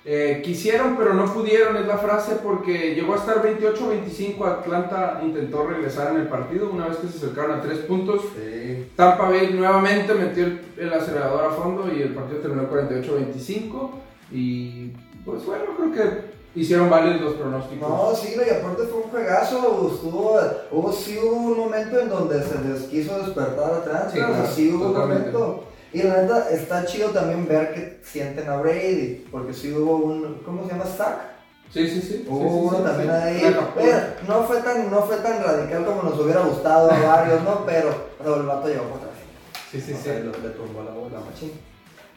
Eh, 0.05 0.41
quisieron, 0.43 0.97
pero 0.97 1.13
no 1.13 1.27
pudieron, 1.33 1.77
es 1.77 1.87
la 1.87 1.99
frase, 1.99 2.37
porque 2.43 2.95
llegó 2.95 3.13
a 3.13 3.19
estar 3.19 3.43
28-25. 3.43 4.43
Atlanta 4.47 5.21
intentó 5.23 5.67
regresar 5.67 6.15
en 6.15 6.23
el 6.23 6.29
partido 6.29 6.71
una 6.71 6.89
vez 6.89 6.97
que 6.97 7.09
se 7.09 7.19
acercaron 7.19 7.59
a 7.59 7.61
tres 7.61 7.81
puntos. 7.81 8.23
Sí. 8.35 8.91
Tampa 8.97 9.29
Bay 9.29 9.53
nuevamente 9.53 10.15
metió 10.15 10.47
el, 10.47 10.61
el 10.79 10.93
acelerador 10.95 11.45
a 11.45 11.51
fondo 11.51 11.93
y 11.93 12.01
el 12.01 12.15
partido 12.15 12.41
terminó 12.41 12.71
48-25. 12.71 13.91
Y 14.33 14.93
pues 15.27 15.45
bueno, 15.45 15.65
creo 15.77 15.93
que 15.93 16.39
hicieron 16.59 16.89
válidos 16.89 17.21
los 17.21 17.35
pronósticos. 17.35 17.89
No, 17.89 18.15
sí, 18.15 18.35
y 18.35 18.51
aparte 18.51 18.85
fue 18.85 19.03
un 19.03 19.11
juegazo, 19.11 19.91
estuvo, 19.93 20.39
hubo, 20.71 20.93
sí 20.93 21.19
hubo 21.23 21.37
un 21.37 21.59
momento 21.59 22.01
en 22.01 22.09
donde 22.09 22.43
se 22.43 22.59
les 22.67 22.83
quiso 22.85 23.19
despertar 23.19 23.83
Sí, 24.11 24.19
o 24.19 24.23
sea, 24.23 24.27
claro, 24.27 24.49
sí 24.55 24.73
hubo 24.73 24.87
un 24.87 24.97
momento. 24.97 25.65
Y 25.93 26.03
la 26.03 26.23
neta, 26.23 26.51
está 26.51 26.85
chido 26.85 27.11
también 27.11 27.47
ver 27.49 27.73
que 27.73 28.01
sienten 28.05 28.49
a 28.49 28.57
Brady, 28.59 29.27
porque 29.31 29.55
sí 29.55 29.73
hubo 29.73 29.97
un, 29.97 30.43
¿cómo 30.45 30.65
se 30.65 30.73
llama? 30.73 30.85
Sack. 30.85 31.19
Sí, 31.73 31.89
sí, 31.89 32.01
sí. 32.01 32.27
Hubo 32.29 32.43
sí, 32.43 32.49
sí, 32.49 32.61
uno 32.67 32.79
sí, 32.79 32.85
también 32.85 33.11
ahí. 33.11 33.57
Pero 33.75 34.01
no 34.27 34.43
fue, 34.45 34.57
tan, 34.63 34.91
no 34.91 35.03
fue 35.03 35.17
tan 35.19 35.43
radical 35.43 35.85
como 35.85 36.03
nos 36.03 36.19
hubiera 36.19 36.41
gustado 36.43 36.91
a 36.91 36.99
varios, 36.99 37.43
¿no? 37.43 37.65
Pero, 37.67 37.89
o 38.21 38.25
sea, 38.25 38.37
el 38.37 38.43
vato 38.47 38.69
llegó 38.69 38.85
por 38.85 38.97
atrás. 38.99 39.13
Sí, 39.71 39.81
sí, 39.81 39.93
O 39.93 39.97
sí. 39.97 40.09
le, 40.09 40.25
le 40.25 40.51
tumbó 40.55 40.83
la 40.83 40.93
bola, 40.93 41.21
machín. 41.21 41.53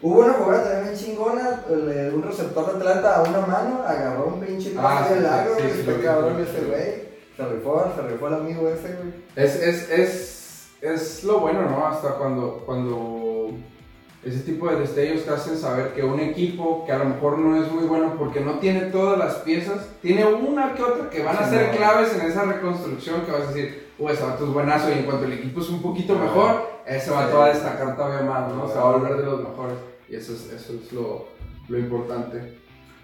Hubo 0.02 0.22
una 0.22 0.34
jugada 0.34 0.74
también 0.74 0.96
chingona, 0.98 1.64
un 1.70 2.24
receptor 2.24 2.66
de 2.74 2.78
Atlanta 2.80 3.16
a 3.18 3.22
una 3.24 3.46
mano, 3.46 3.84
agarró 3.86 4.28
un 4.34 4.40
pinche 4.40 4.74
Ah, 4.78 5.08
de 5.10 5.22
largo, 5.22 5.56
lo 5.56 5.96
vi, 5.98 6.04
cabrón 6.04 6.42
ese 6.42 6.66
güey. 6.66 7.12
Se 7.38 7.46
rifó, 7.46 7.86
se 7.96 8.02
rifó 8.08 8.28
el 8.28 8.34
amigo 8.34 8.68
ese, 8.68 8.96
güey. 8.96 9.14
Es, 9.36 9.56
es, 9.58 9.90
es, 9.92 10.68
es 10.82 11.24
lo 11.24 11.40
bueno, 11.42 11.70
¿no? 11.70 11.86
Hasta 11.86 12.16
cuando, 12.16 12.64
cuando 12.66 13.21
ese 14.24 14.40
tipo 14.40 14.70
de 14.70 14.80
destellos 14.82 15.26
te 15.26 15.32
hacen 15.32 15.58
saber 15.58 15.94
que 15.94 16.04
un 16.04 16.20
equipo 16.20 16.86
que 16.86 16.92
a 16.92 17.00
lo 17.00 17.06
mejor 17.06 17.40
no 17.40 17.62
es 17.62 17.72
muy 17.72 17.86
bueno 17.86 18.16
porque 18.20 18.40
no 18.40 18.60
tiene 18.60 18.82
todas 18.82 19.18
las 19.18 19.36
piezas, 19.38 19.88
tiene 20.02 20.26
una 20.26 20.74
que 20.74 20.84
otra 20.84 21.10
que 21.10 21.24
van 21.24 21.38
a 21.38 21.50
ser 21.50 21.72
no. 21.72 21.78
claves 21.78 22.16
en 22.16 22.28
esa 22.28 22.44
reconstrucción 22.44 23.22
que 23.22 23.32
vas 23.32 23.42
a 23.42 23.48
decir, 23.48 23.90
uy, 23.98 24.12
ese 24.12 24.24
vato 24.24 24.46
es 24.46 24.54
buenazo 24.54 24.90
y 24.90 25.00
en 25.00 25.04
cuanto 25.06 25.26
el 25.26 25.34
equipo 25.34 25.62
es 25.62 25.70
un 25.70 25.82
poquito 25.82 26.16
mejor, 26.16 26.70
ese 26.86 27.10
vato 27.10 27.40
va 27.40 27.46
a 27.46 27.54
destacar 27.54 27.96
todavía 27.96 28.30
más, 28.30 28.54
¿no? 28.54 28.68
Se 28.68 28.76
va 28.76 28.90
a 28.90 28.98
volver 28.98 29.18
de 29.18 29.24
los 29.24 29.40
mejores 29.42 29.78
y 30.08 30.16
eso 30.16 30.34
es, 30.34 30.52
eso 30.54 30.74
es 30.74 30.92
lo, 30.94 31.28
lo 31.68 31.80
importante. 31.80 32.60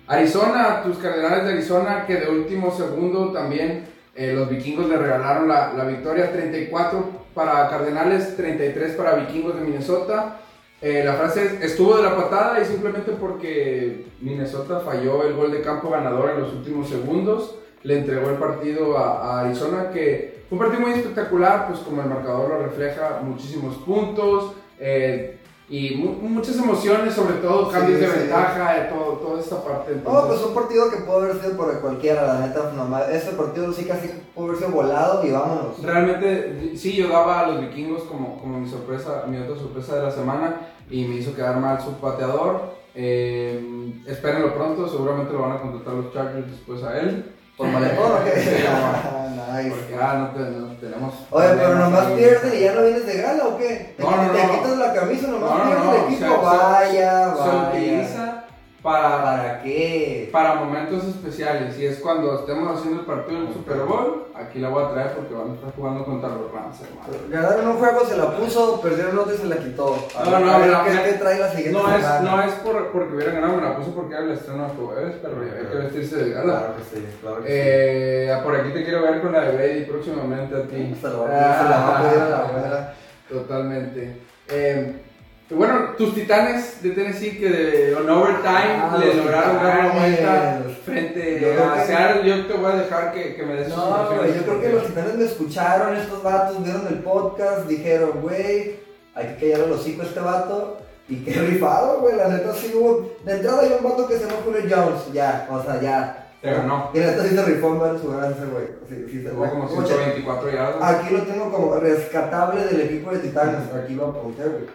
Arizona, 0.06 0.84
tus 0.84 0.98
Cardenales 0.98 1.46
de 1.46 1.54
Arizona, 1.54 2.06
que 2.06 2.16
de 2.18 2.30
último 2.30 2.72
segundo 2.72 3.32
también 3.32 3.88
eh, 4.16 4.34
los 4.34 4.50
vikingos 4.50 4.88
le 4.88 4.98
regalaron 4.98 5.48
la, 5.48 5.74
la 5.74 5.84
victoria, 5.84 6.32
34 6.32 7.28
para 7.34 7.70
Cardenales, 7.70 8.38
33 8.38 8.96
para 8.96 9.16
vikingos 9.16 9.56
de 9.56 9.62
Minnesota. 9.62 10.42
Eh, 10.82 11.02
la 11.04 11.14
frase 11.14 11.46
es, 11.46 11.72
estuvo 11.72 11.98
de 11.98 12.04
la 12.04 12.16
patada 12.16 12.62
y 12.62 12.66
simplemente 12.66 13.12
porque 13.14 14.06
Minnesota 14.22 14.82
falló 14.82 15.24
el 15.24 15.34
gol 15.34 15.52
de 15.52 15.62
campo 15.62 15.90
ganador 15.90 16.32
en 16.32 16.42
los 16.42 16.54
últimos 16.54 16.88
segundos, 16.88 17.56
le 17.82 17.98
entregó 17.98 18.30
el 18.30 18.38
partido 18.38 18.98
a, 18.98 19.42
Arizona, 19.42 19.90
que 19.92 20.44
fue 20.48 20.58
un 20.58 20.64
partido 20.64 20.82
muy 20.82 20.92
espectacular, 20.98 21.68
pues 21.68 21.80
como 21.80 22.02
el 22.02 22.10
marcador 22.10 22.50
lo 22.50 22.60
refleja, 22.60 23.22
muchísimos 23.24 23.76
puntos. 23.78 24.54
eh, 24.80 25.37
y 25.70 25.96
mu- 25.96 26.14
muchas 26.30 26.56
emociones, 26.58 27.14
sobre 27.14 27.36
todo 27.36 27.70
cambios 27.70 28.00
Sí, 28.00 28.06
de 28.06 28.12
sí. 28.12 28.18
ventaja, 28.20 28.78
eh, 28.78 28.90
todo, 28.90 29.14
toda 29.18 29.40
esta 29.42 29.62
parte. 29.62 29.92
No, 29.92 29.98
entonces- 29.98 30.28
pues 30.28 30.42
un 30.48 30.54
partido 30.56 30.90
que 30.90 30.98
pudo 30.98 31.18
haber 31.18 31.42
sido 31.42 31.58
por 31.58 31.82
cualquiera, 31.82 32.26
la 32.26 32.40
neta, 32.48 32.72
nomás. 32.76 33.10
Ese 33.10 33.32
partido 33.34 33.74
sí 33.74 33.84
casi 33.84 34.08
pudo 34.34 34.46
haber 34.48 34.58
sido 34.58 34.70
volado 34.70 35.26
y 35.28 35.32
vámonos. 35.32 35.84
Realmente, 35.84 36.72
sí, 36.78 36.94
yo 36.96 37.10
daba 37.10 37.42
a 37.42 37.48
los 37.48 37.60
vikingos 37.62 38.04
como, 38.04 38.40
como 38.40 38.60
mi 38.60 38.70
sorpresa, 38.70 39.26
mi 39.28 39.38
otra 39.38 39.56
sorpresa 39.58 39.96
de 39.98 40.04
la 40.04 40.12
semana 40.12 40.56
y 40.90 41.04
me 41.06 41.16
hizo 41.18 41.36
quedar 41.36 41.58
mal 41.60 41.82
su 41.82 41.92
pateador. 41.96 42.78
Eh, 42.96 43.94
espérenlo 44.08 44.54
pronto, 44.56 44.88
seguramente 44.88 45.34
lo 45.34 45.42
van 45.42 45.52
a 45.52 45.62
contratar 45.62 45.94
los 45.94 46.14
Chargers 46.14 46.50
después 46.50 46.82
a 46.84 46.98
él. 47.00 47.26
¿Por 47.58 47.68
maletón 47.70 48.12
o 48.12 48.24
qué? 48.24 48.34
Nice. 48.36 49.70
Porque 49.72 49.96
ah, 50.00 50.14
no, 50.20 50.28
te- 50.30 50.52
no 50.52 50.68
tenemos. 50.78 51.14
Oye, 51.32 51.48
pero 51.56 51.76
nomás 51.76 52.06
ahí. 52.08 52.16
pierde 52.18 52.58
y 52.60 52.64
ya 52.64 52.74
no 52.74 52.82
vienes 52.84 53.06
de 53.08 53.22
gala 53.22 53.46
o 53.48 53.58
qué? 53.58 53.94
¿Te, 53.98 54.04
No, 54.04 54.12
no, 54.12 54.32
te 54.32 54.44
no. 54.44 54.52
quitas 54.54 54.78
la 54.78 54.94
camisa, 54.94 55.28
nomás 55.28 55.50
No, 55.50 55.58
no, 55.58 55.66
pierde 55.66 55.86
no, 55.86 55.92
el 55.96 56.02
equipo. 56.14 56.20
se- 56.36 56.46
vaya, 56.46 57.34
Se 57.34 57.40
vaya. 57.40 57.70
utiliza 57.70 58.27
para, 58.88 59.22
¿Para 59.22 59.62
qué? 59.64 60.30
para 60.32 60.56
momentos 60.56 61.04
especiales. 61.04 61.78
Y 61.78 61.86
es 61.88 62.00
cuando 62.00 62.40
estemos 62.40 62.78
haciendo 62.80 63.02
el 63.02 63.06
partido 63.06 63.42
del 63.42 63.54
Super 63.54 63.80
Bowl. 63.80 64.28
Aquí 64.34 64.60
la 64.60 64.70
voy 64.70 64.82
a 64.86 64.90
traer 64.92 65.12
porque 65.12 65.34
van 65.34 65.52
a 65.52 65.54
estar 65.56 65.74
jugando 65.76 66.06
contra 66.06 66.30
los 66.30 66.50
Rams, 66.54 66.78
hermano. 66.82 67.08
Ganaron 67.30 67.68
un 67.68 67.78
juego, 67.80 68.06
se 68.06 68.16
la 68.16 68.38
puso, 68.38 68.80
perdieron 68.80 69.20
otro 69.20 69.34
y 69.34 69.38
se 69.38 69.46
la 69.48 69.58
quitó. 69.58 69.94
A 70.18 70.24
No, 70.24 70.32
ver, 70.32 70.42
no, 70.42 70.52
a 70.54 70.58
ver 70.60 70.68
mira, 70.70 70.84
¿qué, 71.04 71.12
qué 71.12 71.18
trae 71.18 71.40
la 71.40 71.50
siguiente 71.52 71.78
No 71.82 71.90
es, 71.94 72.02
semana? 72.02 72.32
no 72.32 72.42
es 72.44 72.52
por, 72.54 72.88
porque 72.92 73.16
hubieran 73.16 73.36
ganado, 73.36 73.56
me 73.58 73.64
la 73.64 73.76
puse 73.76 73.90
porque 73.92 74.14
era 74.14 74.24
el 74.24 74.32
estreno 74.32 74.64
de 74.64 74.70
jueves, 74.76 75.16
pero 75.22 75.42
hay 75.42 75.68
que 75.68 75.78
vestirse 75.80 76.16
de 76.24 76.30
gala. 76.32 76.54
Claro 76.60 76.76
que 76.78 76.84
sí, 76.96 77.06
claro 77.22 77.38
que 77.44 77.46
Eh, 77.50 78.38
por 78.44 78.56
aquí 78.56 78.70
te 78.72 78.84
quiero 78.86 79.02
ver 79.02 79.22
con 79.22 79.32
la 79.34 79.42
de 79.42 79.52
Brady 79.58 79.84
próximamente 79.86 80.56
a 80.56 80.62
sí. 80.62 80.68
ti. 80.70 80.96
Se 81.02 81.08
la 81.10 81.14
va 81.18 81.26
a- 81.26 81.58
se 81.64 81.70
la 81.70 81.78
va 81.78 81.98
a 82.00 82.30
la 82.30 82.38
abuela. 82.38 82.94
Totalmente. 83.30 84.22
Eh, 84.48 85.02
bueno, 85.50 85.92
tus 85.98 86.14
titanes 86.14 86.82
de 86.84 86.90
Tennessee 86.92 87.38
que 87.40 87.50
de 87.50 87.92
en 87.94 88.10
overtime 88.10 88.82
Ah, 88.82 88.98
le 89.00 89.06
los 89.08 89.16
lograron 89.18 89.64
dar 89.64 89.86
la 89.86 89.92
vuelta 89.94 90.62
frente 90.86 91.40
Yo 91.56 91.64
a 91.64 91.76
que- 91.76 91.86
Seattle. 91.86 92.30
Yo 92.30 92.46
te 92.48 92.54
voy 92.54 92.72
a 92.72 92.76
dejar 92.76 93.14
que, 93.14 93.36
que 93.36 93.44
me 93.44 93.54
des 93.54 93.70
No, 93.70 94.08
güey, 94.16 94.36
yo 94.36 94.42
creo 94.44 94.62
que 94.62 94.70
los 94.74 94.86
titanes 94.88 95.16
me 95.16 95.26
escucharon, 95.26 95.96
estos 95.96 96.22
vatos 96.22 96.62
vieron 96.64 96.86
el 96.90 97.00
podcast, 97.00 97.66
dijeron, 97.68 98.22
güey, 98.22 98.76
hay 99.16 99.28
que 99.40 99.52
callar 99.52 99.68
el 99.68 99.72
hocico 99.74 100.02
a 100.02 100.06
este 100.06 100.20
vato. 100.20 100.78
Y 101.10 101.24
qué 101.24 101.32
rifado, 101.40 102.02
güey, 102.02 102.18
la 102.18 102.28
neta 102.28 102.54
sí 102.54 102.74
hubo. 102.76 103.14
De 103.24 103.32
entrada 103.38 103.62
hay 103.62 103.74
un 103.80 103.90
vato 103.90 104.06
que 104.06 104.16
se 104.18 104.26
llama 104.26 104.40
Julio 104.44 104.60
Jones, 104.70 105.14
ya, 105.14 105.48
o 105.50 105.64
sea, 105.64 105.80
ya. 105.80 106.24
Te 106.42 106.52
ganó. 106.52 106.92
Y 106.94 107.00
la 107.00 107.08
neta 107.08 107.24
sí 107.24 107.30
se 107.36 107.44
rifó 107.46 107.68
en 107.70 107.80
ver 107.80 107.98
su 108.00 108.12
ganancia, 108.12 108.44
güey. 108.52 108.66
Sí, 108.90 109.06
sí, 109.10 109.24
se 109.24 109.30
Tuvo 109.30 109.50
como 109.50 109.64
Escucha, 109.70 109.88
124 109.96 110.50
yardas. 110.52 110.76
Aquí 110.84 111.14
lo 111.14 111.22
tengo 111.22 111.50
como 111.52 111.76
rescatable 111.76 112.66
del 112.66 112.82
equipo 112.82 113.12
de 113.12 113.20
Titanes. 113.20 113.74
Aquí 113.74 113.96
lo 113.96 114.08
apunté, 114.08 114.44
güey. 114.44 114.66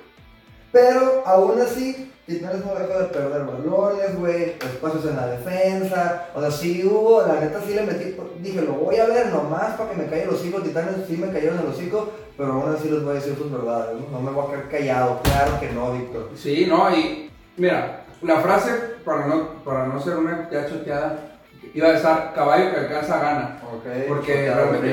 Pero 0.72 1.22
aún 1.26 1.60
así, 1.60 2.10
Titanes 2.26 2.64
no 2.64 2.74
dejó 2.74 2.98
de 2.98 3.04
perder 3.06 3.44
balones, 3.44 4.18
güey. 4.18 4.42
Espacios 4.52 5.04
en 5.06 5.16
la 5.16 5.26
defensa. 5.26 6.28
O 6.34 6.40
sea, 6.40 6.50
sí 6.50 6.84
hubo, 6.84 7.22
la 7.26 7.40
neta 7.40 7.60
sí 7.66 7.74
le 7.74 7.82
metí. 7.82 8.16
Dije, 8.40 8.62
lo 8.62 8.72
voy 8.72 8.96
a 8.96 9.06
ver 9.06 9.26
nomás 9.26 9.74
para 9.76 9.90
que 9.90 9.96
me 9.96 10.06
caiga 10.06 10.24
el 10.24 10.30
hocico. 10.30 10.62
Titanes 10.62 11.06
sí 11.06 11.16
me 11.16 11.32
cayeron 11.32 11.58
el 11.58 11.66
hocico. 11.66 12.10
Pero 12.36 12.52
aún 12.52 12.74
así 12.74 12.88
les 12.88 13.02
voy 13.02 13.12
a 13.12 13.20
decir 13.20 13.36
sus 13.36 13.52
verdades. 13.52 13.98
No, 14.00 14.18
no 14.18 14.20
me 14.20 14.30
voy 14.30 14.46
a 14.46 14.50
quedar 14.50 14.68
callado. 14.70 15.20
Claro 15.22 15.60
que 15.60 15.70
no, 15.72 15.92
Víctor. 15.92 16.30
Sí, 16.36 16.66
no, 16.66 16.90
y 16.96 17.30
mira, 17.56 18.04
la 18.22 18.40
frase, 18.40 18.70
para 19.04 19.26
no, 19.26 19.64
para 19.64 19.86
no 19.86 20.00
ser 20.00 20.16
una 20.16 20.48
choteada, 20.48 21.31
iba 21.74 21.88
a 21.88 21.92
estar 21.96 22.32
caballo 22.34 22.70
que 22.70 22.76
alcanza 22.80 23.18
gana. 23.18 23.58
Ok. 23.72 23.84
Porque 24.08 24.52
realmente- 24.54 24.88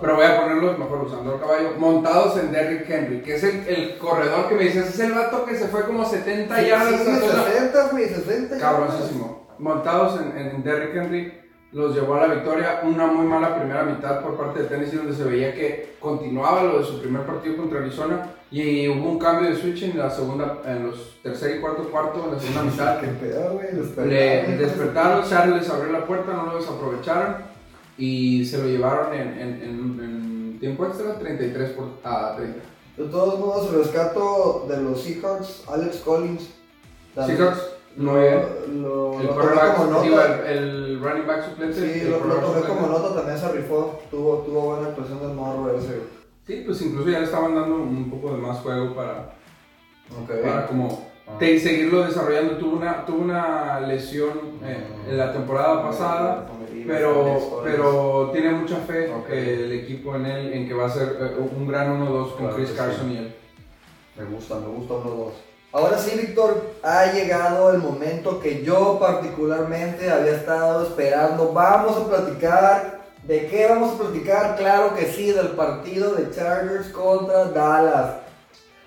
pero- 0.00 0.14
voy 0.16 0.24
a 0.26 0.40
ponerlos 0.40 0.78
mejor 0.78 1.02
usando 1.04 1.34
el 1.34 1.40
caballo, 1.40 1.70
montados 1.78 2.38
en 2.38 2.52
Derrick 2.52 2.88
Henry, 2.88 3.20
que 3.22 3.34
es 3.34 3.44
el, 3.44 3.66
el 3.68 3.98
corredor 3.98 4.48
que 4.48 4.54
me 4.54 4.64
dices, 4.64 4.88
es 4.88 5.00
el 5.00 5.12
vato 5.12 5.44
que 5.44 5.54
se 5.56 5.68
fue 5.68 5.84
como 5.84 6.04
70 6.04 6.56
Sí, 6.56 6.66
yardas. 6.66 7.00
sí, 7.00 7.10
o 7.10 7.30
sea, 7.30 7.44
60, 7.44 7.88
güey, 7.90 8.08
60. 8.08 8.58
Cabrosísimo. 8.58 9.48
Montados 9.58 10.20
en, 10.20 10.38
en 10.38 10.62
Derrick 10.62 10.94
Henry, 10.94 11.40
los 11.72 11.94
llevó 11.94 12.14
a 12.14 12.26
la 12.26 12.34
victoria. 12.34 12.80
Una 12.84 13.06
muy 13.06 13.26
mala 13.26 13.56
primera 13.56 13.82
mitad 13.82 14.20
por 14.20 14.36
parte 14.36 14.62
de 14.62 14.68
Tennessee, 14.68 14.96
donde 14.96 15.14
se 15.14 15.24
veía 15.24 15.52
que 15.52 15.96
continuaba 16.00 16.62
lo 16.62 16.78
de 16.78 16.84
su 16.84 17.00
primer 17.00 17.22
partido 17.22 17.56
contra 17.56 17.80
Arizona. 17.80 18.30
Y 18.50 18.88
hubo 18.88 19.10
un 19.10 19.18
cambio 19.18 19.50
de 19.50 19.56
switch 19.56 19.82
en 19.82 19.98
la 19.98 20.08
segunda, 20.10 20.58
en 20.64 20.86
los 20.86 21.20
tercer 21.22 21.56
y 21.56 21.60
cuarto 21.60 21.82
cuarto, 21.90 22.24
en 22.24 22.32
la 22.34 22.40
segunda 22.40 22.62
mitad. 22.62 23.00
Qué 23.00 23.06
pedo, 23.08 23.52
güey. 23.52 23.66
Le 24.08 24.56
despertaron, 24.56 25.24
Seattle 25.26 25.56
les 25.56 25.68
abrió 25.68 25.92
la 25.92 26.06
puerta, 26.06 26.32
no 26.32 26.46
lo 26.52 26.56
desaprovecharon 26.58 27.36
y 27.98 28.44
se 28.46 28.58
lo 28.58 28.64
llevaron 28.68 29.12
en, 29.12 29.28
en- 29.38 29.62
en- 29.62 30.00
en 30.02 30.56
tiempo 30.60 30.86
extra 30.86 31.18
33 31.18 31.70
por, 31.72 31.88
a 32.04 32.34
30. 32.36 32.58
De 32.96 33.04
todos 33.04 33.38
modos, 33.38 33.70
rescato 33.72 34.66
de 34.68 34.78
los 34.82 35.02
Seahawks, 35.02 35.64
Alex 35.70 35.96
Collins. 35.98 36.48
Seahawks, 37.36 37.60
bien. 38.18 38.82
Lo, 38.82 39.20
El 39.20 39.28
el, 40.08 40.46
el 40.46 41.00
running 41.00 41.26
back 41.26 41.44
suplente. 41.50 41.74
Sí, 41.80 42.00
el 42.00 42.10
lo, 42.10 42.18
lo 42.24 42.34
tomé 42.36 42.44
suplente. 42.60 42.68
como 42.68 42.86
nota, 42.88 43.14
también 43.14 43.38
se 43.38 43.48
rifó. 43.52 44.00
Tuvo, 44.10 44.38
tuvo 44.38 44.60
buena 44.74 44.88
actuación 44.88 45.20
del 45.20 45.30
morro 45.34 45.76
ese. 45.76 46.00
Sí, 46.48 46.62
pues 46.66 46.82
incluso 46.82 47.10
ya 47.10 47.18
le 47.20 47.26
estaban 47.26 47.54
dando 47.54 47.76
un 47.76 48.10
poco 48.10 48.34
de 48.34 48.38
más 48.40 48.58
juego 48.58 48.94
para, 48.96 49.34
para 50.42 50.66
como 50.66 51.06
Ah. 51.30 51.32
te- 51.38 51.60
seguirlo 51.60 52.04
desarrollando. 52.06 52.56
Tuvo 52.56 52.76
una, 52.78 53.04
tuvo 53.04 53.18
una 53.18 53.80
lesión 53.80 54.30
eh, 54.64 54.82
en 55.10 55.18
la 55.18 55.30
temporada 55.30 55.82
pasada. 55.82 56.46
Pero, 56.86 57.60
pero 57.62 58.30
tiene 58.32 58.50
mucha 58.52 58.76
fe 58.78 59.12
eh, 59.28 59.60
el 59.66 59.72
equipo 59.72 60.16
en 60.16 60.24
él, 60.24 60.52
en 60.54 60.66
que 60.66 60.72
va 60.72 60.86
a 60.86 60.90
ser 60.90 61.18
eh, 61.20 61.36
un 61.54 61.68
gran 61.68 62.00
1-2 62.02 62.30
con 62.30 62.38
Claro 62.38 62.56
Chris 62.56 62.70
Carson 62.70 63.12
y 63.12 63.16
él. 63.18 63.34
Me 64.16 64.24
gusta, 64.24 64.54
me 64.54 64.68
gusta 64.68 64.94
uno 64.94 65.10
dos. 65.10 65.34
Ahora 65.70 65.98
sí, 65.98 66.18
Víctor, 66.18 66.62
ha 66.82 67.12
llegado 67.12 67.72
el 67.72 67.78
momento 67.78 68.40
que 68.40 68.64
yo 68.64 68.98
particularmente 68.98 70.10
había 70.10 70.32
estado 70.32 70.82
esperando. 70.84 71.52
Vamos 71.52 71.94
a 71.98 72.08
platicar. 72.08 72.97
¿De 73.28 73.46
qué 73.46 73.66
vamos 73.68 73.94
a 73.94 73.98
platicar? 73.98 74.56
Claro 74.56 74.94
que 74.96 75.04
sí, 75.04 75.32
del 75.32 75.48
partido 75.48 76.14
de 76.14 76.30
Chargers 76.34 76.88
contra 76.88 77.44
Dallas. 77.44 78.14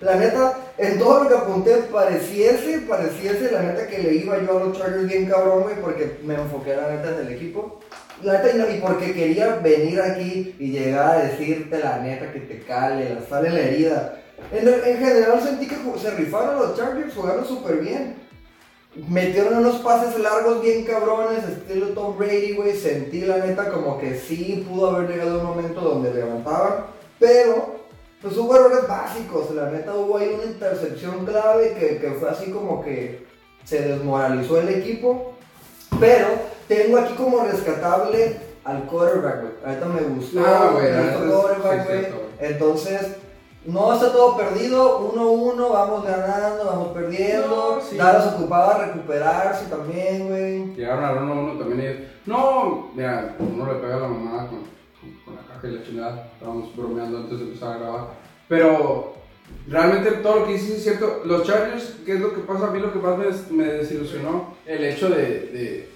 La 0.00 0.16
neta, 0.16 0.58
en 0.78 0.98
todo 0.98 1.22
lo 1.22 1.28
que 1.28 1.36
apunté 1.36 1.76
pareciese, 1.92 2.80
pareciese 2.88 3.52
la 3.52 3.62
neta 3.62 3.86
que 3.86 3.98
le 3.98 4.14
iba 4.16 4.36
yo 4.42 4.58
a 4.58 4.64
los 4.64 4.76
Chargers 4.76 5.06
bien 5.06 5.26
cabrón, 5.26 5.62
güey, 5.62 5.76
porque 5.80 6.18
me 6.24 6.34
enfoqué 6.34 6.74
la 6.74 6.90
neta 6.90 7.10
en 7.10 7.26
el 7.28 7.32
equipo. 7.34 7.78
La 8.24 8.32
neta, 8.42 8.50
y, 8.52 8.58
no- 8.58 8.68
y 8.68 8.80
porque 8.80 9.14
quería 9.14 9.56
venir 9.62 10.00
aquí 10.00 10.56
y 10.58 10.72
llegar 10.72 11.18
a 11.18 11.22
decirte 11.22 11.78
la 11.78 11.98
neta 11.98 12.32
que 12.32 12.40
te 12.40 12.62
cale, 12.64 13.14
la 13.14 13.22
sale 13.28 13.48
la 13.50 13.60
herida. 13.60 14.18
En, 14.50 14.66
en 14.66 14.98
general 14.98 15.40
sentí 15.40 15.68
que 15.68 15.76
se 16.00 16.10
rifaron 16.10 16.58
los 16.58 16.76
Chargers, 16.76 17.14
jugaron 17.14 17.46
súper 17.46 17.76
bien. 17.76 18.21
Metieron 18.94 19.58
unos 19.58 19.76
pases 19.76 20.18
largos 20.18 20.60
bien 20.60 20.84
cabrones, 20.84 21.48
estilo 21.48 21.88
Tom 21.88 22.18
Brady, 22.18 22.54
güey. 22.54 22.76
Sentí 22.76 23.22
la 23.22 23.38
neta 23.38 23.70
como 23.70 23.98
que 23.98 24.18
sí 24.18 24.66
pudo 24.68 24.90
haber 24.90 25.10
llegado 25.10 25.40
un 25.40 25.46
momento 25.46 25.80
donde 25.80 26.12
levantaban, 26.12 26.86
pero 27.18 27.76
pues 28.20 28.36
hubo 28.36 28.54
errores 28.54 28.86
básicos. 28.86 29.50
La 29.52 29.70
neta 29.70 29.94
hubo 29.94 30.18
ahí 30.18 30.30
una 30.34 30.44
intercepción 30.44 31.24
clave 31.24 31.74
que, 31.78 31.98
que 31.98 32.10
fue 32.12 32.28
así 32.28 32.50
como 32.50 32.82
que 32.82 33.26
se 33.64 33.80
desmoralizó 33.80 34.60
el 34.60 34.68
equipo. 34.68 35.34
Pero 35.98 36.26
tengo 36.68 36.98
aquí 36.98 37.14
como 37.14 37.44
rescatable 37.44 38.36
al 38.64 38.84
quarterback, 38.86 39.40
güey. 39.40 39.52
Ahorita 39.64 39.86
me 39.86 40.02
gustó. 40.02 40.40
Ah, 40.44 40.70
güey, 40.72 40.92
gustó 40.92 41.48
güey. 41.86 42.06
Entonces, 42.40 43.00
no 43.64 43.94
está 43.94 44.12
todo 44.12 44.36
perdido, 44.36 45.12
1-1, 45.14 45.72
vamos 45.72 46.04
ganando, 46.04 46.64
vamos 46.64 46.88
perdiendo. 46.88 47.76
No, 47.76 47.80
sí. 47.80 47.96
Dallas 47.96 48.34
ocupaba 48.34 48.86
recuperarse 48.86 49.66
también, 49.66 50.28
güey. 50.28 50.74
Llegaron 50.74 51.04
al 51.04 51.18
1-1 51.20 51.58
también 51.58 51.80
ellos. 51.80 52.08
No, 52.26 52.90
mira, 52.94 53.36
uno 53.38 53.66
le 53.72 53.78
pega 53.78 53.96
a 53.96 54.00
la 54.00 54.08
mamada 54.08 54.48
con, 54.48 54.58
con, 54.60 55.12
con 55.24 55.34
la 55.36 55.42
caja 55.42 55.68
y 55.68 55.70
la 55.72 55.84
chingada. 55.84 56.28
Estábamos 56.34 56.74
bromeando 56.76 57.18
antes 57.18 57.38
de 57.38 57.44
empezar 57.44 57.72
a 57.74 57.78
grabar. 57.78 58.04
Pero 58.48 59.14
realmente 59.68 60.10
todo 60.12 60.40
lo 60.40 60.46
que 60.46 60.52
dices 60.54 60.70
es 60.78 60.82
cierto. 60.82 61.22
Los 61.24 61.44
Chargers, 61.46 61.96
¿qué 62.04 62.14
es 62.14 62.20
lo 62.20 62.34
que 62.34 62.40
pasa? 62.40 62.66
A 62.66 62.70
mí 62.70 62.80
lo 62.80 62.92
que 62.92 62.98
más 62.98 63.16
me, 63.16 63.24
des- 63.26 63.50
me 63.50 63.64
desilusionó, 63.64 64.54
el 64.66 64.84
hecho 64.84 65.08
de, 65.08 65.16
de, 65.16 65.90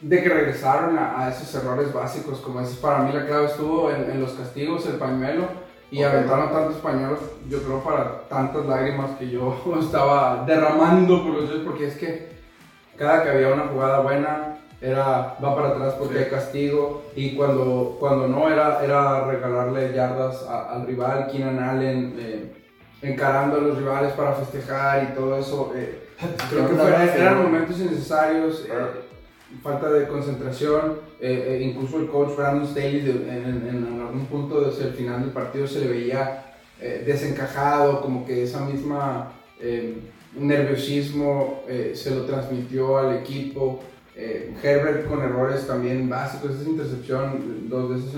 de 0.00 0.22
que 0.22 0.28
regresaron 0.28 0.96
a, 0.98 1.24
a 1.26 1.30
esos 1.30 1.52
errores 1.54 1.92
básicos. 1.92 2.38
Como 2.40 2.60
dices, 2.60 2.76
para 2.76 3.02
mí 3.02 3.12
la 3.12 3.26
clave 3.26 3.46
estuvo 3.46 3.90
en, 3.90 4.08
en 4.10 4.20
los 4.20 4.32
castigos, 4.32 4.86
el 4.86 4.94
pañuelo. 4.94 5.66
Y 5.90 6.02
aventaron 6.02 6.52
tantos 6.52 6.76
pañuelos, 6.76 7.18
yo 7.48 7.62
creo, 7.62 7.82
para 7.82 8.20
tantas 8.28 8.66
lágrimas 8.66 9.12
que 9.18 9.30
yo 9.30 9.56
estaba 9.80 10.44
derramando 10.46 11.22
por 11.24 11.32
los 11.34 11.50
Jets, 11.50 11.64
porque 11.64 11.86
es 11.86 11.94
que 11.96 12.28
cada 12.96 13.22
que 13.22 13.30
había 13.30 13.48
una 13.54 13.68
jugada 13.68 14.00
buena 14.00 14.58
era 14.80 15.36
va 15.42 15.56
para 15.56 15.68
atrás 15.70 15.94
porque 15.98 16.18
hay 16.18 16.24
castigo 16.26 17.02
y 17.16 17.34
cuando, 17.36 17.96
cuando 17.98 18.28
no 18.28 18.48
era, 18.48 18.84
era 18.84 19.24
regalarle 19.24 19.92
yardas 19.94 20.44
a- 20.48 20.72
al 20.74 20.86
rival, 20.86 21.26
Keenan 21.32 21.58
Allen 21.58 22.14
eh, 22.18 22.52
encarando 23.02 23.56
a 23.56 23.60
los 23.60 23.78
rivales 23.78 24.12
para 24.12 24.32
festejar 24.34 25.02
y 25.04 25.14
todo 25.14 25.36
eso. 25.38 25.72
eh, 25.74 26.08
creo 26.50 26.68
que 26.68 26.74
eran 27.20 27.42
momentos 27.42 27.78
innecesarios, 27.80 28.66
eh. 28.66 29.07
Falta 29.62 29.90
de 29.90 30.06
concentración, 30.06 30.98
eh, 31.20 31.58
eh, 31.58 31.62
incluso 31.62 31.98
el 31.98 32.06
coach 32.08 32.36
Brandon 32.36 32.66
Staley 32.66 33.00
en, 33.28 34.00
algún 34.00 34.26
punto 34.26 34.60
desde 34.60 34.88
el 34.88 34.94
final 34.94 35.22
del 35.22 35.30
partido 35.30 35.66
se 35.66 35.80
le 35.80 35.88
veía 35.88 36.54
eh, 36.80 37.02
desencajado, 37.06 38.00
como 38.00 38.26
que 38.26 38.44
esa 38.44 38.64
misma 38.64 39.32
nerviosismo 40.36 41.64
se 41.94 42.14
lo 42.14 42.24
transmitió 42.26 42.98
al 42.98 43.16
equipo. 43.16 43.80
Herbert 44.62 45.08
con 45.08 45.20
errores 45.20 45.66
también 45.66 46.08
básicos, 46.08 46.52
esa 46.52 46.70
intercepción 46.70 47.68
dos 47.68 47.90
veces 47.90 48.14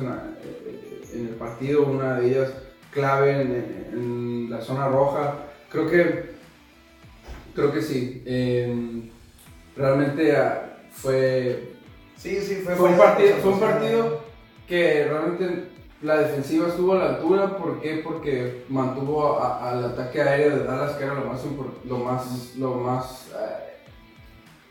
en, 1.14 1.28
el 1.28 1.34
partido, 1.36 1.86
una 1.86 2.20
de 2.20 2.28
ellas 2.28 2.52
clave 2.90 3.40
en, 3.40 4.50
la 4.50 4.60
zona 4.60 4.88
roja. 4.88 5.46
Creo 5.70 5.88
que 5.88 6.30
Creo 7.54 7.72
que 7.72 7.80
sí. 7.80 8.22
Realmente 9.76 10.36
fue, 10.92 11.72
Sí, 12.16 12.40
sí, 12.42 12.57
fue, 12.57 12.74
fue 12.76 12.88
un 12.90 12.98
partido, 12.98 13.37
fue 13.42 13.53
un 13.53 13.61
partido 13.61 14.20
que 14.68 15.05
realmente 15.09 15.68
la 16.03 16.18
defensiva 16.18 16.68
estuvo 16.68 16.92
a 16.92 16.98
la 16.98 17.09
altura. 17.16 17.57
¿Por 17.57 17.81
qué? 17.81 18.00
Porque 18.05 18.64
mantuvo 18.68 19.38
a- 19.40 19.70
al 19.70 19.85
ataque 19.87 20.20
aéreo 20.20 20.59
de 20.59 20.64
Dallas, 20.64 20.92
que 20.92 21.05
era 21.05 21.14
lo 21.14 21.24
más, 21.24 21.40
lo 21.85 21.98
más, 21.98 22.55
lo 22.59 22.74
más 22.74 23.29
eh, 23.38 23.74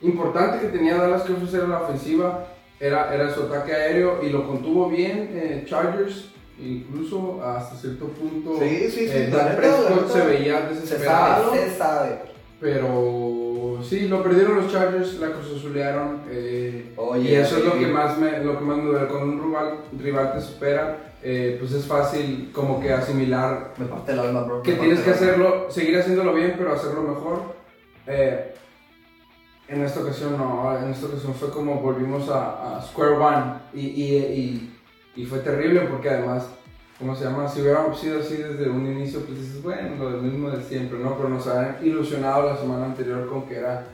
importante 0.01 0.59
que 0.59 0.67
tenía 0.77 0.95
Dallas 0.95 1.23
que 1.23 1.33
ofrecer 1.33 1.61
a 1.61 1.67
la 1.67 1.81
ofensiva. 1.81 2.45
Era, 2.79 3.13
era 3.13 3.33
su 3.33 3.43
ataque 3.43 3.73
aéreo 3.73 4.23
y 4.23 4.29
lo 4.29 4.47
contuvo 4.47 4.87
bien 4.87 5.31
eh, 5.33 5.65
Chargers, 5.67 6.29
incluso 6.57 7.43
hasta 7.43 7.75
cierto 7.75 8.05
punto. 8.07 8.57
Sí, 8.59 8.89
sí, 8.89 9.07
sí, 9.07 9.09
eh, 9.11 9.29
la 9.33 9.53
la 9.53 10.07
se 10.07 10.21
veía 10.21 10.69
Se 10.69 10.75
desesperado. 10.75 11.49
sabe, 11.49 11.69
se 11.69 11.77
sabe. 11.77 12.19
Pero 12.59 13.79
sí, 13.83 14.07
lo 14.07 14.21
perdieron 14.21 14.57
los 14.57 14.71
Chargers, 14.71 15.19
la 15.19 15.31
cruzazulearon. 15.31 16.23
Eh, 16.29 16.93
Oye, 16.97 17.31
y 17.31 17.35
eso 17.35 17.57
es 17.57 17.65
lo 17.65 17.73
que 17.79 17.87
más 17.87 18.17
me, 18.17 18.43
lo 18.43 18.57
que 18.59 18.65
más 18.65 18.77
me 18.77 18.83
duele. 18.83 19.07
Cuando 19.07 19.33
un 19.33 19.41
rival, 19.43 19.77
rival 19.97 20.33
te 20.33 20.41
supera, 20.41 21.13
eh, 21.23 21.55
pues 21.59 21.71
es 21.71 21.85
fácil 21.85 22.51
como 22.53 22.79
que 22.81 22.91
asimilar 22.93 23.73
Me 23.77 23.85
parte 23.85 24.11
el 24.11 24.19
alma, 24.19 24.41
bro. 24.43 24.61
que 24.61 24.73
tienes 24.73 24.99
que 24.99 25.11
hacerlo, 25.11 25.67
seguir 25.69 25.97
haciéndolo 25.97 26.33
bien, 26.33 26.55
pero 26.57 26.73
hacerlo 26.73 27.01
mejor. 27.03 27.41
Eh, 28.07 28.53
en 29.69 29.83
esta 29.83 30.01
ocasión 30.01 30.35
no, 30.37 30.77
en 30.77 30.89
esta 30.91 31.05
ocasión 31.05 31.33
fue 31.35 31.49
como 31.51 31.75
volvimos 31.75 32.27
a, 32.29 32.77
a 32.77 32.81
Square 32.81 33.17
One 33.17 33.53
y, 33.73 33.81
y, 33.81 34.15
y, 34.17 35.21
y 35.21 35.25
fue 35.25 35.39
terrible 35.39 35.81
porque 35.81 36.09
además, 36.09 36.49
¿cómo 36.99 37.15
se 37.15 37.23
llama? 37.25 37.47
Si 37.47 37.61
hubiéramos 37.61 37.99
sido 37.99 38.19
así 38.19 38.35
desde 38.37 38.69
un 38.69 38.85
inicio, 38.85 39.21
pues 39.21 39.39
dices, 39.39 39.63
bueno, 39.63 40.09
lo 40.09 40.21
mismo 40.21 40.49
de 40.51 40.61
siempre, 40.63 40.99
¿no? 40.99 41.15
Pero 41.17 41.29
nos 41.29 41.47
habían 41.47 41.77
ilusionado 41.81 42.47
la 42.49 42.57
semana 42.57 42.85
anterior 42.85 43.27
con 43.29 43.47
que 43.47 43.55
era 43.57 43.85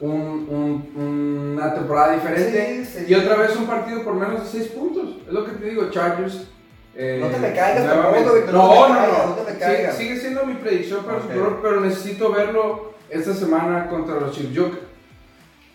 un, 0.00 0.10
un- 0.50 1.52
una 1.56 1.74
temporada 1.74 2.14
diferente 2.14 2.84
Sí, 2.84 2.98
sí. 3.00 3.04
y 3.08 3.14
otra 3.14 3.36
vez 3.36 3.54
un 3.56 3.66
partido 3.66 4.02
por 4.02 4.14
menos 4.14 4.42
de 4.42 4.48
6 4.60 4.72
puntos. 4.72 5.16
Es 5.26 5.32
lo 5.32 5.44
que 5.44 5.52
te 5.52 5.66
digo, 5.66 5.88
Chargers. 5.90 6.48
eh, 6.96 7.18
No 7.20 7.28
te 7.28 7.38
me 7.38 7.52
caigas 7.54 7.86
tampoco, 7.86 8.34
Víctor, 8.34 8.54
No, 8.54 8.68
no 8.68 8.72
te 8.74 8.78
no, 8.80 8.88
me 8.88 8.94
no. 8.94 8.96
caigas, 9.00 9.26
no 9.28 9.34
te 9.34 9.42
me 9.44 9.50
Sigue- 9.50 9.58
caigas. 9.60 9.96
Sigue, 9.96 10.16
siendo 10.18 10.46
mi 10.46 10.54
predicción 10.54 11.04
para 11.04 11.18
el 11.18 11.38
Bowl, 11.40 11.58
pero 11.62 11.80
necesito 11.80 12.32
verlo 12.32 12.94
esta 13.10 13.34
semana 13.34 13.88
contra 13.88 14.18
los 14.20 14.32
Chiefs. 14.32 14.52
Yo, 14.52 14.70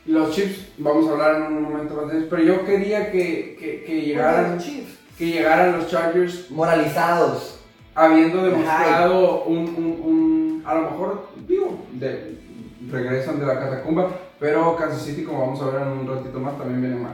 los 0.06 0.32
Chiefs, 0.32 0.70
vamos 0.78 1.08
a 1.08 1.12
hablar 1.12 1.36
en 1.36 1.44
un 1.58 1.64
momento 1.64 1.94
más 1.96 2.12
de 2.12 2.20
eso, 2.20 2.28
pero 2.30 2.42
yo 2.44 2.66
quería 2.66 3.12
que, 3.12 3.56
que, 3.60 3.84
que 3.86 4.02
llegaran, 4.02 4.56
Los 4.56 4.64
Chiefs. 4.66 4.99
Que 5.20 5.26
llegaran 5.28 5.78
los 5.78 5.88
Chargers 5.88 6.50
Moralizados. 6.50 7.58
habiendo 7.96 8.44
demostrado 8.46 9.44
un, 9.44 9.58
un, 9.58 10.02
un- 10.04 10.64
a 10.66 10.74
lo 10.76 10.82
mejor, 10.84 11.28
digo, 11.48 11.80
de- 11.92 12.38
regresan 12.90 13.40
de 13.40 13.46
la 13.46 13.60
catacumba, 13.60 14.08
pero 14.40 14.76
Kansas 14.78 15.02
City, 15.02 15.24
como 15.24 15.42
vamos 15.42 15.62
a 15.62 15.66
ver 15.66 15.82
en 15.82 15.88
un 15.90 16.08
ratito 16.08 16.40
más, 16.40 16.58
también 16.58 16.80
viene 16.82 16.96
mal. 16.96 17.12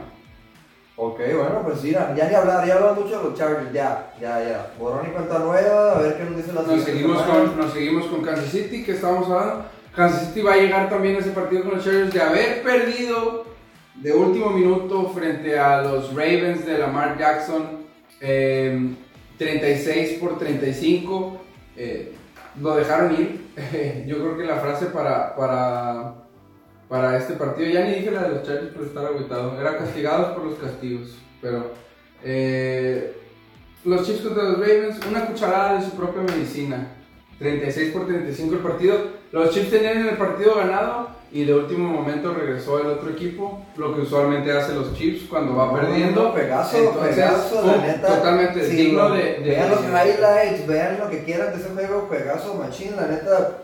Ok, 0.98 1.18
bueno, 1.36 1.62
pues 1.64 1.82
mira, 1.84 2.14
ya 2.16 2.30
ni 2.30 2.36
hablar, 2.36 2.66
ya 2.68 2.76
hablan 2.76 2.96
mucho 2.96 3.18
de 3.18 3.24
los 3.30 3.34
Chargers, 3.38 3.74
ya, 3.74 4.14
ya, 4.22 4.40
ya. 4.44 4.72
Borrón 4.80 5.08
y 5.08 5.12
cuenta 5.12 5.40
nueva, 5.40 5.94
a 5.94 6.00
ver 6.02 6.18
qué 6.18 6.24
nos 6.26 6.38
dice 6.38 6.54
la 6.54 6.62
Nos 6.62 6.84
seguimos, 6.84 7.22
con, 7.24 7.58
nos 7.58 7.74
seguimos 7.74 8.06
con 8.06 8.22
Kansas 8.22 8.46
City, 8.50 8.84
que 8.84 8.92
estábamos 8.92 9.28
hablando. 9.30 9.66
Kansas 9.96 10.28
City 10.28 10.42
va 10.42 10.54
a 10.54 10.58
llegar 10.58 10.88
también 10.90 11.16
a 11.16 11.20
ese 11.20 11.32
partido 11.32 11.64
con 11.64 11.76
los 11.76 11.84
Chargers 11.84 12.14
de 12.14 12.22
haber 12.22 12.62
perdido 12.62 13.46
de 13.96 14.14
último 14.14 14.52
minuto 14.52 15.10
frente 15.16 15.58
a 15.58 15.82
los 15.82 16.10
Ravens 16.14 16.66
de 16.66 16.78
Lamar 16.78 17.18
Jackson, 17.18 17.85
eh, 18.26 18.96
36 19.38 20.20
por 20.20 20.38
35. 20.40 21.42
eh, 21.78 22.12
lo 22.62 22.76
dejaron 22.76 23.14
ir. 23.14 23.46
Yo 24.08 24.18
creo 24.18 24.38
que 24.38 24.46
la 24.46 24.58
frase 24.58 24.88
para, 24.88 25.36
para, 25.36 26.16
para 26.88 27.18
este 27.18 27.34
partido, 27.34 27.70
ya 27.70 27.86
ni 27.86 27.96
dije 27.96 28.12
la 28.12 28.24
de 28.24 28.36
los 28.36 28.44
Chargers 28.44 28.74
por 28.74 28.86
estar 28.86 29.06
agüitado, 29.06 29.60
era 29.60 29.78
castigados 29.78 30.34
por 30.36 30.46
los 30.46 30.60
castigos. 30.60 31.18
Pero 31.42 31.74
eh, 32.24 33.14
los 33.84 34.06
Chiefs 34.06 34.22
contra 34.22 34.44
los 34.44 34.60
Ravens, 34.60 35.00
una 35.10 35.26
cucharada 35.26 35.80
de 35.80 35.86
su 35.86 35.92
propia 35.96 36.22
medicina. 36.22 36.88
36 37.40 37.92
por 37.92 38.08
35 38.08 38.56
el 38.56 38.62
partido. 38.62 38.98
Los 39.32 39.52
Chiefs 39.52 39.70
tenían 39.70 40.08
el 40.08 40.18
partido 40.18 40.56
ganado 40.56 41.10
y 41.36 41.44
de 41.44 41.54
último 41.54 41.90
momento 41.90 42.34
regresó 42.34 42.80
el 42.80 42.88
otro 42.88 43.10
equipo, 43.10 43.62
lo 43.76 43.94
que 43.94 44.02
usualmente 44.02 44.52
hace 44.58 44.74
los 44.74 44.94
Chiefs 44.96 45.28
cuando 45.30 45.54
va 45.56 45.66
No, 45.68 45.74
perdiendo. 45.74 46.34
Pegaso, 46.34 46.78
Entonces, 46.78 47.16
Pegaso, 47.16 47.66
la 47.68 47.74
fue 47.74 47.82
neta. 47.88 48.08
Totalmente 48.08 48.68
sí, 48.70 48.76
digno 48.78 49.10
no, 49.10 49.16
de, 49.16 49.24
de- 49.24 49.50
Vean 49.50 49.70
los 49.70 49.82
highlights, 49.82 50.66
vean 50.66 50.98
lo 51.00 51.10
que 51.10 51.24
quieran 51.26 51.52
de 51.52 51.60
ese 51.60 51.70
juego, 51.74 52.08
Pegaso, 52.10 52.54
Machín, 52.56 52.96
la 52.96 53.08
neta. 53.08 53.58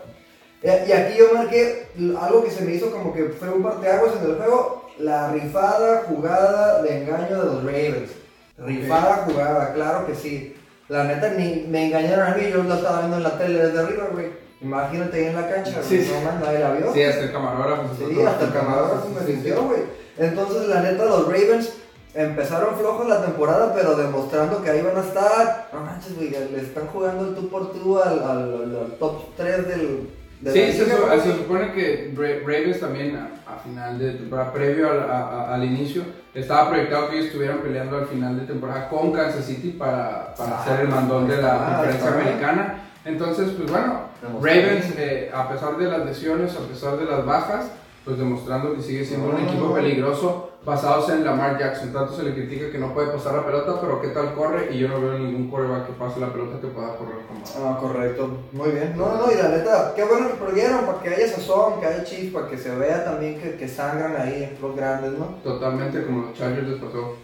Eh, 0.62 0.84
Y 0.86 0.92
aquí 0.92 1.18
yo 1.18 1.32
marqué 1.34 1.86
algo 2.20 2.44
que 2.44 2.50
se 2.50 2.62
me 2.64 2.74
hizo 2.74 2.90
como 2.90 3.12
que 3.14 3.24
fue 3.38 3.48
un 3.48 3.62
parteaguas 3.62 4.12
en 4.22 4.30
el 4.30 4.36
juego, 4.36 4.90
la 4.98 5.32
rifada 5.32 6.02
jugada 6.06 6.82
de 6.82 7.02
engaño 7.04 7.38
de 7.38 7.46
los 7.46 7.64
Ravens. 7.64 8.10
Rifada 8.58 9.24
jugada, 9.26 9.72
claro 9.72 10.06
que 10.06 10.14
sí. 10.14 10.54
La 10.88 11.04
neta 11.04 11.30
ni 11.30 11.64
me 11.70 11.86
engañaron 11.86 12.32
a 12.32 12.34
mí, 12.36 12.42
yo 12.52 12.62
la 12.64 12.74
estaba 12.74 12.98
viendo 12.98 13.16
en 13.16 13.22
la 13.22 13.38
tele 13.38 13.58
desde 13.66 13.78
arriba, 13.80 14.08
güey. 14.12 14.41
Imagínate 14.62 15.16
ahí 15.18 15.24
en 15.26 15.36
la 15.36 15.48
cancha, 15.50 15.72
güey, 15.72 15.84
Sí, 15.84 16.04
sí. 16.04 16.12
no 16.14 16.20
man, 16.30 16.40
nadie 16.44 16.58
la 16.60 16.70
vio. 16.72 16.92
Sí, 16.92 17.02
hasta 17.02 17.24
el 17.24 17.32
camarógrafo. 17.32 17.82
Sí, 17.98 18.22
hasta 18.22 18.44
el 18.44 18.52
camarógrafo 18.52 19.08
me 19.08 19.26
sintió, 19.26 19.62
güey. 19.64 19.80
Entonces, 20.18 20.68
la 20.68 20.80
neta, 20.82 21.04
los 21.04 21.24
Ravens 21.26 21.72
empezaron 22.14 22.76
flojos 22.76 23.08
la 23.08 23.24
temporada, 23.24 23.72
pero 23.74 23.96
demostrando 23.96 24.62
que 24.62 24.70
ahí 24.70 24.82
van 24.82 24.96
a 24.98 25.00
estar. 25.00 25.68
No 25.72 25.80
manches, 25.80 26.14
güey, 26.16 26.30
le 26.30 26.60
están 26.60 26.86
jugando 26.88 27.28
el 27.28 27.34
tú 27.34 27.48
por 27.48 27.72
tú 27.72 27.98
al, 27.98 28.22
al- 28.22 28.94
top 28.98 29.34
3 29.36 29.66
del. 29.68 30.10
de 30.42 30.52
Sí, 30.52 30.72
se, 30.78 31.32
supone 31.36 31.72
que 31.72 32.12
Ra- 32.16 32.40
Ravens 32.46 32.80
también 32.80 33.16
a, 33.16 33.52
a 33.52 33.56
final 33.58 33.98
de 33.98 34.12
temporada, 34.12 34.52
previo 34.52 34.90
al, 34.90 35.10
a- 35.10 35.54
al 35.54 35.64
inicio, 35.64 36.02
estaba 36.34 36.68
proyectado 36.68 37.08
que 37.08 37.14
ellos 37.16 37.26
estuvieran 37.28 37.58
peleando 37.60 37.96
al 37.96 38.06
final 38.06 38.38
de 38.38 38.46
temporada 38.46 38.88
con 38.88 39.12
Kansas 39.12 39.44
City 39.46 39.70
para, 39.70 40.34
para 40.36 40.60
Ah, 40.60 40.64
ser 40.66 40.80
el 40.80 40.88
mandón 40.88 41.26
de 41.28 41.40
la 41.40 41.58
conferencia 41.76 42.08
americana. 42.12 42.78
Entonces, 43.04 43.50
pues 43.56 43.70
bueno, 43.70 44.00
Ravens, 44.40 44.94
eh, 44.96 45.30
a 45.34 45.48
pesar 45.48 45.76
de 45.76 45.86
las 45.86 46.04
lesiones, 46.06 46.54
a 46.56 46.60
pesar 46.60 46.96
de 46.96 47.04
las 47.04 47.24
bajas, 47.26 47.66
pues 48.04 48.18
demostrando 48.18 48.74
que 48.74 48.82
sigue 48.82 49.04
siendo 49.04 49.28
No, 49.28 49.36
un 49.36 49.42
equipo 49.44 49.66
no. 49.68 49.74
peligroso 49.74 50.50
basados 50.64 51.08
en 51.10 51.24
Lamar 51.24 51.58
Jackson. 51.58 51.92
Tanto 51.92 52.14
se 52.14 52.22
le 52.22 52.32
critica 52.34 52.70
que 52.70 52.78
no 52.78 52.94
puede 52.94 53.08
pasar 53.08 53.34
la 53.34 53.44
pelota, 53.46 53.80
pero 53.80 54.00
qué 54.00 54.08
tal 54.08 54.34
corre 54.34 54.68
y 54.72 54.78
yo 54.78 54.88
no 54.88 55.00
veo 55.00 55.18
ningún 55.18 55.48
quarterback 55.50 55.86
que 55.86 55.92
pase 55.94 56.20
la 56.20 56.32
pelota 56.32 56.60
que 56.60 56.68
pueda 56.68 56.96
correr 56.96 57.16
como 57.26 57.42
Ah, 57.68 57.78
correcto. 57.80 58.28
Muy 58.52 58.70
bien. 58.70 58.94
No, 58.96 59.16
no, 59.16 59.32
y 59.32 59.34
la 59.36 59.48
neta, 59.48 59.92
qué 59.96 60.04
bueno 60.04 60.28
que 60.28 60.34
perdieron, 60.34 60.84
para 60.86 61.00
que 61.00 61.08
haya 61.08 61.28
sazón, 61.28 61.80
que 61.80 61.86
haya 61.86 62.04
chispa, 62.04 62.48
que 62.48 62.56
se 62.58 62.72
vea 62.76 63.04
también 63.04 63.40
que, 63.40 63.56
que 63.56 63.68
sangran 63.68 64.16
ahí 64.16 64.56
los 64.60 64.76
grandes, 64.76 65.12
¿no? 65.12 65.26
totalmente 65.42 66.04
como 66.04 66.26
los 66.26 66.34
Chargers 66.34 66.68
les 66.68 66.80
pasó. 66.80 67.16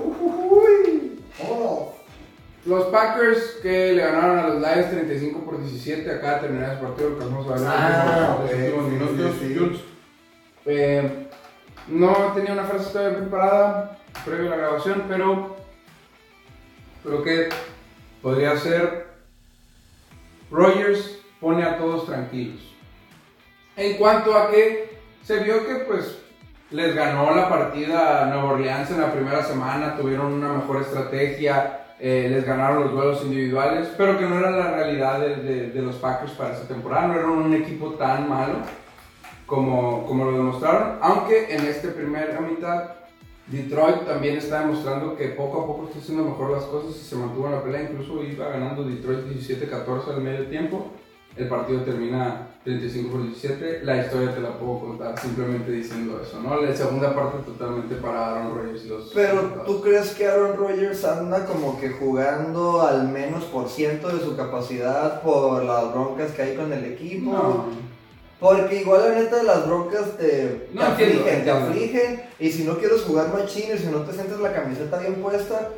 Uy, 0.00 1.20
oh. 1.48 1.92
Los 2.66 2.84
Packers 2.86 3.58
que 3.62 3.92
le 3.92 4.02
ganaron 4.02 4.38
a 4.38 4.48
los 4.48 4.56
Lions 4.62 4.90
35 4.90 5.40
por 5.44 5.60
17, 5.60 6.10
acá 6.10 6.36
de 6.36 6.40
terminar 6.42 6.72
ese 6.72 6.82
partido, 6.82 7.16
vamos 7.18 7.46
a 7.46 7.50
los 7.50 7.62
Ah, 7.66 8.38
últimos- 8.42 8.60
los 8.60 8.84
últimos 8.86 8.90
minutos. 8.90 9.36
sí, 9.38 9.54
sí. 9.54 9.84
Eh, 10.66 11.26
no 11.88 12.12
tenía 12.34 12.54
una 12.54 12.64
frase 12.64 12.90
todavía 12.90 13.18
preparada 13.18 13.98
previo 14.24 14.46
a 14.46 14.50
la 14.50 14.56
grabación, 14.56 15.04
pero 15.08 15.56
creo 17.02 17.22
que 17.22 17.48
podría 18.22 18.56
ser 18.56 19.08
Rogers 20.50 21.18
pone 21.40 21.64
a 21.64 21.76
todos 21.76 22.06
tranquilos. 22.06 22.62
En 23.76 23.98
cuanto 23.98 24.34
a 24.38 24.50
que 24.50 24.96
se 25.22 25.40
vio 25.40 25.66
que 25.66 25.74
pues 25.86 26.16
les 26.70 26.94
ganó 26.94 27.34
la 27.34 27.50
partida 27.50 28.22
a 28.22 28.26
Nueva 28.26 28.52
Orleans 28.52 28.90
en 28.90 29.00
la 29.02 29.12
primera 29.12 29.42
semana, 29.42 29.96
tuvieron 29.98 30.32
una 30.32 30.52
mejor 30.54 30.80
estrategia, 30.80 31.80
eh, 32.00 32.28
les 32.30 32.44
ganaron 32.44 32.82
los 32.84 32.92
duelos 32.92 33.22
individuales, 33.24 33.88
pero 33.96 34.18
que 34.18 34.26
no 34.26 34.38
era 34.38 34.50
la 34.50 34.70
realidad 34.72 35.20
de, 35.20 35.36
de- 35.36 35.70
de 35.70 35.82
los 35.82 35.96
Packers 35.96 36.32
para 36.32 36.52
esta 36.54 36.66
temporada, 36.68 37.08
no 37.08 37.14
eran 37.14 37.30
un 37.30 37.54
equipo 37.54 37.90
tan 37.94 38.28
malo 38.28 38.54
como, 39.46 40.06
como 40.06 40.24
lo 40.24 40.32
demostraron, 40.36 40.98
aunque 41.00 41.54
en 41.54 41.64
esta 41.66 41.88
primera 41.92 42.40
mitad 42.40 42.84
Detroit 43.46 44.06
también 44.06 44.38
está 44.38 44.60
demostrando 44.60 45.16
que 45.16 45.28
poco 45.28 45.62
a 45.62 45.66
poco 45.66 45.84
está 45.88 45.98
haciendo 45.98 46.24
mejor 46.24 46.50
las 46.52 46.64
cosas 46.64 46.96
y 46.96 47.04
se 47.04 47.14
mantuvo 47.16 47.46
en 47.46 47.52
la 47.52 47.62
pelea, 47.62 47.82
incluso 47.82 48.22
iba 48.24 48.48
ganando 48.48 48.84
Detroit 48.84 49.26
17-14 49.26 50.14
al 50.14 50.22
medio 50.22 50.46
tiempo. 50.46 50.90
El 51.36 51.48
partido 51.48 51.82
termina 51.82 52.48
35 52.64 53.10
por 53.10 53.22
17. 53.22 53.80
La 53.84 54.02
historia 54.02 54.34
te 54.34 54.40
la 54.40 54.58
puedo 54.58 54.80
contar 54.80 55.20
simplemente 55.20 55.70
diciendo 55.70 56.18
eso, 56.22 56.40
¿no? 56.40 56.60
La 56.62 56.74
segunda 56.74 57.14
parte 57.14 57.38
totalmente 57.44 57.94
para 57.96 58.30
Aaron 58.30 58.54
Rodgers 58.54 58.84
y 58.86 58.88
los. 58.88 59.10
Pero 59.12 59.32
resultados. 59.34 59.66
tú 59.66 59.82
crees 59.82 60.10
que 60.14 60.26
Aaron 60.26 60.56
Rodgers 60.56 61.04
anda 61.04 61.44
como 61.44 61.78
que 61.78 61.90
jugando 61.90 62.80
al 62.80 63.08
menos 63.08 63.44
por 63.44 63.68
ciento 63.68 64.08
de 64.08 64.24
su 64.24 64.34
capacidad 64.34 65.20
por 65.20 65.62
las 65.62 65.92
broncas 65.92 66.32
que 66.32 66.40
hay 66.40 66.56
con 66.56 66.72
el 66.72 66.84
equipo. 66.86 67.32
No. 67.32 67.64
Porque 68.40 68.80
igual 68.80 69.10
la 69.10 69.20
neta 69.20 69.42
las 69.42 69.66
broncas 69.66 70.16
te, 70.16 70.68
No, 70.72 70.82
te 70.94 71.04
entiendo, 71.04 71.20
afligen, 71.20 71.44
te 71.44 71.50
afligen. 71.50 72.22
Y 72.40 72.50
si 72.50 72.64
no 72.64 72.78
quieres 72.78 73.02
jugar 73.02 73.32
machines, 73.32 73.80
si 73.80 73.86
no 73.88 74.00
te 74.00 74.12
sientes 74.14 74.40
la 74.40 74.54
camiseta 74.54 74.98
bien 74.98 75.16
puesta, 75.16 75.68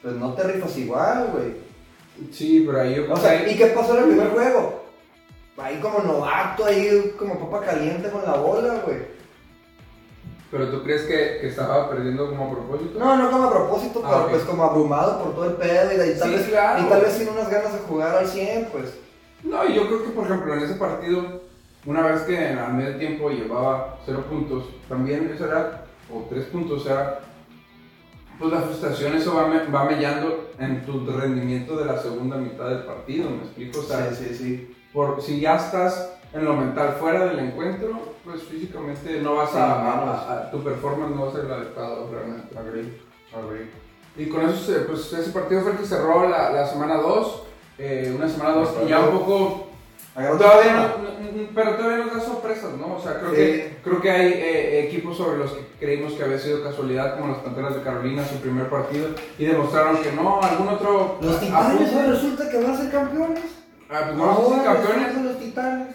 pues 0.00 0.14
no 0.14 0.32
te 0.32 0.44
rifas 0.44 0.76
igual, 0.78 1.28
güey. 1.32 1.72
Sí, 2.30 2.64
pero 2.66 2.80
ahí 2.80 2.94
yo 2.94 3.12
O 3.12 3.16
sea, 3.16 3.50
¿y 3.50 3.54
qué 3.54 3.66
pasó 3.66 3.96
en 3.96 4.04
el 4.04 4.10
primer 4.10 4.28
juego? 4.28 4.81
Ahí 5.58 5.78
como 5.80 6.00
novato, 6.00 6.64
ahí 6.64 7.14
como 7.18 7.38
papa 7.38 7.66
caliente 7.66 8.10
con 8.10 8.22
la 8.24 8.34
bola, 8.34 8.82
güey. 8.84 8.98
¿Pero 10.50 10.68
tú 10.68 10.82
crees 10.82 11.02
que, 11.02 11.38
que 11.40 11.48
estaba 11.48 11.88
perdiendo 11.88 12.28
como 12.28 12.46
a 12.46 12.50
propósito? 12.50 12.98
No, 12.98 13.16
no 13.16 13.30
como 13.30 13.44
a 13.44 13.50
propósito, 13.52 14.02
Ah, 14.04 14.10
pero 14.12 14.28
pues 14.30 14.42
como 14.42 14.64
abrumado 14.64 15.22
por 15.22 15.34
todo 15.34 15.46
el 15.46 15.54
pedo 15.54 15.92
y, 15.92 15.96
de- 15.96 16.14
tal 16.14 16.28
Sí, 16.30 16.36
vez, 16.36 16.46
claro. 16.48 16.82
y 16.82 16.88
tal 16.90 17.00
vez 17.00 17.12
sin 17.14 17.28
unas 17.28 17.50
ganas 17.50 17.72
de 17.72 17.78
jugar 17.80 18.16
al 18.16 18.26
100, 18.26 18.68
pues. 18.70 18.98
No, 19.42 19.64
y 19.66 19.74
yo 19.74 19.86
creo 19.86 20.02
que, 20.04 20.10
por 20.10 20.24
ejemplo, 20.26 20.54
en 20.54 20.60
ese 20.60 20.74
partido, 20.74 21.40
una 21.86 22.02
vez 22.06 22.20
que 22.22 22.48
a 22.48 22.68
medio 22.68 22.96
tiempo 22.98 23.30
llevaba 23.30 23.98
cero 24.04 24.24
puntos, 24.28 24.64
también 24.88 25.30
eso 25.34 25.46
era, 25.46 25.86
o 26.12 26.26
tres 26.28 26.44
puntos, 26.46 26.84
era, 26.86 27.20
pues 28.38 28.52
la 28.52 28.60
frustración, 28.60 29.14
eso 29.14 29.34
va, 29.34 29.46
me- 29.48 29.64
va 29.70 29.84
mellando 29.84 30.50
en 30.58 30.84
tu 30.84 31.06
rendimiento 31.06 31.76
de 31.78 31.86
la 31.86 31.98
segunda 31.98 32.36
mitad 32.36 32.68
del 32.68 32.84
partido, 32.84 33.30
¿me 33.30 33.38
explico? 33.38 33.80
O 33.80 33.82
sea, 33.82 34.12
sí, 34.12 34.34
sí. 34.34 34.76
Por, 34.92 35.22
si 35.22 35.40
ya 35.40 35.56
estás 35.56 36.10
en 36.32 36.44
lo 36.44 36.54
mental 36.54 36.96
fuera 36.98 37.26
del 37.26 37.38
encuentro, 37.40 38.14
pues 38.24 38.42
físicamente 38.44 39.20
no 39.20 39.34
vas 39.36 39.50
Sí, 39.50 39.56
a, 39.58 39.72
a- 39.74 40.32
a- 40.32 40.50
tu 40.50 40.62
performance 40.62 41.14
no 41.14 41.26
va 41.26 41.28
a 41.30 41.32
ser 41.34 41.44
el 41.44 41.52
adecuado 41.52 42.08
realmente. 42.12 42.58
Agree, 42.58 42.98
agree. 43.34 43.70
Y 44.16 44.28
con 44.28 44.42
eso, 44.48 44.56
se- 44.58 44.80
pues 44.80 45.12
ese 45.12 45.30
partido 45.30 45.62
fue 45.62 45.72
el 45.72 45.78
que 45.78 45.86
cerró 45.86 46.28
la, 46.28 46.50
la 46.50 46.66
semana 46.66 46.96
2, 46.96 47.42
una 48.16 48.28
semana 48.28 48.50
2, 48.54 48.68
y 48.84 48.88
ya 48.88 49.00
un 49.00 49.18
poco 49.18 49.68
Todavía 50.14 50.74
no, 50.74 51.46
pero 51.54 51.74
todavía 51.76 52.04
nos 52.04 52.14
da 52.14 52.20
sorpresas, 52.20 52.72
¿no? 52.78 52.96
O 52.96 53.00
sea, 53.00 53.18
creo 53.18 53.30
Sí. 53.30 53.36
que 53.36 53.76
creo 53.82 54.00
que 54.02 54.10
hay 54.10 54.26
eh, 54.34 54.84
equipos 54.86 55.16
sobre 55.16 55.38
los 55.38 55.52
que 55.52 55.64
creímos 55.80 56.12
que 56.12 56.22
había 56.22 56.38
sido 56.38 56.62
casualidad, 56.62 57.18
como 57.18 57.32
las 57.32 57.38
Panteras 57.42 57.74
de 57.76 57.80
Carolina, 57.82 58.22
su 58.26 58.34
primer 58.36 58.68
partido, 58.68 59.06
y 59.38 59.46
demostraron 59.46 59.96
que 60.02 60.12
no, 60.12 60.38
algún 60.42 60.68
otro 60.68 61.16
Los 61.22 61.40
titanes 61.40 62.06
resulta 62.06 62.50
que 62.50 62.58
van 62.62 62.72
a 62.72 62.76
ser 62.76 62.90
campeones. 62.90 63.42
Ah, 63.92 64.00
pues 64.06 64.16
no 64.16 64.24
Ahora 64.24 64.62
campeones, 64.64 65.22
los 65.22 65.38
titanes. 65.38 65.88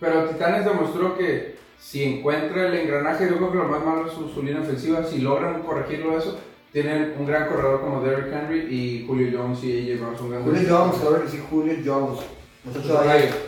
pero 0.00 0.24
Titanes 0.24 0.64
demostró 0.64 1.16
que 1.16 1.56
si 1.78 2.02
encuentra 2.02 2.66
el 2.66 2.74
engranaje, 2.74 3.28
yo 3.28 3.36
creo 3.36 3.52
que 3.52 3.58
lo 3.58 3.64
más 3.68 3.84
malo 3.84 4.06
es 4.06 4.12
su, 4.12 4.28
su 4.28 4.42
línea 4.42 4.62
ofensiva, 4.62 5.04
si 5.04 5.18
logran 5.20 5.62
corregirlo 5.62 6.18
eso, 6.18 6.38
tienen 6.72 7.14
un 7.18 7.26
gran 7.26 7.46
corredor 7.48 7.80
como 7.82 8.00
Derrick 8.02 8.32
Henry 8.32 8.60
y 8.74 9.06
Julio 9.06 9.38
Jones 9.38 9.62
y 9.64 9.92
AJ 9.92 10.00
Brown 10.00 10.18
son 10.18 10.30
grandes. 10.30 10.54
Julio 10.58 10.76
Jones, 10.78 10.96
claro 11.00 11.22
que 11.22 11.28
sí, 11.30 11.42
Julio 11.48 11.74
Jones. 11.84 12.20
Muchacho, 12.64 13.02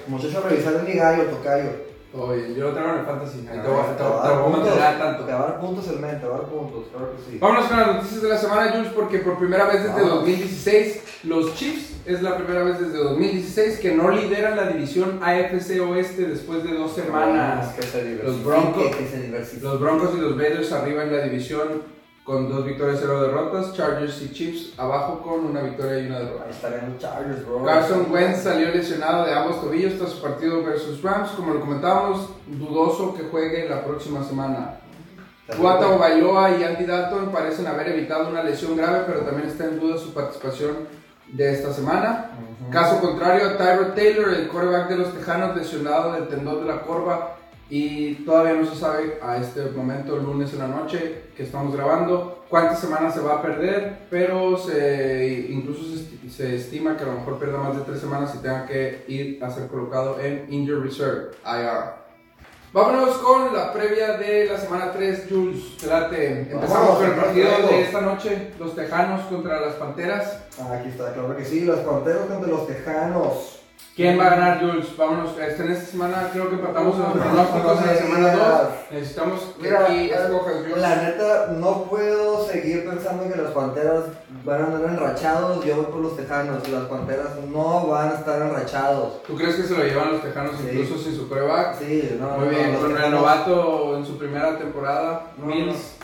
muchacho 0.07 0.39
a 0.39 0.49
revisar 0.49 0.75
el 0.75 0.85
ligayo, 0.87 1.25
tocayo. 1.25 1.89
Bien, 2.11 2.55
yo 2.55 2.65
lo 2.69 2.73
traigo 2.73 2.93
en 2.95 2.99
el 3.01 3.05
fantasy, 3.05 3.47
ahí 3.51 3.59
Ah, 3.59 3.63
te 3.63 3.69
voy 3.69 3.81
a- 3.81 4.99
tanto. 4.99 5.25
Te 5.25 5.33
va 5.33 5.39
a 5.41 5.43
dar 5.49 5.61
puntos 5.61 5.89
el 5.89 5.99
men, 5.99 6.21
te 6.21 6.27
va 6.27 6.37
a 6.37 6.39
dar 6.39 6.49
puntos, 6.49 6.85
claro 6.91 7.13
que 7.17 7.23
sí. 7.33 7.39
Vámonos 7.39 7.67
con 7.67 7.77
las 7.79 7.87
noticias 7.97 8.23
de 8.23 8.29
la 8.29 8.39
semana, 8.39 8.71
Jules, 8.73 8.93
porque 8.95 9.19
por 9.19 9.39
primera 9.39 9.65
vez 9.67 9.83
desde 9.83 9.95
Vamos. 9.95 10.11
2016, 10.21 11.03
los 11.25 11.55
Chiefs 11.55 11.97
es 12.09 12.23
la 12.23 12.37
primera 12.37 12.63
vez 12.65 12.81
desde 12.81 12.99
2016 12.99 13.79
que 13.79 13.95
no 13.95 14.11
lideran 14.11 14.57
la 14.57 14.69
división 14.69 15.21
AFC 15.23 15.81
Oeste 15.81 16.27
después 16.27 16.65
de 16.65 16.75
dos 16.75 16.93
semanas. 16.93 17.75
Que 17.75 17.83
se 17.83 18.03
diversifique, 18.05 18.25
Los 18.27 18.45
Broncos- 18.45 18.97
Que 18.97 19.07
se. 19.07 19.61
Los 19.61 19.81
Broncos 19.81 20.11
y 20.17 20.21
los 20.21 20.37
Raiders 20.37 20.73
arriba 20.73 21.03
en 21.03 21.17
la 21.17 21.23
división 21.25 21.99
con 22.25 22.49
dos 22.51 22.65
victorias, 22.65 22.99
cero 23.01 23.23
derrotas. 23.23 23.73
Chargers 23.75 24.21
y 24.23 24.33
Chiefs 24.33 24.75
abajo 24.79 25.21
con 25.23 25.47
una 25.47 25.63
victoria 25.63 25.99
y 26.01 26.07
una 26.07 26.19
derrota. 26.21 26.45
Ahí 26.45 26.51
estarían 26.51 26.91
los 26.93 26.99
Chargers, 26.99 27.47
bro. 27.47 27.65
Carson 27.65 28.07
Wentz 28.11 28.43
salió 28.43 28.69
lesionado 28.69 29.25
de 29.25 29.35
ambos 29.35 29.61
tobillos 29.61 29.99
tras 29.99 30.11
su 30.11 30.23
partido 30.23 30.63
versus 30.63 31.03
Rams. 31.03 31.31
Como 31.31 31.55
lo 31.55 31.61
comentábamos, 31.61 32.29
dudoso 32.47 33.15
que 33.15 33.25
juegue 33.25 33.69
la 33.69 33.85
próxima 33.85 34.23
semana. 34.25 34.81
Tua 35.57 35.77
Bailoa 35.97 36.59
y 36.59 36.63
Andy 36.65 36.85
Dalton 36.85 37.33
parecen 37.33 37.67
haber 37.67 37.89
evitado 37.89 38.29
una 38.29 38.43
lesión 38.43 38.77
grave, 38.77 39.05
pero 39.07 39.21
también 39.21 39.49
está 39.49 39.65
en 39.65 39.81
duda 39.81 39.97
su 39.97 40.13
participación 40.13 40.77
de 41.33 41.53
esta 41.53 41.73
semana. 41.73 42.31
Caso 42.71 43.01
contrario, 43.01 43.57
Tyrod 43.57 43.95
Taylor, 43.95 44.35
el 44.35 44.49
quarterback 44.49 44.89
de 44.89 44.97
los 44.97 45.15
Tejanos, 45.15 45.57
lesionado 45.57 46.13
del 46.13 46.29
tendón 46.29 46.61
de 46.61 46.67
la 46.67 46.83
corva 46.83 47.37
y 47.71 48.15
todavía 48.25 48.55
no 48.55 48.67
se 48.67 48.77
sabe 48.77 49.19
a 49.23 49.37
este 49.37 49.63
momento, 49.71 50.17
lunes 50.17 50.53
en 50.53 50.61
la 50.61 50.69
noche 50.69 51.25
que 51.37 51.43
estamos 51.43 51.75
grabando, 51.75 52.45
cuántas 52.49 52.81
semanas 52.81 53.15
se 53.15 53.21
va 53.21 53.37
a 53.37 53.43
perder, 53.43 54.07
pero 54.11 54.57
se, 54.57 55.49
incluso 55.51 55.83
se 56.31 56.57
estima 56.57 56.97
que 56.97 57.05
a 57.05 57.09
lo 57.09 57.13
mejor 57.15 57.39
pierda 57.39 57.59
más 57.59 57.77
de 57.77 57.83
tres 57.83 58.01
semanas 58.01 58.35
y 58.35 58.39
tenga 58.39 58.67
que 58.67 59.05
ir 59.09 59.43
a 59.45 59.51
ser 59.51 59.69
colocado 59.69 60.19
en 60.21 60.47
Injury 60.53 60.89
Reserve, 60.89 61.31
IR. 61.45 61.98
Vámonos 62.71 63.17
con 63.19 63.55
la 63.57 63.73
previa 63.73 64.19
de 64.19 64.45
la 64.45 64.59
semana 64.59 64.93
3, 64.93 65.25
Jules. 65.31 65.57
Espérate, 65.77 66.53
empezamos 66.53 66.99
con 66.99 67.07
el 67.07 67.13
partido 67.13 67.49
de 67.67 67.81
esta 67.83 68.01
noche, 68.03 68.53
los 68.59 68.75
Tejanos 68.75 69.23
contra 69.27 69.61
las 69.61 69.75
Panteras. 69.75 70.39
Ah, 70.61 70.75
Aquí 70.79 70.91
está, 70.91 71.15
claro 71.15 71.35
que 71.35 71.47
sí, 71.47 71.61
los 71.65 71.81
Panteros 71.81 72.27
contra 72.27 72.49
los 72.49 72.67
Tejanos. 72.67 73.58
¿Quién 73.97 74.17
va 74.19 74.27
a 74.27 74.31
ganar, 74.31 74.61
Jules? 74.61 74.97
Vámonos, 74.97 75.31
este, 75.39 75.65
en 75.65 75.73
esta 75.73 75.87
semana 75.91 76.31
creo 76.33 76.49
que 76.49 76.55
empatamos 76.55 76.95
en 76.95 77.03
los 77.03 77.15
No, 77.17 77.21
pronósticos 77.21 77.81
en 77.81 77.87
la 77.87 77.93
no 77.93 77.99
semana 77.99 78.19
me 78.29 78.31
2. 78.31 78.33
digas. 78.39 78.69
Necesitamos 78.93 79.41
que 79.57 79.63
Mira, 79.63 79.81
aquí 79.85 80.11
escojas, 80.11 80.55
Jules. 80.63 80.79
la 80.79 80.97
neta, 81.03 81.47
no 81.57 81.83
puedo 81.85 82.47
seguir 82.47 82.89
pensando 82.89 83.29
que 83.29 83.43
las 83.43 83.51
Panteras 83.51 84.05
van 84.45 84.63
a 84.63 84.67
andar 84.67 84.83
enrachados. 84.93 85.65
Yo 85.65 85.77
voy 85.77 85.85
por 85.87 86.01
los 86.01 86.17
Tejanos. 86.17 86.69
Las 86.69 86.85
Panteras 86.85 87.29
no 87.53 87.87
van 87.89 88.11
a 88.11 88.15
estar 88.15 88.41
enrachados. 88.41 89.23
¿Tú 89.25 89.35
crees 89.35 89.57
que 89.57 89.63
se 89.65 89.77
lo 89.77 89.83
llevan 89.83 90.13
los 90.13 90.23
Tejanos 90.23 90.53
Sí. 90.61 90.69
incluso 90.79 91.03
sin 91.03 91.17
su 91.17 91.29
coreback? 91.29 91.79
Sí, 91.81 92.17
no, 92.21 92.29
Muy 92.39 92.45
no, 92.45 92.51
bien, 92.51 92.73
los 92.75 92.81
con 92.83 92.91
el 92.93 92.97
Tejanos- 92.99 93.11
novato 93.21 93.97
en 93.97 94.07
su 94.07 94.17
primera 94.17 94.57
temporada, 94.59 95.23
No, 95.37 95.47
Mills 95.47 95.97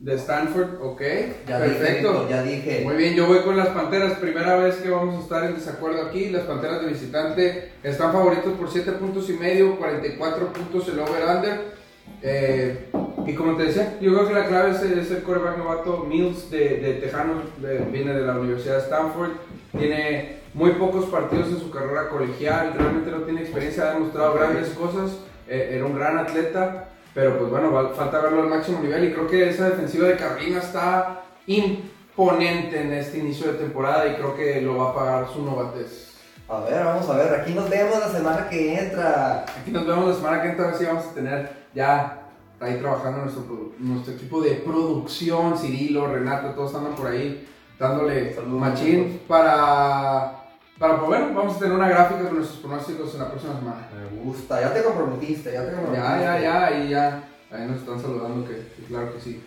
de 0.00 0.14
Stanford, 0.14 0.80
ok, 0.80 1.02
Ya 1.48 1.58
perfecto. 1.58 2.12
dije, 2.12 2.30
ya 2.30 2.42
dije. 2.42 2.80
Muy 2.84 2.94
bien, 2.94 3.14
yo 3.14 3.26
voy 3.26 3.40
con 3.40 3.56
las 3.56 3.68
Panteras, 3.68 4.12
primera 4.18 4.56
vez 4.56 4.76
que 4.76 4.90
vamos 4.90 5.16
a 5.16 5.20
estar 5.22 5.44
en 5.44 5.54
desacuerdo 5.56 6.02
aquí, 6.02 6.28
las 6.30 6.42
Panteras 6.42 6.80
de 6.82 6.86
visitante 6.88 7.72
están 7.82 8.12
favoritos 8.12 8.52
por 8.54 8.70
7 8.70 8.92
puntos 8.92 9.28
y 9.28 9.32
medio, 9.32 9.76
44 9.76 10.52
puntos 10.52 10.88
el 10.88 11.00
over-under. 11.00 11.76
Eh, 12.22 12.88
y 13.26 13.34
como 13.34 13.56
te 13.56 13.64
decía, 13.64 13.96
yo 14.00 14.14
creo 14.14 14.28
que 14.28 14.34
la 14.34 14.46
clave 14.46 14.70
es, 14.70 14.82
es 14.82 15.10
el 15.10 15.22
quarterback 15.22 15.58
novato 15.58 16.04
Mills 16.08 16.50
de, 16.50 16.78
de 16.78 16.94
Tejanos, 16.94 17.42
de- 17.60 17.78
viene 17.90 18.14
de 18.14 18.22
la 18.24 18.38
Universidad 18.38 18.76
de 18.76 18.82
Stanford, 18.82 19.30
tiene 19.76 20.38
muy 20.54 20.70
pocos 20.72 21.06
partidos 21.06 21.48
en 21.48 21.58
su 21.58 21.70
carrera 21.70 22.08
colegial, 22.08 22.72
realmente 22.76 23.10
no 23.10 23.18
tiene 23.18 23.42
experiencia, 23.42 23.90
ha 23.90 23.94
demostrado 23.94 24.34
grandes 24.34 24.68
cosas, 24.70 25.10
eh, 25.48 25.72
era 25.74 25.84
un 25.84 25.94
gran 25.96 26.18
atleta, 26.18 26.88
pero 27.14 27.38
pues 27.38 27.50
bueno, 27.50 27.72
va- 27.72 27.90
falta 27.94 28.20
verlo 28.20 28.42
al 28.42 28.48
máximo 28.48 28.80
nivel 28.80 29.04
y 29.04 29.12
creo 29.12 29.26
que 29.26 29.48
esa 29.50 29.70
defensiva 29.70 30.08
de 30.08 30.16
Carolina 30.16 30.58
está 30.58 31.22
imponente 31.46 32.80
en 32.80 32.92
este 32.92 33.18
inicio 33.18 33.52
de 33.52 33.58
temporada 33.58 34.06
y 34.06 34.14
creo 34.14 34.34
que 34.36 34.60
lo 34.60 34.76
va 34.78 34.90
a 34.90 34.94
pagar 34.94 35.28
su 35.32 35.42
novatez. 35.44 36.08
A 36.48 36.60
ver, 36.60 36.82
vamos 36.84 37.08
a 37.10 37.16
ver. 37.16 37.40
Aquí 37.40 37.52
nos 37.52 37.68
vemos 37.68 37.98
la 37.98 38.08
semana 38.08 38.48
que 38.48 38.78
entra. 38.78 39.44
Aquí 39.60 39.70
nos 39.70 39.86
vemos 39.86 40.08
la 40.08 40.14
semana 40.14 40.42
que 40.42 40.48
entra, 40.48 40.64
a 40.64 40.68
ver 40.68 40.76
si 40.78 40.84
vamos 40.86 41.04
a 41.04 41.14
tener 41.14 41.50
ya 41.74 42.22
ahí 42.60 42.78
trabajando 42.78 43.20
nuestro, 43.22 43.72
nuestro 43.78 44.14
equipo 44.14 44.40
de 44.40 44.52
producción, 44.52 45.56
Cirilo, 45.58 46.06
Renato, 46.12 46.48
todos 46.54 46.74
andan 46.74 46.94
por 46.94 47.08
ahí 47.08 47.46
dándole 47.78 48.34
Saludos, 48.34 48.60
machín 48.60 49.20
para, 49.28 50.32
para, 50.78 50.96
pues 50.96 51.06
bueno, 51.06 51.26
vamos 51.34 51.54
a 51.56 51.58
tener 51.60 51.74
una 51.76 51.88
gráfica 51.88 52.22
con 52.24 52.36
nuestros 52.36 52.58
pronósticos 52.60 53.14
en 53.14 53.20
la 53.20 53.28
próxima 53.30 53.54
semana. 53.56 53.87
Gusta. 54.28 54.60
Ya 54.60 54.74
te 54.74 54.82
comprometiste, 54.82 55.52
ya 55.52 55.64
te 55.64 55.72
comprometiste. 55.72 56.06
Ya, 56.06 56.20
ya, 56.20 56.40
ya, 56.40 56.66
ahí 56.66 56.88
ya, 56.88 57.28
ahí 57.50 57.66
nos 57.66 57.80
están 57.80 58.00
saludando 58.00 58.46
que, 58.46 58.56
que 58.56 58.82
claro 58.88 59.14
que 59.14 59.20
sí. 59.20 59.42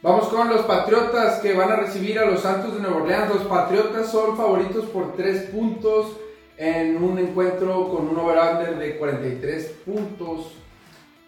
Vamos 0.00 0.28
con 0.28 0.48
los 0.48 0.62
Patriotas 0.62 1.40
que 1.40 1.54
van 1.54 1.72
a 1.72 1.76
recibir 1.76 2.18
a 2.18 2.24
los 2.24 2.40
Santos 2.40 2.74
de 2.74 2.80
Nueva 2.80 2.98
Orleans. 2.98 3.34
Los 3.34 3.42
Patriotas 3.44 4.10
son 4.10 4.36
favoritos 4.36 4.84
por 4.86 5.16
3 5.16 5.50
puntos 5.50 6.16
en 6.56 7.02
un 7.02 7.18
encuentro 7.18 7.88
con 7.88 8.08
un 8.08 8.16
over-under 8.16 8.78
de 8.78 8.96
43 8.96 9.64
puntos. 9.84 10.54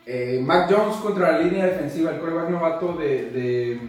Eh, 0.06 0.40
Mac 0.44 0.72
Jones 0.72 0.96
contra 0.96 1.32
la 1.32 1.38
línea 1.40 1.66
defensiva, 1.66 2.10
el 2.10 2.20
quarterback 2.20 2.48
novato 2.48 2.94
de, 2.94 3.30
de, 3.30 3.80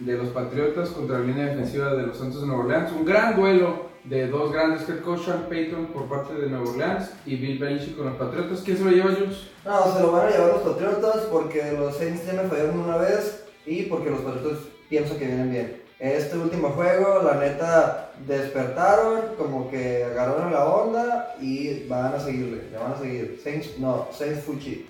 de 0.00 0.18
los 0.18 0.28
Patriotas 0.28 0.90
contra 0.90 1.20
la 1.20 1.24
línea 1.24 1.46
defensiva 1.46 1.94
de 1.94 2.08
los 2.08 2.18
Santos 2.18 2.40
de 2.40 2.48
Nueva 2.48 2.64
Orleans. 2.64 2.92
Un 2.92 3.04
gran 3.04 3.36
duelo 3.36 3.85
de 4.08 4.28
dos 4.28 4.52
grandes 4.52 4.88
head 4.88 5.00
coach, 5.00 5.24
Sean 5.24 5.46
Payton 5.48 5.86
por 5.86 6.04
parte 6.08 6.34
de 6.34 6.48
Nueva 6.48 6.70
Orleans 6.70 7.10
y 7.24 7.36
Bill 7.36 7.58
Belichick 7.58 7.96
con 7.96 8.06
los 8.06 8.16
Patriotas. 8.16 8.60
¿Quién 8.64 8.78
se 8.78 8.84
lo 8.84 8.90
lleva, 8.90 9.12
Jules? 9.12 9.48
No, 9.64 9.92
se 9.92 10.00
lo 10.00 10.12
van 10.12 10.28
a 10.28 10.30
llevar 10.30 10.52
los 10.52 10.62
Patriotas 10.62 11.16
porque 11.30 11.72
los 11.72 11.96
Saints 11.96 12.26
ya 12.26 12.34
me 12.34 12.48
fallaron 12.48 12.80
una 12.80 12.98
vez 12.98 13.44
y 13.66 13.82
porque 13.84 14.10
los 14.10 14.20
Patriotas 14.20 14.58
pienso 14.88 15.18
que 15.18 15.26
vienen 15.26 15.50
bien. 15.50 15.82
Este 15.98 16.36
último 16.36 16.68
juego, 16.70 17.22
la 17.22 17.40
neta, 17.40 18.12
despertaron, 18.26 19.34
como 19.38 19.70
que 19.70 20.04
agarraron 20.04 20.52
la 20.52 20.66
onda 20.66 21.34
y 21.40 21.86
van 21.88 22.14
a 22.14 22.20
seguirle, 22.20 22.64
le 22.70 22.78
van 22.78 22.92
a 22.92 22.98
seguir. 22.98 23.40
Saints, 23.42 23.78
no, 23.78 24.06
Saints 24.12 24.44
Fuchi. 24.44 24.86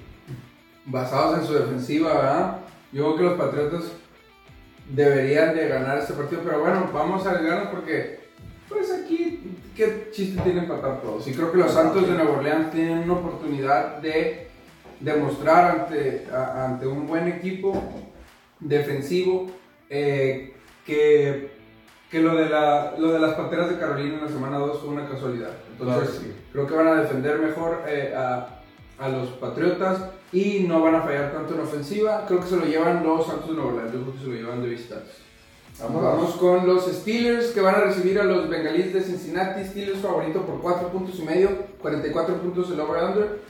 basados 0.84 1.38
en 1.38 1.46
su 1.46 1.54
defensiva, 1.54 2.12
¿verdad? 2.12 2.58
Yo 2.92 3.14
creo 3.14 3.16
que 3.16 3.22
los 3.22 3.38
Patriotas 3.38 3.84
deberían 4.90 5.54
de 5.54 5.68
ganar 5.68 5.98
este 5.98 6.12
partido, 6.14 6.42
pero 6.44 6.60
bueno, 6.60 6.90
vamos 6.92 7.26
a 7.26 7.30
arriesgarnos 7.30 7.68
porque, 7.68 8.15
pues 8.68 8.92
aquí, 8.92 9.56
¿qué 9.76 10.08
chiste 10.12 10.40
tiene 10.42 10.60
empatar 10.60 11.00
todos? 11.00 11.26
Y 11.28 11.32
creo 11.34 11.50
que 11.52 11.58
los 11.58 11.72
Santos 11.72 12.06
de 12.08 12.14
Nueva 12.14 12.32
Orleans 12.38 12.70
tienen 12.72 12.98
una 12.98 13.14
oportunidad 13.14 13.98
de 13.98 14.48
demostrar 15.00 15.80
ante, 15.80 16.26
a- 16.32 16.64
ante 16.64 16.86
un 16.86 17.06
buen 17.06 17.28
equipo 17.28 17.82
defensivo 18.60 19.46
eh, 19.90 20.54
que 20.84 21.54
que 22.10 22.20
lo 22.20 22.36
de, 22.36 22.48
la, 22.48 22.94
lo 22.98 23.10
de 23.12 23.18
las 23.18 23.34
Panteras 23.34 23.68
de 23.68 23.78
Carolina 23.80 24.14
en 24.14 24.20
la 24.24 24.28
semana 24.28 24.58
2 24.58 24.78
fue 24.80 24.90
una 24.90 25.08
casualidad. 25.08 25.50
Entonces, 25.72 26.08
Claro, 26.10 26.20
sí. 26.24 26.32
creo 26.52 26.66
que 26.68 26.74
van 26.74 26.86
a 26.86 27.02
defender 27.02 27.40
mejor 27.40 27.82
eh, 27.88 28.14
a, 28.16 28.60
a 29.00 29.08
los 29.08 29.30
Patriotas 29.30 30.02
y 30.32 30.60
no 30.68 30.80
van 30.82 30.94
a 30.94 31.02
fallar 31.02 31.32
tanto 31.32 31.54
en 31.54 31.62
ofensiva. 31.62 32.24
Creo 32.28 32.38
que 32.40 32.46
se 32.46 32.56
lo 32.56 32.64
llevan 32.64 33.02
los 33.02 33.26
Santos 33.26 33.48
de 33.48 33.54
Nueva 33.56 33.70
Orleans. 33.72 33.92
Yo 33.92 34.02
creo 34.02 34.12
que 34.14 34.20
se 34.20 34.26
lo 34.28 34.34
llevan 34.34 34.62
de 34.62 34.68
visitantes. 34.68 35.14
Vamos. 35.80 36.02
Vamos 36.02 36.30
con 36.36 36.66
los 36.66 36.86
Steelers 36.86 37.48
que 37.48 37.60
van 37.60 37.74
a 37.74 37.80
recibir 37.80 38.18
a 38.18 38.24
los 38.24 38.48
Bengalíes 38.48 38.94
de 38.94 39.02
Cincinnati. 39.02 39.64
Steelers 39.64 40.00
favorito 40.00 40.40
por 40.42 40.60
4 40.60 40.88
puntos 40.88 41.18
y 41.18 41.22
medio, 41.22 41.50
44 41.82 42.36
puntos 42.36 42.70
el 42.70 42.80
over-under. 42.80 43.40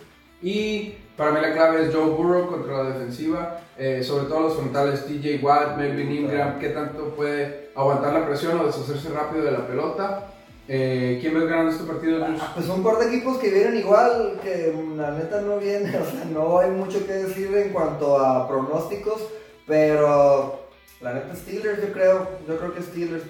Y 0.42 0.94
para 1.16 1.30
mí 1.30 1.40
la 1.40 1.52
clave 1.52 1.84
es 1.84 1.94
Joe 1.94 2.10
Burrow 2.10 2.48
contra 2.48 2.82
la 2.82 2.90
defensiva, 2.90 3.60
eh, 3.78 4.02
sobre 4.02 4.26
todo 4.26 4.40
los 4.40 4.54
frontales 4.54 5.06
TJ 5.06 5.42
Watt, 5.42 5.78
Melvin 5.78 6.12
Ingram, 6.12 6.58
qué 6.58 6.70
tanto 6.70 7.14
puede 7.14 7.70
aguantar 7.74 8.12
la 8.12 8.26
presión 8.26 8.60
o 8.60 8.66
deshacerse 8.66 9.08
rápido 9.10 9.44
de 9.44 9.52
la 9.52 9.66
pelota. 9.66 10.32
Eh, 10.68 11.18
¿Quién 11.20 11.32
ves 11.32 11.48
ganando 11.48 11.70
este 11.70 11.84
partido? 11.84 12.24
Ah, 12.24 12.52
Pues 12.54 12.66
par 12.66 12.98
de 12.98 13.06
equipos 13.06 13.38
que 13.38 13.50
vienen 13.50 13.78
igual, 13.78 14.40
que 14.42 14.74
la 14.96 15.12
neta 15.12 15.40
no 15.40 15.58
viene, 15.58 15.96
o 15.96 16.04
sea, 16.04 16.24
no 16.24 16.58
hay 16.58 16.70
mucho 16.70 17.06
que 17.06 17.12
decir 17.12 17.56
en 17.56 17.72
cuanto 17.72 18.18
a 18.18 18.48
pronósticos, 18.48 19.22
pero 19.66 20.65
la 21.01 21.14
neta 21.14 21.34
Steelers 21.34 21.80
yo 21.82 21.92
creo, 21.92 22.28
yo 22.49 22.57
creo 22.59 22.74
que 22.74 22.82
Steelers, 22.82 23.22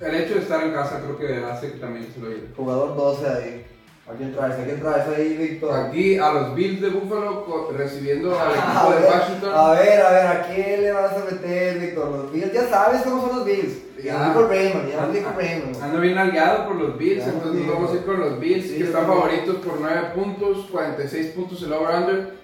El 0.00 0.14
hecho 0.16 0.34
de 0.34 0.40
estar 0.40 0.62
en 0.64 0.72
casa 0.72 1.00
creo 1.00 1.16
que 1.16 1.44
hace 1.44 1.72
que 1.72 1.78
también 1.78 2.08
se 2.12 2.20
lo 2.20 2.28
lleve. 2.28 2.48
jugador 2.56 2.96
12 2.96 3.26
ahí. 3.28 3.66
¿A 4.04 4.14
quién 4.14 4.34
traes? 4.34 4.58
¿A 4.58 4.64
quién 4.64 4.80
traes 4.80 5.08
ahí, 5.16 5.36
Víctor? 5.36 5.72
Aquí 5.78 6.18
a 6.18 6.32
los 6.32 6.54
Bills 6.56 6.80
de 6.80 6.88
Buffalo 6.90 7.70
recibiendo 7.76 8.36
al 8.38 8.50
equipo 8.56 8.90
de 8.90 9.00
ver, 9.00 9.10
Washington. 9.12 9.50
a 9.54 9.70
ver, 9.74 10.02
a 10.02 10.10
ver, 10.10 10.26
¿a 10.26 10.42
quién 10.48 10.82
le 10.82 10.92
vas 10.92 11.12
a 11.12 11.24
meter, 11.24 11.78
Víctor? 11.78 12.10
Los 12.10 12.32
Bills, 12.32 12.52
ya 12.52 12.68
sabes 12.68 13.02
cómo 13.02 13.20
son 13.28 13.36
los 13.36 13.46
Bills. 13.46 13.78
Ya 14.02 14.28
dijo 14.30 14.48
Raymond, 14.48 14.90
ya 14.90 15.06
dijo 15.06 15.30
Raymond. 15.36 15.76
Ando 15.80 16.00
bien 16.00 16.18
aliado 16.18 16.66
por 16.66 16.74
los 16.74 16.98
Bills, 16.98 17.24
Ya, 17.24 17.30
entonces 17.32 17.60
amigo. 17.62 17.74
vamos 17.74 17.92
a 17.92 17.94
ir 17.94 18.04
con 18.04 18.18
los 18.20 18.40
Bills, 18.40 18.66
Sí, 18.66 18.78
que 18.78 18.84
están 18.84 19.06
favoritos 19.06 19.56
por 19.64 19.80
9 19.80 20.00
puntos, 20.16 20.66
46 20.72 21.26
puntos 21.28 21.62
el 21.62 21.72
over-under. 21.72 22.41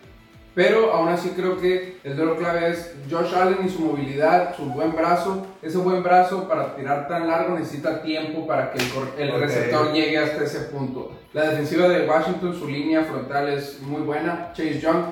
Pero 0.59 0.93
aún 0.93 1.09
así 1.09 1.29
creo 1.37 1.57
que 1.57 1.99
el 2.03 2.17
duelo 2.17 2.37
clave 2.37 2.71
es 2.71 2.93
Josh 3.09 3.33
Allen 3.33 3.59
y 3.65 3.69
su 3.69 3.79
movilidad, 3.79 4.57
su 4.57 4.65
buen 4.65 4.91
brazo. 4.91 5.47
Ese 5.63 5.79
buen 5.79 6.03
brazo 6.03 6.49
para 6.49 6.75
tirar 6.75 7.07
tan 7.07 7.29
largo 7.29 7.57
necesita 7.57 8.03
tiempo 8.03 8.45
para 8.45 8.73
que 8.73 8.81
el, 9.23 9.39
receptor 9.39 9.93
llegue 9.93 10.19
hasta 10.19 10.43
ese 10.43 10.59
punto. 10.63 11.13
La 11.33 11.51
defensiva 11.51 11.87
de 11.87 12.09
Washington, 12.09 12.59
su 12.59 12.67
línea 12.67 13.05
frontal 13.05 13.49
es 13.51 13.81
muy 13.83 14.01
buena. 14.03 14.49
Chase 14.53 14.81
Young, 14.81 15.05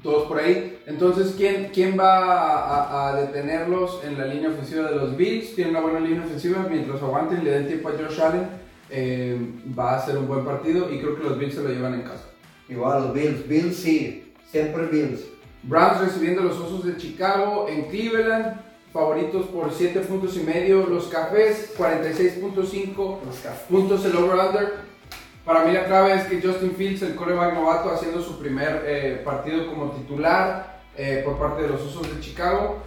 todos 0.00 0.28
por 0.28 0.38
ahí. 0.38 0.78
Entonces, 0.86 1.34
¿quién, 1.36 1.70
quién 1.74 1.98
va 1.98 2.18
a, 2.18 2.84
a- 2.84 3.08
a 3.08 3.20
detenerlos 3.20 4.00
en 4.04 4.16
la 4.16 4.26
línea 4.26 4.50
ofensiva 4.50 4.88
de 4.88 4.94
los 4.94 5.16
Bills? 5.16 5.56
Tiene 5.56 5.72
una 5.72 5.80
buena 5.80 5.98
línea 5.98 6.22
ofensiva. 6.24 6.64
Mientras 6.70 7.02
aguanten 7.02 7.40
y 7.40 7.44
le 7.46 7.50
den 7.50 7.66
tiempo 7.66 7.88
a 7.88 7.92
Josh 8.00 8.20
Allen, 8.20 8.46
eh, 8.90 9.36
va 9.76 9.96
a 9.96 10.06
ser 10.06 10.18
un 10.18 10.28
buen 10.28 10.44
partido 10.44 10.88
y 10.88 11.00
creo 11.00 11.16
que 11.16 11.24
los 11.24 11.36
Bills 11.36 11.54
se 11.56 11.64
lo 11.64 11.68
llevan 11.70 11.94
en 11.94 12.02
casa. 12.02 12.28
Igual, 12.68 13.02
los 13.02 13.14
Bills, 13.14 13.48
Bills 13.48 13.76
sí, 13.76 14.27
siempre 14.50 14.86
Bills. 14.86 15.20
Browns 15.62 16.00
recibiendo 16.00 16.42
a 16.42 16.44
los 16.44 16.58
Osos 16.58 16.84
de 16.84 16.96
Chicago 16.96 17.66
en 17.68 17.86
Cleveland. 17.86 18.60
Favoritos 18.92 19.46
por 19.46 19.72
7 19.72 20.00
puntos 20.00 20.36
y 20.36 20.40
medio. 20.40 20.86
Los 20.86 21.08
Cafés, 21.08 21.74
46.5 21.76 23.18
Los 23.24 23.36
Cafés. 23.42 23.66
puntos 23.68 24.04
el 24.04 24.16
over-under. 24.16 24.88
Para 25.44 25.64
mí 25.64 25.72
la 25.72 25.86
clave 25.86 26.14
es 26.14 26.24
que 26.24 26.42
Justin 26.42 26.72
Fields, 26.72 27.02
el 27.02 27.14
coreback 27.14 27.54
novato, 27.54 27.90
haciendo 27.90 28.20
su 28.20 28.38
primer 28.38 28.82
eh, 28.86 29.22
partido 29.24 29.66
como 29.66 29.90
titular 29.92 30.80
eh, 30.96 31.22
por 31.24 31.38
parte 31.38 31.62
de 31.62 31.68
los 31.68 31.80
Osos 31.80 32.14
de 32.14 32.20
Chicago, 32.20 32.78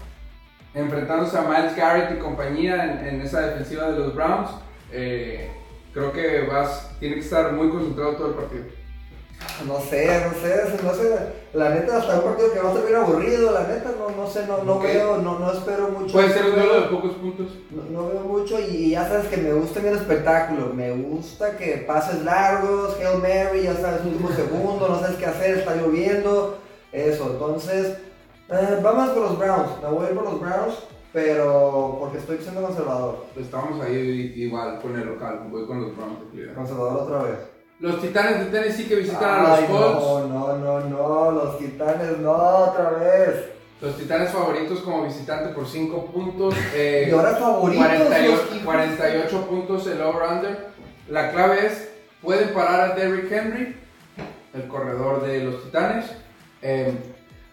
enfrentándose 0.73 1.37
a 1.37 1.41
Miles 1.41 1.75
Garrett 1.75 2.11
y 2.15 2.19
compañía 2.19 2.83
en, 2.83 3.15
en 3.15 3.21
esa 3.21 3.41
defensiva 3.41 3.89
de 3.89 3.97
los 3.99 4.13
Browns. 4.13 4.51
Eh, 4.91 5.49
creo 5.93 6.11
que 6.11 6.41
vas, 6.41 6.91
tiene 6.99 7.15
que 7.15 7.21
estar 7.21 7.51
muy 7.53 7.69
concentrado 7.69 8.15
todo 8.15 8.27
el 8.29 8.33
partido. 8.35 8.63
No 9.67 9.79
sé, 9.79 10.07
no 10.25 10.33
sé, 10.41 10.83
no 10.83 10.93
sé. 10.93 11.17
La 11.53 11.69
neta, 11.69 11.97
hasta 11.97 12.15
un 12.15 12.23
partido 12.23 12.51
que 12.51 12.59
va 12.59 12.71
a 12.71 12.73
ser 12.73 12.85
bien 12.85 12.95
aburrido, 12.95 13.51
la 13.51 13.67
neta, 13.67 13.91
no, 13.97 14.09
no 14.09 14.27
sé, 14.27 14.47
no, 14.47 14.63
no 14.63 14.79
veo, 14.79 15.17
no, 15.17 15.37
no 15.37 15.51
espero 15.51 15.89
mucho. 15.89 16.13
Puede 16.13 16.33
ser 16.33 16.45
un 16.45 16.55
duelo 16.55 16.81
de 16.81 16.87
pocos 16.87 17.11
puntos. 17.13 17.47
No, 17.69 17.83
no 17.83 18.07
veo 18.07 18.21
mucho 18.21 18.59
y 18.59 18.91
ya 18.91 19.07
sabes 19.07 19.27
que 19.27 19.37
me 19.37 19.53
gusta 19.53 19.79
bien 19.79 19.93
el 19.93 19.99
espectáculo. 19.99 20.73
Me 20.73 20.91
gusta 20.91 21.57
que 21.57 21.83
pases 21.87 22.23
largos, 22.23 22.97
Hail 22.99 23.19
Mary, 23.19 23.63
ya 23.63 23.75
sabes, 23.75 24.05
último 24.05 24.29
segundo, 24.35 24.87
no 24.87 24.99
sabes 24.99 25.17
qué 25.17 25.25
hacer, 25.25 25.59
está 25.59 25.75
lloviendo. 25.75 26.57
Eso, 26.91 27.31
entonces, 27.31 27.97
eh, 28.49 28.79
vamos 28.81 29.09
por 29.09 29.23
los 29.23 29.37
Browns. 29.37 29.81
Me 29.81 29.89
voy 29.89 30.05
a 30.05 30.09
ir 30.09 30.15
por 30.15 30.25
los 30.25 30.39
Browns, 30.39 30.75
pero 31.13 31.97
porque 31.99 32.17
estoy 32.17 32.37
siendo 32.39 32.61
conservador. 32.61 33.25
Estamos 33.39 33.79
ahí 33.81 34.33
igual 34.35 34.81
con 34.81 34.97
el 34.99 35.05
local, 35.05 35.47
voy 35.51 35.67
con 35.67 35.81
los 35.81 35.95
Browns. 35.95 36.19
Conservador 36.55 37.03
otra 37.03 37.23
vez. 37.23 37.60
Los 37.81 37.99
Titanes 37.99 38.39
de 38.39 38.45
Tennessee 38.45 38.85
que 38.87 38.95
visitan 38.95 39.23
a 39.45 39.55
Ay, 39.55 39.65
los 39.67 39.71
Colts. 39.71 39.99
no, 40.01 40.27
no, 40.27 40.57
no, 40.57 40.79
no, 40.81 41.31
los 41.31 41.57
titanes, 41.57 42.17
no, 42.19 42.31
otra 42.31 42.91
vez. 42.91 43.45
Los 43.81 43.97
Titanes 43.97 44.29
favoritos 44.29 44.79
como 44.81 45.03
visitante 45.05 45.49
por 45.53 45.67
5 45.67 46.05
puntos. 46.05 46.53
eh, 46.75 47.07
y 47.09 47.11
ahora 47.11 47.31
favoritos. 47.37 47.83
48, 47.87 48.31
los- 48.53 48.63
48 48.63 49.41
puntos 49.47 49.87
el 49.87 49.99
over-under. 50.01 50.67
La 51.09 51.31
clave 51.31 51.65
es, 51.65 51.89
pueden 52.21 52.53
parar 52.53 52.91
a 52.91 52.95
Derrick 52.95 53.31
Henry, 53.31 53.75
el 54.53 54.67
corredor 54.67 55.23
de 55.25 55.43
los 55.43 55.63
Titanes. 55.63 56.05
Eh, 56.61 56.93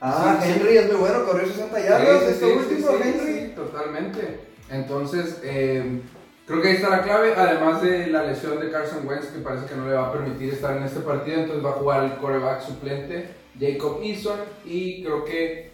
Ah, 0.00 0.38
Sí, 0.40 0.46
sí. 0.52 0.60
Henry 0.60 0.76
es 0.76 0.86
muy 0.86 0.96
bueno, 0.96 1.24
corrió 1.24 1.44
60 1.48 1.80
yardas. 1.80 2.20
sí, 2.20 2.26
este 2.30 2.44
último, 2.46 2.88
Henry. 3.02 3.40
sí, 3.48 3.52
totalmente. 3.56 4.40
Entonces, 4.70 5.40
eh, 5.42 6.02
creo 6.48 6.62
que 6.62 6.68
ahí 6.68 6.74
está 6.76 6.88
la 6.88 7.02
clave, 7.02 7.34
además 7.36 7.82
de 7.82 8.06
la 8.06 8.24
lesión 8.24 8.58
de 8.58 8.70
Carson 8.70 9.06
Wentz, 9.06 9.26
que 9.26 9.40
parece 9.40 9.66
que 9.66 9.76
no 9.76 9.86
le 9.86 9.94
va 9.94 10.08
a 10.08 10.12
permitir 10.12 10.54
estar 10.54 10.76
en 10.76 10.82
este 10.82 11.00
partido, 11.00 11.40
entonces 11.40 11.64
va 11.64 11.70
a 11.70 11.74
jugar 11.74 12.04
el 12.04 12.14
coreback 12.14 12.62
suplente, 12.62 13.34
Jacob 13.60 14.00
Eason, 14.02 14.40
y 14.64 15.04
creo 15.04 15.24
que 15.26 15.70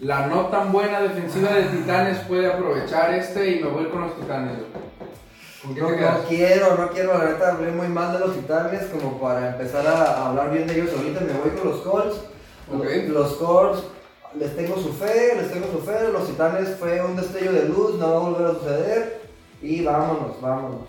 la 0.00 0.26
no 0.26 0.46
tan 0.46 0.72
buena 0.72 1.00
defensiva 1.00 1.52
de 1.54 1.64
Titanes 1.64 2.18
puede 2.28 2.46
aprovechar 2.46 3.14
este 3.14 3.50
y 3.50 3.60
me 3.60 3.70
voy 3.70 3.86
con 3.86 4.02
los 4.02 4.16
Titanes. 4.16 4.58
¿Con 5.62 5.74
qué 5.74 5.80
No, 5.80 5.88
te 5.88 5.96
quedas? 5.96 6.18
no 6.18 6.28
quiero, 6.28 6.76
no 6.76 6.90
quiero, 6.90 7.18
la 7.18 7.24
neta 7.24 7.52
hablé 7.52 7.72
muy 7.72 7.88
mal 7.88 8.12
de 8.12 8.18
los 8.20 8.34
titanes 8.34 8.84
como 8.84 9.18
para 9.20 9.50
empezar 9.50 9.86
a 9.86 10.28
hablar 10.28 10.52
bien 10.52 10.66
de 10.66 10.74
ellos 10.74 10.90
ahorita, 10.96 11.20
me 11.20 11.32
voy 11.32 11.50
con 11.50 11.70
los 11.70 11.80
Colts. 11.82 12.16
Ok. 12.72 12.84
Los 13.08 13.34
Colts, 13.34 13.82
les 14.38 14.56
tengo 14.56 14.76
su 14.76 14.92
fe, 14.92 15.34
les 15.36 15.52
tengo 15.52 15.66
su 15.70 15.80
fe, 15.80 16.08
los 16.12 16.26
titanes 16.26 16.76
fue 16.78 17.02
un 17.02 17.16
destello 17.16 17.52
de 17.52 17.66
luz, 17.66 17.96
no 17.98 18.10
va 18.10 18.16
a 18.16 18.30
volver 18.30 18.46
a 18.46 18.54
suceder 18.54 19.19
y 19.62 19.84
vámonos, 19.84 20.40
vámonos. 20.40 20.80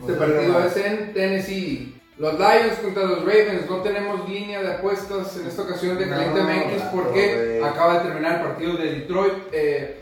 Este 0.00 0.12
No 0.12 0.18
se 0.18 0.26
partido 0.32 0.64
es 0.66 0.76
en 0.76 1.14
Tennessee. 1.14 1.92
Los 2.18 2.34
Lions 2.34 2.78
contra 2.82 3.04
los 3.04 3.20
Ravens. 3.20 3.68
No 3.68 3.76
tenemos 3.82 4.28
línea 4.28 4.62
de 4.62 4.74
apuestas 4.74 5.36
en 5.36 5.46
esta 5.46 5.62
ocasión 5.62 5.98
de 5.98 6.08
Caliente 6.08 6.40
No, 6.40 6.48
MX 6.48 6.82
porque 6.92 7.58
güey. 7.60 7.62
acaba 7.62 7.98
de 7.98 8.00
terminar 8.08 8.36
el 8.40 8.46
partido 8.46 8.76
de 8.76 8.84
Detroit. 8.92 9.32
eh, 9.52 10.00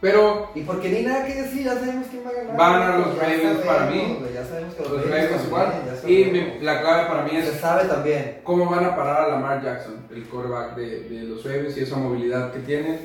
pero 0.00 0.50
Y 0.56 0.62
porque 0.62 0.88
ni 0.88 1.02
nada 1.02 1.24
que 1.24 1.34
decir, 1.34 1.62
ya 1.64 1.74
sabemos 1.74 2.08
quién 2.10 2.24
va 2.26 2.30
a 2.30 2.32
ganar. 2.32 2.56
Van 2.56 2.74
a 2.74 2.78
ganar 2.78 2.98
los 3.06 3.16
Ravens 3.18 3.58
para 3.64 3.86
mí. 3.86 4.18
Ya 4.34 4.44
sabemos 4.44 4.74
que 4.74 4.82
los, 4.82 4.92
los 4.92 5.04
Ravens 5.10 5.44
igual. 5.46 5.72
Y 6.08 6.60
la 6.64 6.80
clave 6.80 7.06
para 7.08 7.22
mí 7.22 7.30
Se 7.30 7.38
es 7.50 7.60
sabe 7.60 7.84
también. 7.88 8.40
cómo 8.42 8.68
van 8.68 8.84
a 8.84 8.96
parar 8.96 9.20
a 9.22 9.28
Lamar 9.28 9.62
Jackson, 9.62 10.06
el 10.12 10.24
quarterback 10.24 10.74
de, 10.74 11.08
de 11.08 11.22
los 11.22 11.44
Ravens 11.44 11.76
y 11.76 11.82
esa 11.82 11.96
movilidad 11.96 12.52
que 12.52 12.58
tienen. 12.60 12.98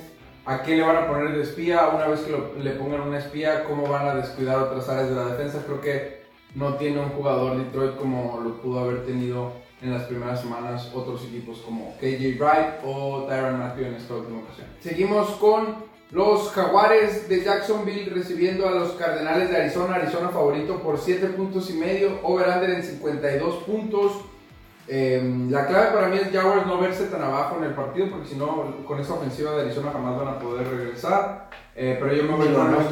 ¿A 0.48 0.62
quién 0.62 0.78
le 0.78 0.86
van 0.86 0.96
a 0.96 1.08
poner 1.08 1.36
de 1.36 1.44
espía? 1.44 1.90
Una 1.94 2.08
vez 2.08 2.22
que 2.22 2.32
le 2.64 2.72
pongan 2.72 3.02
una 3.02 3.20
espía, 3.20 3.66
¿cómo 3.66 3.86
van 3.86 4.08
a 4.08 4.16
descuidar 4.16 4.60
otras 4.60 4.88
áreas 4.88 5.10
de 5.10 5.16
la 5.16 5.26
defensa? 5.26 5.62
Creo 5.66 5.82
que 5.82 6.22
no 6.56 6.76
tiene 6.76 7.02
un 7.02 7.10
jugador 7.10 7.58
Detroit 7.58 7.98
como 7.98 8.40
lo 8.42 8.62
pudo 8.62 8.80
haber 8.80 9.06
tenido 9.06 9.52
en 9.82 9.92
las 9.92 10.04
primeras 10.04 10.40
semanas 10.40 10.90
otros 10.96 11.26
equipos 11.26 11.58
como 11.66 11.98
KJ 11.98 12.40
Wright 12.40 12.76
o 12.86 13.26
Tyron 13.28 13.60
Matthew 13.60 13.88
en 13.88 13.96
esta 13.96 14.14
última 14.14 14.40
ocasión. 14.40 14.68
Seguimos 14.80 15.32
con 15.32 15.84
los 16.12 16.50
Jaguares 16.52 17.28
de 17.28 17.44
Jacksonville 17.44 18.10
recibiendo 18.12 18.70
a 18.70 18.72
los 18.72 18.94
Cardenales 18.94 19.50
de 19.50 19.58
Arizona. 19.58 19.96
Arizona 19.96 20.30
favorito 20.30 20.82
por 20.82 20.98
7 20.98 21.28
puntos 21.28 21.70
y 21.70 21.74
medio, 21.74 22.22
over-under 22.24 22.70
en 22.70 22.84
52 22.84 23.64
puntos. 23.66 24.14
Eh, 24.90 25.22
la 25.50 25.68
clave 25.68 25.88
para 25.92 26.08
mí 26.08 26.18
es 26.18 26.32
Jaguars 26.32 26.66
no 26.66 26.80
verse 26.80 27.06
tan 27.08 27.22
abajo 27.22 27.58
en 27.58 27.66
el 27.66 27.74
partido 27.74 28.08
porque 28.10 28.28
si 28.30 28.36
no, 28.36 28.84
con 28.86 29.00
esa 29.00 29.14
ofensiva 29.16 29.52
de 29.52 29.64
Arizona 29.64 29.92
jamás 29.92 30.18
van 30.18 30.28
a 30.30 30.40
poder 30.40 30.66
regresar. 30.68 31.50
Eh, 31.76 31.98
pero 32.00 32.14
yo 32.14 32.24
me 32.24 32.36
voy 32.36 32.48
con 32.54 32.72
lo 32.72 32.80
los 32.82 32.88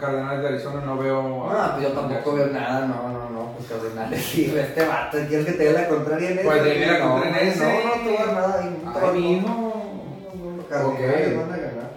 Cardenales 0.00 0.40
de 0.42 0.48
Arizona, 0.48 0.80
no 0.84 0.96
veo. 0.98 1.48
Ah, 1.50 1.72
pues 1.76 1.86
yo 1.88 1.92
tampoco 1.92 2.34
veo 2.34 2.46
nada, 2.48 2.86
no, 2.86 3.08
no, 3.12 3.30
no, 3.30 3.52
pues 3.56 3.68
Cardenales, 3.68 4.24
sí, 4.24 4.52
este 4.58 4.84
vato, 4.86 5.18
¿quieres 5.28 5.46
que 5.46 5.52
te 5.52 5.64
dé 5.64 5.72
la 5.72 5.88
contraria 5.88 6.30
en 6.30 6.38
Pues 6.42 6.60
ese? 6.62 6.70
dime 6.74 6.86
la 6.86 6.98
no, 6.98 7.12
contraria 7.12 7.40
en 7.42 7.48
ese. 7.48 7.84
No, 7.84 7.96
no 7.96 8.02
te 8.02 8.18
a 8.18 8.24
dar 8.26 8.34
nada, 8.34 8.60
ahí, 8.62 8.80
no 8.84 8.92
te 8.92 8.98
a- 8.98 9.02
no, 9.02 9.48
no. 9.48 9.74
no, 10.34 10.56
no, 10.56 10.68
Cardenales 10.68 11.36
van 11.38 11.52
a 11.52 11.56
ganar. 11.56 11.90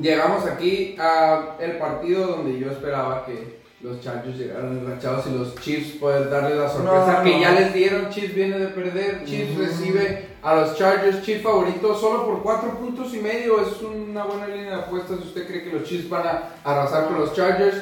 Llegamos 0.00 0.46
aquí 0.46 0.96
a 1.00 1.56
el 1.58 1.78
partido 1.78 2.26
donde 2.28 2.58
yo 2.58 2.70
esperaba 2.70 3.24
que 3.26 3.59
los 3.82 4.00
Chargers 4.02 4.36
llegaran 4.36 4.76
enrachados 4.78 5.26
y 5.26 5.38
los 5.38 5.54
Chiefs 5.56 5.96
poder 5.98 6.28
darle 6.28 6.54
la 6.56 6.68
sorpresa 6.68 7.18
No, 7.18 7.22
que 7.24 7.34
no. 7.36 7.40
ya 7.40 7.52
les 7.52 7.72
dieron. 7.72 8.10
Chiefs 8.10 8.34
viene 8.34 8.58
de 8.58 8.66
perder, 8.68 9.24
Chiefs 9.24 9.56
recibe 9.56 10.26
a 10.42 10.54
los 10.54 10.76
Chargers, 10.76 11.22
Chiefs 11.22 11.42
favorito, 11.42 11.94
solo 11.94 12.26
por 12.26 12.42
4 12.42 12.78
puntos 12.78 13.14
y 13.14 13.18
medio. 13.20 13.60
Es 13.60 13.80
una 13.80 14.24
buena 14.24 14.46
línea 14.46 14.76
de 14.76 14.82
apuestas 14.82 15.18
si 15.20 15.28
usted 15.28 15.46
cree 15.46 15.64
que 15.64 15.72
los 15.72 15.84
Chiefs 15.84 16.08
van 16.10 16.26
a 16.26 16.42
arrasar 16.64 17.08
con 17.08 17.20
los 17.20 17.34
Chargers. 17.34 17.76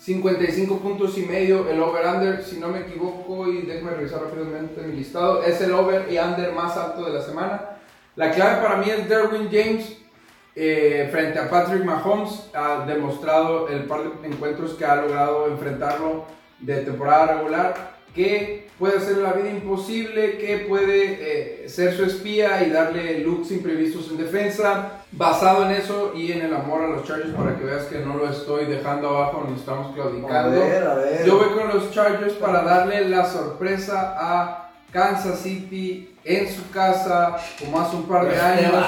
55 0.00 0.78
puntos 0.78 1.16
y 1.16 1.22
medio 1.26 1.68
el 1.70 1.80
over-under, 1.80 2.42
si 2.42 2.58
no 2.58 2.68
me 2.68 2.80
equivoco, 2.80 3.46
y 3.46 3.62
déjeme 3.62 3.92
revisar 3.92 4.20
rápidamente 4.22 4.82
mi 4.82 4.96
listado, 4.96 5.44
es 5.44 5.60
el 5.60 5.70
over 5.72 6.08
y 6.10 6.18
under 6.18 6.52
más 6.52 6.76
alto 6.76 7.04
de 7.04 7.12
la 7.12 7.22
semana. 7.22 7.76
La 8.16 8.32
clave 8.32 8.60
para 8.60 8.78
mí 8.78 8.86
es 8.90 9.08
Derwin 9.08 9.48
James 9.48 9.98
eh, 10.54 11.08
frente 11.10 11.38
a 11.38 11.48
Patrick 11.48 11.84
Mahomes. 11.84 12.50
Ha 12.54 12.84
demostrado 12.86 13.68
el 13.68 13.84
par 13.84 14.02
de 14.02 14.28
encuentros 14.28 14.74
que 14.74 14.84
ha 14.84 14.96
logrado 14.96 15.48
enfrentarlo 15.48 16.24
de 16.60 16.76
temporada 16.82 17.38
regular 17.38 17.92
que 18.14 18.68
puede 18.78 18.98
hacer 18.98 19.18
la 19.18 19.32
vida 19.32 19.48
imposible, 19.48 20.36
que 20.36 20.66
puede 20.68 21.64
eh, 21.64 21.68
ser 21.68 21.94
su 21.94 22.04
espía 22.04 22.62
y 22.62 22.70
darle 22.70 23.20
looks 23.20 23.50
imprevistos 23.52 24.10
en 24.10 24.18
defensa. 24.18 24.98
Basado 25.12 25.66
en 25.66 25.72
eso 25.72 26.12
y 26.16 26.32
en 26.32 26.42
el 26.42 26.54
amor 26.54 26.82
a 26.82 26.88
los 26.88 27.04
Chargers, 27.04 27.34
para 27.34 27.56
que 27.56 27.64
veas 27.64 27.84
que 27.84 27.98
no 27.98 28.16
lo 28.16 28.30
estoy 28.30 28.64
dejando 28.64 29.10
abajo 29.10 29.46
ni 29.46 29.56
estamos 29.58 29.94
claudicando. 29.94 30.58
Yo 31.26 31.38
voy 31.38 31.48
con 31.50 31.68
los 31.68 31.90
Chargers 31.90 32.32
para 32.34 32.62
darle 32.62 33.08
la 33.08 33.26
sorpresa 33.26 34.14
a 34.18 34.61
Kansas 34.92 35.38
City 35.40 36.14
en 36.24 36.48
su 36.54 36.70
casa, 36.70 37.36
como 37.58 37.80
hace 37.80 37.96
un 37.96 38.02
par 38.04 38.24
de 38.26 38.34
este 38.34 38.44
años. 38.44 38.84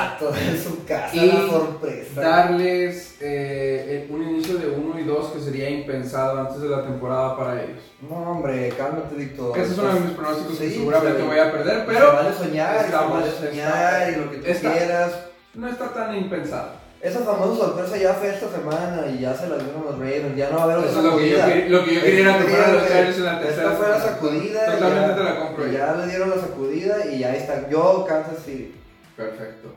en 0.48 0.62
su 0.62 0.84
casa, 0.84 1.16
y 1.16 1.26
la 1.26 1.46
sorpresa. 1.48 2.20
darles 2.20 3.16
eh, 3.20 4.06
un 4.10 4.22
inicio 4.22 4.58
de 4.58 4.68
1 4.68 5.00
y 5.00 5.04
2 5.04 5.32
que 5.32 5.40
sería 5.40 5.70
impensado 5.70 6.38
antes 6.40 6.60
de 6.60 6.68
la 6.68 6.82
temporada 6.84 7.36
para 7.36 7.62
ellos. 7.62 7.82
No, 8.08 8.16
hombre, 8.32 8.68
cálmate, 8.76 9.14
Víctor. 9.16 9.58
Ese 9.58 9.72
es 9.72 9.78
uno 9.78 9.94
de 9.94 10.00
mis 10.00 10.10
pronósticos 10.12 10.58
que 10.58 10.68
Sí, 10.68 10.74
seguramente 10.76 11.18
se- 11.20 11.26
voy 11.26 11.38
a 11.38 11.50
perder, 11.52 11.80
Se 11.80 11.86
pero 11.86 12.12
vale 12.12 12.34
soñar, 12.34 12.78
se 12.80 12.84
estamos- 12.86 13.12
vale 13.20 13.32
soñar 13.32 14.10
y 14.12 14.16
lo 14.16 14.30
que 14.30 14.36
tú 14.36 14.46
está- 14.50 14.72
quieras. 14.72 15.12
no 15.54 15.68
está 15.68 15.88
tan 15.94 16.16
impensado. 16.16 16.83
Esa 17.04 17.20
famosa 17.20 17.66
sorpresa 17.66 17.98
ya 17.98 18.14
fue 18.14 18.30
esta 18.30 18.48
semana 18.48 19.04
y 19.14 19.18
ya 19.20 19.34
se 19.34 19.46
la 19.46 19.58
dieron 19.58 19.84
los 19.84 19.98
Raiders. 19.98 20.34
Ya 20.36 20.48
no 20.48 20.56
va 20.56 20.62
a 20.62 20.64
haber 20.64 20.78
otra 20.78 20.90
Eso 20.90 20.98
es 21.00 21.04
lo 21.04 21.16
que 21.18 21.28
yo 21.30 21.36
lo 21.78 21.84
que 21.84 21.94
yo 21.96 22.00
quería 22.00 22.20
era 22.30 22.38
que 22.38 22.44
fueran 22.44 22.72
los 22.72 22.88
Chargers 22.88 23.18
en 23.18 23.24
la 23.24 23.40
tercera 23.40 23.62
Esta 23.62 23.76
fue 23.76 23.88
la 23.90 24.00
sacudida. 24.00 24.66
Totalmente 24.72 25.08
ya- 25.08 25.16
te 25.16 25.22
la 25.24 25.38
compro. 25.38 25.66
Ya 25.66 25.92
le 25.96 26.06
dieron 26.06 26.30
la 26.30 26.36
sacudida 26.36 27.06
y 27.06 27.18
ya 27.18 27.36
está. 27.36 27.68
Yo, 27.68 28.06
Kansas 28.08 28.38
City. 28.42 28.74
Perfecto. 29.16 29.68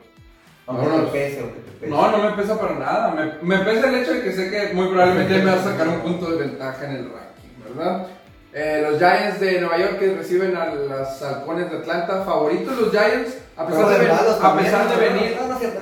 Aunque 0.68 0.86
Vámonos. 0.88 1.12
te 1.12 1.20
pese, 1.20 1.40
aunque 1.42 1.60
te 1.60 1.72
pese. 1.72 1.92
No, 1.92 2.12
no 2.12 2.18
me 2.30 2.32
pesa 2.42 2.60
para 2.60 2.76
nada. 2.76 3.12
Me, 3.42 3.58
me 3.58 3.66
pesa 3.66 3.90
el 3.90 3.96
hecho 3.96 4.14
de 4.14 4.22
que 4.22 4.32
sé 4.32 4.50
que 4.50 4.74
muy 4.74 4.88
probablemente 4.88 5.38
me 5.40 5.52
va 5.52 5.60
a 5.60 5.64
sacar 5.64 5.88
un 5.90 6.00
punto 6.00 6.32
de 6.32 6.38
ventaja 6.38 6.86
en 6.86 6.92
el 6.92 7.04
ranking, 7.12 7.76
¿verdad? 7.76 8.08
Eh, 8.60 8.82
los 8.90 8.98
Giants 8.98 9.40
de 9.40 9.62
Nueva 9.62 9.78
York 9.78 10.00
que 10.00 10.16
reciben 10.16 10.56
a 10.56 10.66
las 10.74 11.22
halcones 11.22 11.70
de 11.70 11.78
Atlanta. 11.78 12.24
Favoritos 12.24 12.76
los 12.76 12.90
Giants, 12.90 13.38
a 13.56 13.68
pesar, 13.68 13.88
de, 14.90 14.96
venir 15.10 15.38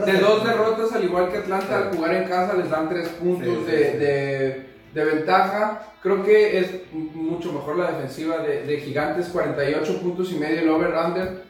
de 0.05 0.19
dos 0.19 0.43
derrotas, 0.43 0.91
al 0.93 1.03
igual 1.05 1.30
que 1.32 1.38
Atlanta, 1.38 1.78
al 1.78 1.95
jugar 1.95 2.13
en 2.15 2.28
casa 2.28 2.53
les 2.55 2.69
dan 2.69 2.89
tres 2.89 3.07
puntos 3.09 3.65
de, 3.65 3.91
de- 3.97 4.76
de 4.93 5.03
ventaja. 5.05 5.84
Creo 6.01 6.23
que 6.23 6.59
es 6.59 6.69
mucho 6.91 7.51
mejor 7.53 7.78
la 7.78 7.91
defensiva 7.91 8.38
de, 8.39 8.63
de 8.63 8.78
Gigantes, 8.78 9.28
48 9.28 10.01
puntos 10.01 10.32
y 10.34 10.36
medio 10.36 10.59
el 10.61 10.69
over-under. 10.69 11.43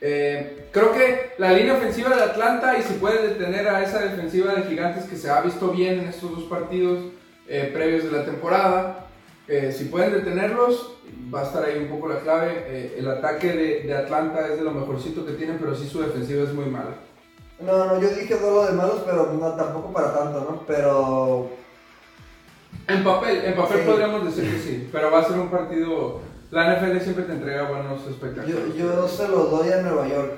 Eh, 0.00 0.68
creo 0.72 0.92
que 0.92 1.32
la 1.38 1.52
línea 1.52 1.74
ofensiva 1.74 2.14
de 2.14 2.22
Atlanta 2.22 2.76
y 2.78 2.82
si 2.82 2.94
puede 2.94 3.26
detener 3.28 3.68
a 3.68 3.82
esa 3.82 3.98
defensiva 4.00 4.54
de 4.54 4.62
Gigantes 4.64 5.04
que 5.04 5.16
se 5.16 5.28
ha 5.30 5.40
visto 5.40 5.68
bien 5.70 6.00
en 6.00 6.08
estos 6.08 6.30
dos 6.30 6.44
partidos 6.44 7.00
eh, 7.48 7.70
previos 7.74 8.04
de 8.04 8.12
la 8.16 8.24
temporada, 8.24 9.06
eh, 9.48 9.74
si 9.76 9.86
pueden 9.86 10.12
detenerlos, 10.12 10.94
va 11.34 11.40
a 11.40 11.44
estar 11.44 11.64
ahí 11.64 11.78
un 11.78 11.88
poco 11.88 12.08
la 12.08 12.20
clave. 12.20 12.64
Eh, 12.66 12.96
el 12.98 13.08
ataque 13.08 13.52
de, 13.52 13.80
de 13.82 13.96
Atlanta 13.96 14.46
es 14.46 14.58
de 14.58 14.64
lo 14.64 14.72
mejorcito 14.72 15.24
que 15.24 15.32
tienen, 15.32 15.58
pero 15.58 15.74
sí 15.74 15.88
su 15.88 16.00
defensiva 16.00 16.44
es 16.44 16.52
muy 16.52 16.66
mala. 16.66 16.94
No, 17.60 17.86
no, 17.86 18.00
yo 18.00 18.08
dije 18.10 18.36
todo 18.36 18.62
lo 18.62 18.66
de 18.70 18.72
malos, 18.72 19.02
pero 19.04 19.32
no, 19.32 19.52
tampoco 19.54 19.92
para 19.92 20.14
tanto, 20.14 20.40
¿no? 20.40 20.62
Pero. 20.66 21.50
En 22.86 23.02
papel, 23.02 23.44
en 23.44 23.56
papel 23.56 23.80
Sí. 23.80 23.86
podríamos 23.86 24.24
decir 24.24 24.50
que 24.50 24.58
sí, 24.60 24.88
pero 24.92 25.10
va 25.10 25.20
a 25.20 25.24
ser 25.24 25.38
un 25.38 25.48
partido. 25.48 26.20
La 26.50 26.74
NFL 26.74 26.98
siempre 27.00 27.24
te 27.24 27.32
entrega 27.32 27.68
buenos 27.68 28.06
espectáculos. 28.06 28.74
Yo, 28.74 28.74
yo 28.74 29.08
se 29.08 29.28
lo 29.28 29.44
doy 29.44 29.70
a 29.70 29.82
Nueva 29.82 30.08
York. 30.08 30.32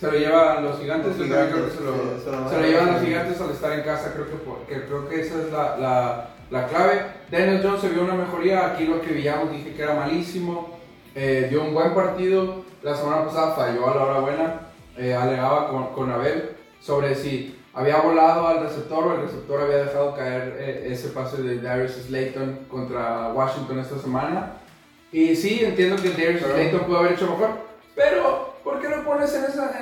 Se 0.00 0.06
lo 0.06 0.18
llevan 0.18 0.64
los 0.64 0.78
gigantes, 0.78 1.16
Los 1.18 1.28
yo 1.28 1.34
también 1.34 1.52
creo 1.52 1.64
que 1.66 1.70
gigantes, 1.70 1.78
se 1.78 1.84
lo, 1.84 1.92
sí, 1.92 2.24
se 2.24 2.30
lo 2.30 2.48
se 2.48 2.56
a 2.56 2.60
lo 2.60 2.66
llevan 2.66 2.92
los 2.92 3.02
gigantes 3.02 3.40
al 3.40 3.50
estar 3.50 3.72
en 3.72 3.84
casa, 3.84 4.12
creo 4.12 4.26
que, 4.66 4.86
creo 4.86 5.08
que 5.08 5.20
esa 5.20 5.40
es 5.40 5.52
la, 5.52 5.76
la, 5.78 6.28
la 6.54 6.66
clave. 6.68 7.02
Daniel 7.30 7.60
Jones 7.62 7.80
se 7.80 7.88
vio 7.88 8.02
una 8.04 8.14
mejoría, 8.14 8.66
aquí 8.66 8.84
lo 8.86 9.00
que 9.00 9.12
veíamos 9.12 9.50
dije 9.50 9.74
que 9.74 9.82
era 9.82 9.94
malísimo, 9.94 10.78
eh, 11.14 11.48
dio 11.50 11.62
un 11.64 11.74
buen 11.74 11.92
partido, 11.94 12.62
la 12.82 12.94
semana 12.96 13.24
pasada 13.24 13.54
falló 13.56 13.90
a 13.90 13.94
la 13.96 14.04
hora 14.04 14.20
buena, 14.20 14.60
eh, 14.96 15.14
alegaba 15.14 15.68
con, 15.68 15.88
con 15.88 16.12
Abel 16.12 16.50
sobre 16.80 17.14
si 17.16 17.58
había 17.72 17.96
volado 18.02 18.46
al 18.46 18.60
receptor 18.62 19.04
o 19.04 19.14
el 19.16 19.22
receptor 19.22 19.62
había 19.62 19.78
dejado 19.78 20.14
caer 20.14 20.56
eh, 20.60 20.88
ese 20.92 21.08
pase 21.08 21.42
de 21.42 21.60
Darius 21.60 21.92
Slayton 22.06 22.66
contra 22.70 23.32
Washington 23.32 23.80
esta 23.80 23.98
semana. 23.98 24.52
Y 25.10 25.34
sí, 25.34 25.60
entiendo 25.64 25.96
que 25.96 26.10
Darius 26.10 26.42
Pero- 26.42 26.54
Slayton 26.54 26.80
pudo 26.86 26.98
haber 26.98 27.12
hecho 27.14 27.26
mejor, 27.30 27.50
pero 27.96 28.54
¿por 28.62 28.80
qué 28.80 28.88
lo 28.88 29.04
pones 29.04 29.34
en 29.34 29.44
esa, 29.44 29.72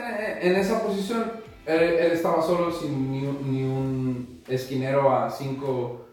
en, 0.41 0.53
en 0.53 0.57
esa 0.57 0.83
posición? 0.83 1.33
Él, 1.67 1.81
él 1.83 2.13
estaba 2.13 2.41
solo 2.43 2.73
sin 2.73 3.13
ni, 3.13 3.21
ni 3.21 3.63
un 3.65 4.43
esquinero 4.49 5.15
a 5.15 5.31
5 5.31 6.07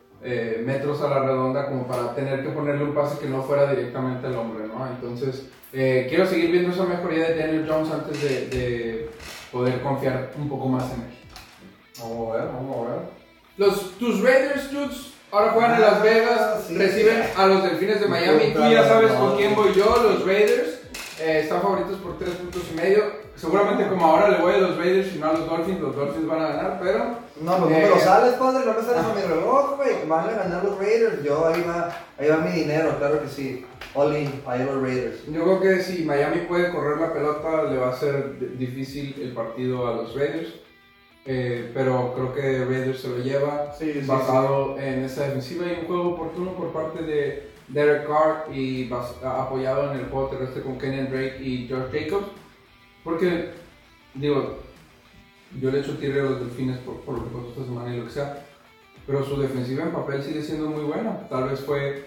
metros 0.65 1.01
a 1.01 1.07
la 1.09 1.19
redonda 1.19 1.67
como 1.67 1.87
para 1.87 2.13
tener 2.15 2.43
que 2.43 2.49
ponerle 2.49 2.83
un 2.83 2.93
pase 2.93 3.19
que 3.19 3.27
no 3.27 3.41
fuera 3.43 3.69
directamente 3.71 4.27
al 4.27 4.35
hombre, 4.35 4.65
¿no? 4.67 4.85
Entonces, 4.87 5.45
eh, 5.71 6.07
quiero 6.09 6.25
seguir 6.25 6.51
viendo 6.51 6.71
esa 6.71 6.83
mejoría 6.83 7.29
de 7.29 7.35
Daniel 7.37 7.65
Jones 7.69 7.91
antes 7.91 8.21
de, 8.21 8.47
de 8.47 9.09
poder 9.51 9.81
confiar 9.81 10.31
un 10.37 10.49
poco 10.49 10.67
más 10.67 10.83
en 10.93 11.01
él. 11.01 11.17
Vamos 12.01 12.33
a 12.33 12.37
ver, 12.37 12.47
vamos 12.47 12.87
a 12.87 12.91
ver. 12.91 12.99
Los, 13.57 13.97
tus 13.97 14.21
Raiders, 14.21 14.69
Tuts, 14.69 15.13
ahora 15.31 15.51
juegan 15.51 15.75
en 15.75 15.81
Las 15.81 15.93
Ah, 15.95 16.03
Vegas, 16.03 16.63
sí. 16.67 16.77
reciben 16.77 17.23
a 17.37 17.45
los 17.47 17.63
Delfines 17.63 17.99
de 17.99 18.07
Miami. 18.07 18.53
Tú 18.53 18.59
ya 18.69 18.83
sabes 18.87 19.11
con 19.13 19.35
quién 19.37 19.53
voy 19.55 19.73
yo, 19.73 19.85
los 20.03 20.25
Raiders. 20.25 20.78
Eh, 21.21 21.41
están 21.43 21.61
favoritos 21.61 21.97
por 21.99 22.17
3 22.17 22.29
puntos 22.35 22.63
y 22.71 22.75
medio. 22.75 23.03
Seguramente 23.35 23.87
como 23.87 24.05
ahora 24.05 24.29
le 24.29 24.41
voy 24.41 24.53
a 24.53 24.57
los 24.57 24.77
Raiders 24.77 25.15
y 25.15 25.19
no 25.19 25.29
a 25.29 25.33
los 25.33 25.47
Dolphins, 25.49 25.79
los 25.79 25.95
Dolphins 25.95 26.27
van 26.27 26.41
a 26.41 26.47
ganar, 26.49 26.79
pero 26.83 27.05
No, 27.41 27.57
pues 27.57 27.59
no 27.71 27.77
Eh, 27.77 27.81
me 27.83 27.89
lo 27.89 27.97
sales, 27.99 28.33
padre, 28.33 28.65
no 28.65 28.73
me 28.73 28.81
sales 28.81 29.05
a 29.05 29.13
mi 29.13 29.21
reloj, 29.21 29.77
güey. 29.77 30.07
Van 30.07 30.27
a 30.29 30.31
ganar 30.33 30.63
los 30.63 30.77
Raiders. 30.77 31.23
Yo 31.23 31.47
ahí 31.47 31.63
va, 31.67 31.89
ahí 32.17 32.27
va 32.27 32.37
mi 32.37 32.51
dinero, 32.51 32.97
claro 32.97 33.21
que 33.21 33.29
sí. 33.29 33.65
All 33.95 34.15
in, 34.17 34.41
ahí 34.45 34.63
los 34.65 34.81
Raiders. 34.81 35.25
yo 35.25 35.43
creo 35.43 35.59
que 35.61 35.81
si 35.81 36.03
Miami 36.03 36.41
puede 36.47 36.71
correr 36.71 36.99
la 36.99 37.13
pelota, 37.13 37.63
le 37.63 37.77
va 37.77 37.89
a 37.89 37.95
ser 37.95 38.37
difícil 38.57 39.15
el 39.21 39.31
partido 39.33 39.87
a 39.87 39.93
los 39.95 40.13
Raiders. 40.15 40.53
Eh, 41.25 41.71
pero 41.73 42.13
creo 42.15 42.33
que 42.33 42.65
Raiders 42.65 43.01
se 43.01 43.09
lo 43.09 43.17
lleva 43.19 43.71
Sí, 43.77 43.93
sí, 43.93 44.01
basado 44.07 44.77
en 44.79 45.03
esa 45.03 45.23
defensiva 45.25 45.65
y 45.67 45.79
un 45.81 45.85
juego 45.87 46.09
oportuno 46.15 46.53
por 46.53 46.71
parte 46.71 47.03
de 47.03 47.48
Derek 47.69 48.07
Carr 48.07 48.53
y 48.53 48.91
apoyado 49.23 49.91
en 49.91 49.99
el 49.99 50.05
juego 50.09 50.27
terrestre 50.27 50.63
con 50.63 50.77
Kenyon 50.77 51.09
Drake 51.09 51.37
y 51.41 51.67
George 51.67 51.99
Jacobs. 52.05 52.27
Porque, 53.03 53.51
digo, 54.13 54.57
yo 55.59 55.71
le 55.71 55.79
echo 55.79 55.97
tierra 55.97 56.21
a 56.21 56.31
los 56.31 56.39
delfines 56.41 56.77
por, 56.79 56.95
por 57.01 57.17
lo 57.17 57.23
que 57.23 57.29
pasó 57.29 57.47
esta 57.49 57.63
semana 57.65 57.93
y 57.93 57.97
lo 57.99 58.05
que 58.05 58.11
sea, 58.11 58.45
pero 59.07 59.23
su 59.23 59.39
defensiva 59.41 59.83
en 59.83 59.91
papel 59.91 60.21
sigue 60.23 60.41
siendo 60.41 60.67
muy 60.69 60.83
buena. 60.83 61.27
Tal 61.29 61.49
vez 61.49 61.61
fue. 61.61 62.05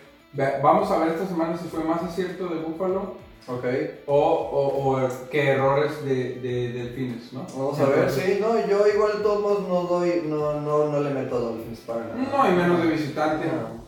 Vamos 0.62 0.90
a 0.90 0.98
ver 0.98 1.08
esta 1.08 1.26
semana 1.26 1.56
si 1.56 1.68
fue 1.68 1.84
más 1.84 2.02
acierto 2.02 2.46
de 2.48 2.60
Buffalo 2.60 3.16
Ok. 3.48 3.64
o, 4.06 4.16
o, 4.16 5.02
o 5.02 5.28
que 5.30 5.48
errores 5.50 6.04
de, 6.04 6.36
de 6.40 6.72
delfines, 6.72 7.32
¿no? 7.32 7.44
Vamos 7.54 7.78
a 7.80 7.86
ver, 7.86 8.08
sí, 8.08 8.38
no, 8.40 8.54
yo 8.66 8.86
igual 8.86 9.20
todos 9.22 9.68
no 9.68 9.82
doy, 9.82 10.22
no, 10.24 10.60
no, 10.60 10.90
no 10.90 11.00
le 11.00 11.10
meto 11.10 11.36
a 11.36 11.40
Dolphins 11.40 11.80
para 11.80 12.04
nada. 12.04 12.14
No, 12.16 12.48
y 12.50 12.56
menos 12.56 12.82
de 12.82 12.88
visitante. 12.92 13.46
No. 13.48 13.81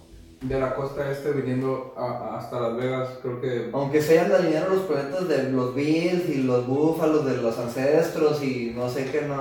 De 0.49 0.61
la 0.61 0.75
costa 0.75 1.11
este 1.11 1.33
viniendo 1.33 1.95
a- 1.97 2.05
a- 2.35 2.39
hasta 2.39 2.61
Las 2.61 2.77
Vegas, 2.77 3.09
creo 3.23 3.41
que 3.41 3.71
Aunque 3.73 4.03
se 4.03 4.19
hayan 4.19 4.33
alineado 4.33 4.75
los 4.75 4.85
planetas 4.85 5.27
de 5.29 5.51
los 5.51 5.75
Bills 5.75 6.29
y 6.29 6.43
los 6.43 6.67
Búfalos 6.67 7.25
de 7.25 7.37
los 7.39 7.59
ancestros 7.59 8.43
y 8.43 8.73
no 8.77 8.89
sé 8.89 9.07
qué, 9.11 9.23
no, 9.23 9.37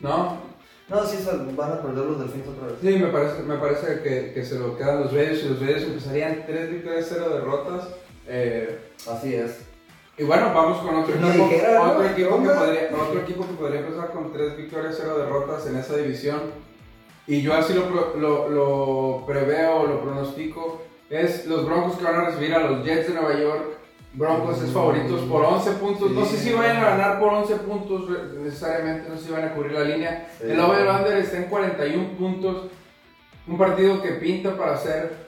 no, 0.00 0.38
no. 0.88 1.06
sí 1.06 1.18
van 1.56 1.72
a 1.72 1.82
perder 1.82 2.04
los 2.06 2.18
Delfines 2.18 2.48
otra 2.48 2.66
vez. 2.68 2.76
Sí, 2.80 2.98
me 2.98 3.08
parece, 3.08 3.42
me 3.42 3.56
parece 3.56 4.00
que, 4.02 4.32
que 4.32 4.44
se 4.44 4.58
lo 4.58 4.76
quedan 4.76 5.00
los 5.00 5.12
Raiders 5.12 5.42
y 5.44 5.48
los 5.50 5.60
Raiders 5.60 5.84
empezarían 5.84 6.44
3 6.46 6.70
victorias, 6.70 7.06
0 7.08 7.28
derrotas. 7.30 7.88
Eh, 8.26 8.78
Así 9.10 9.34
es. 9.34 9.58
y 10.16 10.24
bueno, 10.24 10.52
vamos 10.54 10.78
con 10.78 10.94
otro 10.96 11.14
No 11.16 11.28
equipo. 11.28 11.44
dijera, 11.48 11.74
¿no? 11.74 11.92
otro, 11.92 12.04
equipo 12.06 12.42
que 12.42 12.48
podría, 12.48 12.90
otro 12.94 13.20
equipo 13.20 13.46
que 13.46 13.54
podría 13.54 13.80
empezar 13.80 14.12
con 14.12 14.32
3 14.32 14.56
victorias, 14.56 14.94
0 14.98 15.18
derrotas 15.18 15.66
en 15.66 15.76
esa 15.76 15.96
división. 15.96 16.40
Y 17.26 17.40
yo 17.40 17.54
así 17.54 17.72
lo, 17.74 18.16
lo, 18.16 18.48
lo 18.48 19.26
preveo, 19.26 19.86
lo 19.86 20.00
pronostico. 20.00 20.82
Es 21.08 21.46
los 21.46 21.64
Broncos 21.66 21.96
que 21.96 22.04
van 22.04 22.16
a 22.16 22.24
recibir 22.26 22.54
a 22.54 22.60
los 22.60 22.84
Jets 22.84 23.08
de 23.08 23.14
Nueva 23.14 23.38
York. 23.38 23.78
Broncos 24.14 24.62
es 24.62 24.70
favoritos 24.70 25.22
por 25.22 25.44
11 25.44 25.70
puntos. 25.72 26.10
No 26.10 26.24
sé 26.24 26.36
si 26.36 26.52
vayan 26.52 26.78
a 26.78 26.90
ganar 26.90 27.18
por 27.18 27.32
11 27.32 27.56
puntos 27.56 28.08
necesariamente, 28.42 29.08
no 29.08 29.16
sé 29.16 29.26
si 29.26 29.32
van 29.32 29.44
a 29.44 29.54
cubrir 29.54 29.72
la 29.72 29.84
línea. 29.84 30.28
Sí. 30.38 30.50
El 30.50 30.60
over-under 30.60 31.16
está 31.18 31.38
en 31.38 31.44
41 31.44 32.08
puntos. 32.18 32.64
Un 33.46 33.58
partido 33.58 34.02
que 34.02 34.12
pinta 34.12 34.56
para 34.56 34.76
ser 34.76 35.21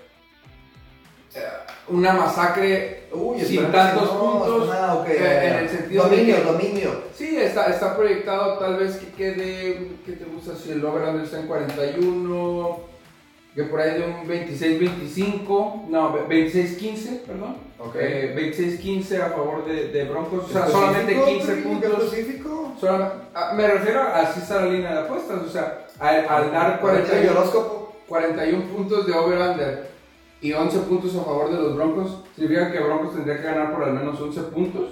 una 1.89 2.13
masacre 2.15 3.05
Uy, 3.13 3.41
sin 3.41 3.71
tantos 3.71 4.13
no, 4.15 4.21
puntos. 4.45 4.71
ah, 4.73 4.95
ok, 5.01 5.09
eh, 5.09 5.49
en 5.49 5.55
el 5.57 5.69
sentido 5.69 6.05
dominio, 6.05 6.37
de 6.37 6.41
que, 6.43 6.47
dominio. 6.53 6.91
Sí, 7.15 7.37
está, 7.37 7.67
está 7.67 7.97
proyectado 7.97 8.59
tal 8.59 8.77
vez 8.77 8.97
que 8.97 9.07
quede, 9.13 9.89
¿qué 10.07 10.13
te 10.13 10.25
gusta? 10.25 10.55
Si 10.57 10.71
el 10.73 10.85
over 10.85 11.15
está 11.23 11.41
en 11.41 11.47
41, 11.47 12.79
que 13.55 13.63
por 13.65 13.81
ahí 13.81 14.01
de 14.01 14.07
un 14.07 14.27
26-25, 14.27 15.89
no, 15.89 16.27
26-15, 16.29 17.21
perdón. 17.27 17.57
Ok. 17.79 17.97
Eh, 18.01 18.35
26-15 18.83 19.21
a 19.23 19.31
favor 19.31 19.65
de, 19.67 19.89
de 19.89 20.05
Broncos, 20.05 20.45
o 20.45 20.49
sea, 20.49 20.61
¿Específico, 20.67 20.87
solamente 20.87 21.25
15 21.25 21.47
Tri? 21.53 21.63
¿Qué 21.63 21.69
puntos. 21.69 22.05
específico? 22.05 22.73
Solamente- 22.81 23.15
ah, 23.35 23.53
me 23.55 23.67
refiero 23.69 24.01
a 24.01 24.21
así 24.21 24.41
está 24.41 24.61
la 24.63 24.67
línea 24.67 24.93
de 24.93 24.99
apuestas, 25.01 25.43
o 25.43 25.49
sea, 25.49 25.87
al, 26.01 26.17
al 26.29 26.51
dar 26.53 26.65
Ahorita 26.67 26.75
el 26.75 26.81
41, 26.81 27.31
horóscopo. 27.33 27.97
41 28.09 28.65
puntos 28.75 29.07
de 29.07 29.13
over-under 29.13 29.94
y 30.41 30.53
11 30.53 30.79
puntos 30.81 31.15
a 31.17 31.25
favor 31.25 31.51
de 31.51 31.57
los 31.59 31.77
Broncos, 31.77 32.23
significa 32.37 32.71
que 32.71 32.81
Broncos 32.81 33.15
tendría 33.15 33.37
que 33.39 33.43
ganar 33.45 33.73
por 33.73 33.85
al 33.85 33.95
menos 33.95 34.21
11 34.21 34.41
puntos. 34.45 34.91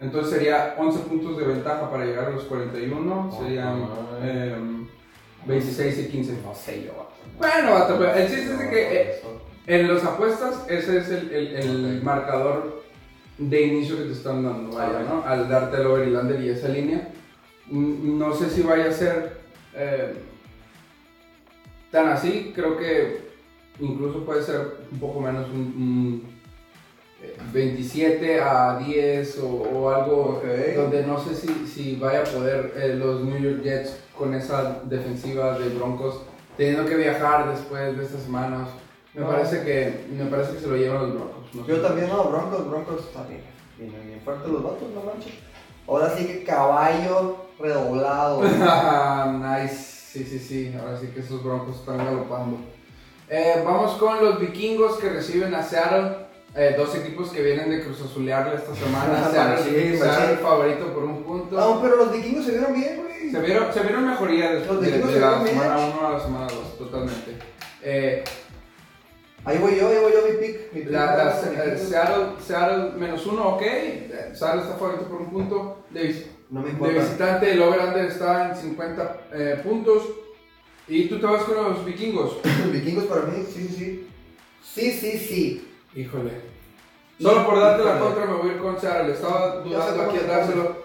Entonces 0.00 0.32
sería 0.32 0.74
11 0.78 0.98
puntos 1.00 1.38
de 1.38 1.44
ventaja 1.44 1.90
para 1.90 2.04
llegar 2.04 2.26
a 2.26 2.30
los 2.30 2.44
41, 2.44 3.38
serían 3.40 3.82
Ajá. 3.82 4.28
em, 4.28 4.86
26 5.46 5.98
y 5.98 6.08
15. 6.08 6.38
No 6.44 6.54
sé 6.54 6.84
yo. 6.84 7.08
Bueno, 7.38 7.72
vato, 7.72 7.96
pero 7.98 8.14
el 8.14 8.26
chiste 8.28 8.52
es 8.52 8.58
de 8.58 8.70
que 8.70 9.00
eh, 9.02 9.20
en 9.66 9.92
las 9.92 10.04
apuestas 10.04 10.64
ese 10.68 10.98
es 10.98 11.08
el, 11.08 11.30
el- 11.32 11.56
el 11.56 11.96
Ok. 11.98 12.04
marcador 12.04 12.82
de 13.38 13.62
inicio 13.62 13.96
que 13.96 14.04
te 14.04 14.12
están 14.12 14.44
dando, 14.44 14.76
vaya, 14.76 15.00
¿no? 15.08 15.24
Al 15.26 15.48
darte 15.48 15.78
el 15.78 15.86
over 15.86 16.06
y 16.08 16.14
under 16.14 16.40
y 16.40 16.50
esa 16.50 16.68
línea. 16.68 17.08
Mm, 17.66 18.18
No 18.18 18.32
sé 18.34 18.50
si 18.50 18.62
vaya 18.62 18.86
a 18.90 18.92
ser 18.92 19.38
eh, 19.74 20.14
tan 21.90 22.08
así, 22.08 22.52
creo 22.54 22.76
que 22.76 23.33
incluso 23.80 24.24
puede 24.24 24.42
ser 24.42 24.78
un 24.92 24.98
poco 24.98 25.20
menos, 25.20 25.48
un, 25.50 25.60
un, 25.60 26.34
eh, 27.22 27.36
27 27.52 28.40
a 28.40 28.78
10 28.78 29.38
o, 29.40 29.46
o 29.48 29.90
algo 29.90 30.42
donde 30.76 31.06
no 31.06 31.18
sé 31.18 31.34
si, 31.34 31.66
si 31.66 31.96
vaya 31.96 32.20
a 32.20 32.24
poder 32.24 32.72
eh, 32.76 32.94
los 32.96 33.22
New 33.24 33.38
York 33.38 33.62
Jets 33.62 33.96
con 34.16 34.34
esa 34.34 34.80
defensiva 34.84 35.58
de 35.58 35.68
Broncos 35.70 36.22
teniendo 36.56 36.86
que 36.86 36.96
viajar 36.96 37.50
después 37.50 37.96
de 37.96 38.04
estas 38.04 38.22
semanas. 38.22 38.68
Me, 39.12 39.20
No. 39.22 39.28
parece, 39.30 39.62
que, 39.64 40.06
me 40.12 40.24
parece 40.26 40.54
que 40.54 40.60
se 40.60 40.66
lo 40.68 40.76
llevan 40.76 41.02
los 41.02 41.14
Broncos. 41.14 41.54
no 41.54 41.66
Yo 41.66 41.76
sé. 41.76 41.82
también, 41.82 42.08
no, 42.08 42.24
Broncos, 42.24 42.68
Broncos 42.68 43.00
está 43.08 43.24
bien. 43.26 43.42
Bien, 43.78 43.90
bien 44.06 44.20
fuerte 44.24 44.48
los 44.48 44.62
vatos, 44.62 44.88
no 44.94 45.02
manches. 45.02 45.34
Ahora 45.86 46.10
sí 46.16 46.26
que 46.26 46.44
caballo 46.44 47.36
redoblado. 47.58 48.42
nice. 49.38 49.74
Sí, 50.12 50.24
sí, 50.24 50.38
sí. 50.38 50.74
Ahora 50.80 50.96
sí 50.98 51.08
que 51.08 51.20
esos 51.20 51.42
broncos 51.42 51.76
están 51.80 51.98
galopando. 51.98 52.58
Eh, 53.28 53.62
vamos 53.64 53.92
con 53.92 54.22
los 54.24 54.38
vikingos 54.40 54.98
que 54.98 55.10
reciben 55.10 55.54
a 55.54 55.62
Seattle. 55.62 56.24
Eh, 56.56 56.74
dos 56.76 56.94
equipos 56.94 57.30
que 57.30 57.42
vienen 57.42 57.68
de 57.70 57.82
Cruz 57.82 58.00
Azulearle 58.00 58.54
esta 58.56 58.74
semana. 58.74 59.28
Seattle, 59.32 59.64
Sí, 59.64 59.96
Seattle 59.98 60.36
sí. 60.36 60.42
favorito 60.42 60.86
por 60.92 61.04
un 61.04 61.22
punto. 61.24 61.56
No, 61.56 61.82
pero 61.82 61.96
los 61.96 62.12
vikingos 62.12 62.44
se 62.44 62.52
vieron 62.52 62.74
bien, 62.74 63.02
güey. 63.02 63.30
Se 63.30 63.40
vieron, 63.40 63.72
se 63.72 63.80
vieron 63.80 64.06
mejoría 64.08 64.52
Los 64.52 64.80
de, 64.80 64.90
de 64.92 65.02
se 65.02 65.18
la 65.20 65.44
semana 65.44 65.78
1 65.78 66.06
a 66.06 66.12
la 66.12 66.20
semana 66.20 66.46
2, 66.46 66.78
totalmente. 66.78 67.32
Eh, 67.82 68.22
Ahí 69.46 69.58
voy 69.58 69.76
yo, 69.78 69.88
ahí 69.88 69.98
voy 70.00 70.12
yo, 70.12 70.20
mi 70.26 70.38
pick. 70.46 70.72
Mi 70.72 70.80
pick 70.82 70.90
la, 70.90 71.16
la-. 71.16 71.32
Seattle, 71.76 72.26
Seattle 72.40 72.92
menos 72.96 73.26
uno, 73.26 73.48
ok. 73.56 73.62
Seattle 74.32 74.62
está 74.62 74.76
favorito 74.78 75.04
por 75.06 75.20
un 75.20 75.30
punto. 75.30 75.84
De, 75.90 76.28
No 76.48 76.60
me 76.60 76.66
de 76.68 76.72
importa. 76.72 76.94
visitante, 76.94 77.52
el 77.52 77.60
over-under 77.62 78.04
está 78.06 78.48
en 78.50 78.56
50 78.56 79.16
eh, 79.34 79.60
puntos. 79.62 80.02
Y 80.88 81.06
tú 81.08 81.18
te 81.18 81.26
vas 81.26 81.44
con 81.44 81.54
los 81.56 81.84
vikingos. 81.84 82.36
Los 82.44 82.72
vikingos 82.72 83.04
para 83.04 83.22
mí, 83.22 83.44
sí, 83.48 83.68
sí, 83.68 83.74
sí. 83.76 84.06
Sí, 84.62 84.90
sí, 84.92 85.18
sí. 85.18 85.68
Híjole. 85.94 86.32
Solo 87.20 87.46
por 87.46 87.60
darte 87.60 87.84
la 87.84 87.98
contra 88.00 88.26
me 88.26 88.34
voy 88.34 88.50
a 88.50 88.52
ir 88.54 88.58
con 88.58 88.78
Seattle. 88.80 89.12
Estaba 89.14 89.56
dudando 89.60 90.02
aquí 90.02 90.16
en 90.18 90.26
dárselo. 90.26 90.84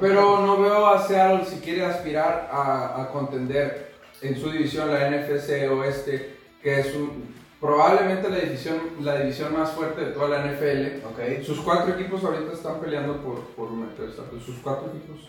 Pero 0.00 0.40
no 0.46 0.60
veo 0.60 0.86
a 0.86 1.06
Seattle 1.06 1.44
si 1.46 1.56
quiere 1.60 1.84
aspirar 1.84 2.48
a, 2.52 3.02
a 3.02 3.08
contender 3.10 3.92
en 4.20 4.38
su 4.40 4.50
división, 4.50 4.90
la 4.92 5.10
NFC 5.10 5.68
Oeste, 5.70 6.36
que 6.62 6.80
es 6.80 6.94
un- 6.94 7.32
probablemente 7.60 8.28
la 8.28 8.38
división, 8.38 8.76
la 9.00 9.18
división 9.20 9.52
más 9.54 9.70
fuerte 9.72 10.02
de 10.04 10.10
toda 10.12 10.28
la 10.28 10.46
NFL. 10.46 11.04
Ok. 11.06 11.42
Sus 11.44 11.60
cuatro 11.60 11.94
equipos 11.94 12.22
ahorita 12.22 12.52
están 12.52 12.78
peleando 12.80 13.16
por, 13.22 13.40
por 13.56 13.70
meterse. 13.72 14.20
Sus 14.44 14.56
cuatro 14.62 14.88
equipos. 14.94 15.28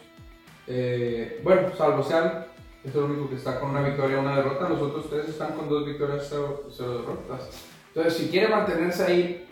eh, 0.67 1.39
bueno, 1.43 1.69
salvo 1.77 2.03
Seattle, 2.03 2.45
es 2.83 2.93
el 2.95 3.01
único 3.03 3.29
que 3.29 3.35
está 3.35 3.59
con 3.59 3.69
una 3.71 3.81
victoria 3.81 4.17
y 4.17 4.19
una 4.19 4.35
derrota. 4.35 4.67
Los 4.69 4.81
otros 4.81 5.09
tres 5.09 5.29
están 5.29 5.53
con 5.53 5.69
dos 5.69 5.85
victorias 5.85 6.25
y 6.25 6.27
cero, 6.29 6.63
cero 6.71 6.99
derrotas. 6.99 7.49
Entonces, 7.95 8.13
si 8.17 8.29
quiere 8.29 8.49
mantenerse 8.49 9.03
ahí 9.05 9.47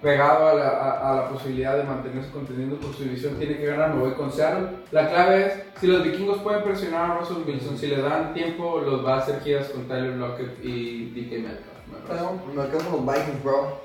pegado 0.00 0.46
a 0.48 0.54
la, 0.54 0.68
a- 0.68 1.12
a 1.12 1.16
la 1.16 1.28
posibilidad 1.28 1.76
de 1.76 1.82
mantenerse 1.82 2.30
contendiendo 2.30 2.76
por 2.76 2.94
su 2.94 3.02
división, 3.02 3.34
tiene 3.36 3.56
que 3.56 3.66
ganar. 3.66 3.92
Me 3.94 4.00
voy 4.00 4.12
con 4.12 4.30
Seattle. 4.32 4.68
La 4.92 5.08
clave 5.08 5.46
es: 5.46 5.52
si 5.80 5.86
los 5.88 6.04
vikingos 6.04 6.38
pueden 6.38 6.62
presionar 6.62 7.10
a 7.10 7.18
Russell 7.18 7.42
Wilson, 7.46 7.76
si 7.78 7.88
le 7.88 8.00
dan 8.00 8.32
tiempo, 8.32 8.80
los 8.80 9.04
va 9.04 9.16
a 9.16 9.18
hacer 9.18 9.40
giras 9.40 9.68
con 9.70 9.88
Tyler 9.88 10.14
Lockett 10.16 10.64
y 10.64 11.10
DK 11.10 11.42
Metcalf. 11.42 12.30
me 12.54 12.66
quedo 12.68 12.90
con 12.90 13.06
los 13.06 13.16
Vikings, 13.16 13.42
bro. 13.42 13.80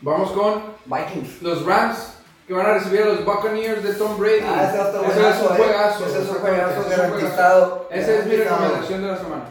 Vamos 0.00 0.30
con 0.32 0.62
Vikings. 0.86 1.42
los 1.42 1.64
Rams 1.64 2.17
que 2.48 2.54
van 2.54 2.64
a 2.64 2.74
recibir 2.74 3.02
a 3.02 3.04
los 3.04 3.26
Buccaneers 3.26 3.84
de 3.84 3.92
Tom 3.92 4.18
Brady. 4.18 4.40
Ah, 4.42 4.72
ese 4.72 4.98
buenazo, 4.98 5.44
es 5.44 5.50
un 5.50 5.54
eh. 5.54 5.58
juegazo. 5.58 6.06
Ese 6.06 6.22
es 6.22 6.28
un 6.30 6.34
juegazo 6.36 6.80
es 6.80 6.96
garantizado. 6.96 7.88
Esa 7.90 8.14
es 8.14 8.26
mi 8.26 8.36
recomendación 8.36 9.02
de 9.02 9.08
la 9.08 9.16
semana. 9.18 9.44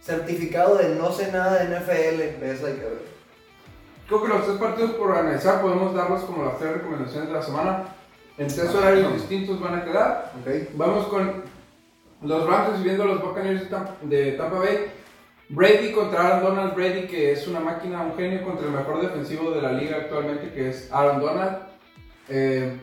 Certificado 0.00 0.76
de 0.78 0.94
no 0.94 1.12
sé 1.12 1.30
nada 1.30 1.62
de 1.62 1.78
NFL. 1.78 2.40
Ves, 2.40 2.64
hay 2.64 2.72
que 2.72 2.84
ver. 2.84 3.02
Creo 4.06 4.22
que 4.22 4.28
los 4.28 4.46
tres 4.46 4.56
partidos 4.56 4.92
por 4.92 5.14
analizar 5.14 5.60
podemos 5.60 5.94
darlos 5.94 6.22
como 6.22 6.46
las 6.46 6.58
tres 6.58 6.72
recomendaciones 6.72 7.28
de 7.28 7.34
la 7.34 7.42
semana. 7.42 7.84
En 8.38 8.46
tres 8.46 8.74
horarios 8.74 9.12
distintos 9.12 9.60
van 9.60 9.80
a 9.80 9.84
quedar. 9.84 10.32
Ok. 10.40 10.70
Vamos 10.72 11.06
con 11.08 11.42
los 12.22 12.46
Rams 12.46 12.70
recibiendo 12.70 13.02
a 13.02 13.06
los 13.08 13.20
Buccaneers 13.20 13.68
de 14.04 14.32
Tampa 14.32 14.58
Bay. 14.58 14.90
Brady 15.50 15.92
contra 15.92 16.26
Aaron 16.26 16.44
Donald. 16.44 16.74
Brady, 16.74 17.08
que 17.08 17.32
es 17.32 17.46
una 17.46 17.60
máquina, 17.60 18.00
un 18.00 18.16
genio 18.16 18.42
contra 18.42 18.66
el 18.66 18.72
mejor 18.72 19.02
defensivo 19.02 19.50
de 19.50 19.60
la 19.60 19.72
liga 19.72 19.98
actualmente, 19.98 20.50
que 20.50 20.70
es 20.70 20.90
Aaron 20.90 21.20
Donald. 21.20 21.67
Eh, 22.28 22.76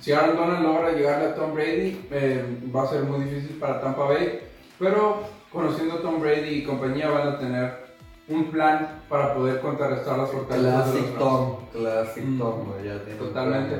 si 0.00 0.12
Aaron 0.12 0.36
Donald 0.36 0.62
logra 0.62 0.92
llegarle 0.92 1.26
a 1.28 1.34
Tom 1.34 1.54
Brady, 1.54 2.06
eh, 2.10 2.44
va 2.74 2.82
a 2.84 2.88
ser 2.88 3.02
muy 3.04 3.24
difícil 3.24 3.56
para 3.58 3.80
Tampa 3.80 4.04
Bay. 4.04 4.40
Pero 4.78 5.22
conociendo 5.52 5.94
a 5.94 6.02
Tom 6.02 6.20
Brady 6.20 6.48
y 6.48 6.64
compañía, 6.64 7.08
van 7.10 7.28
a 7.28 7.38
tener 7.38 7.82
un 8.28 8.50
plan 8.50 9.00
para 9.08 9.34
poder 9.34 9.60
contrarrestar 9.60 10.18
las 10.18 10.30
fortalezas 10.30 10.86
de 10.92 11.00
los 11.00 11.10
Classic. 11.10 11.18
Tom. 11.18 11.56
Classic 11.72 12.24
Mm, 12.24 12.38
Tom. 12.38 12.68
Ya 12.84 13.04
tiene 13.04 13.18
Totalmente. 13.18 13.76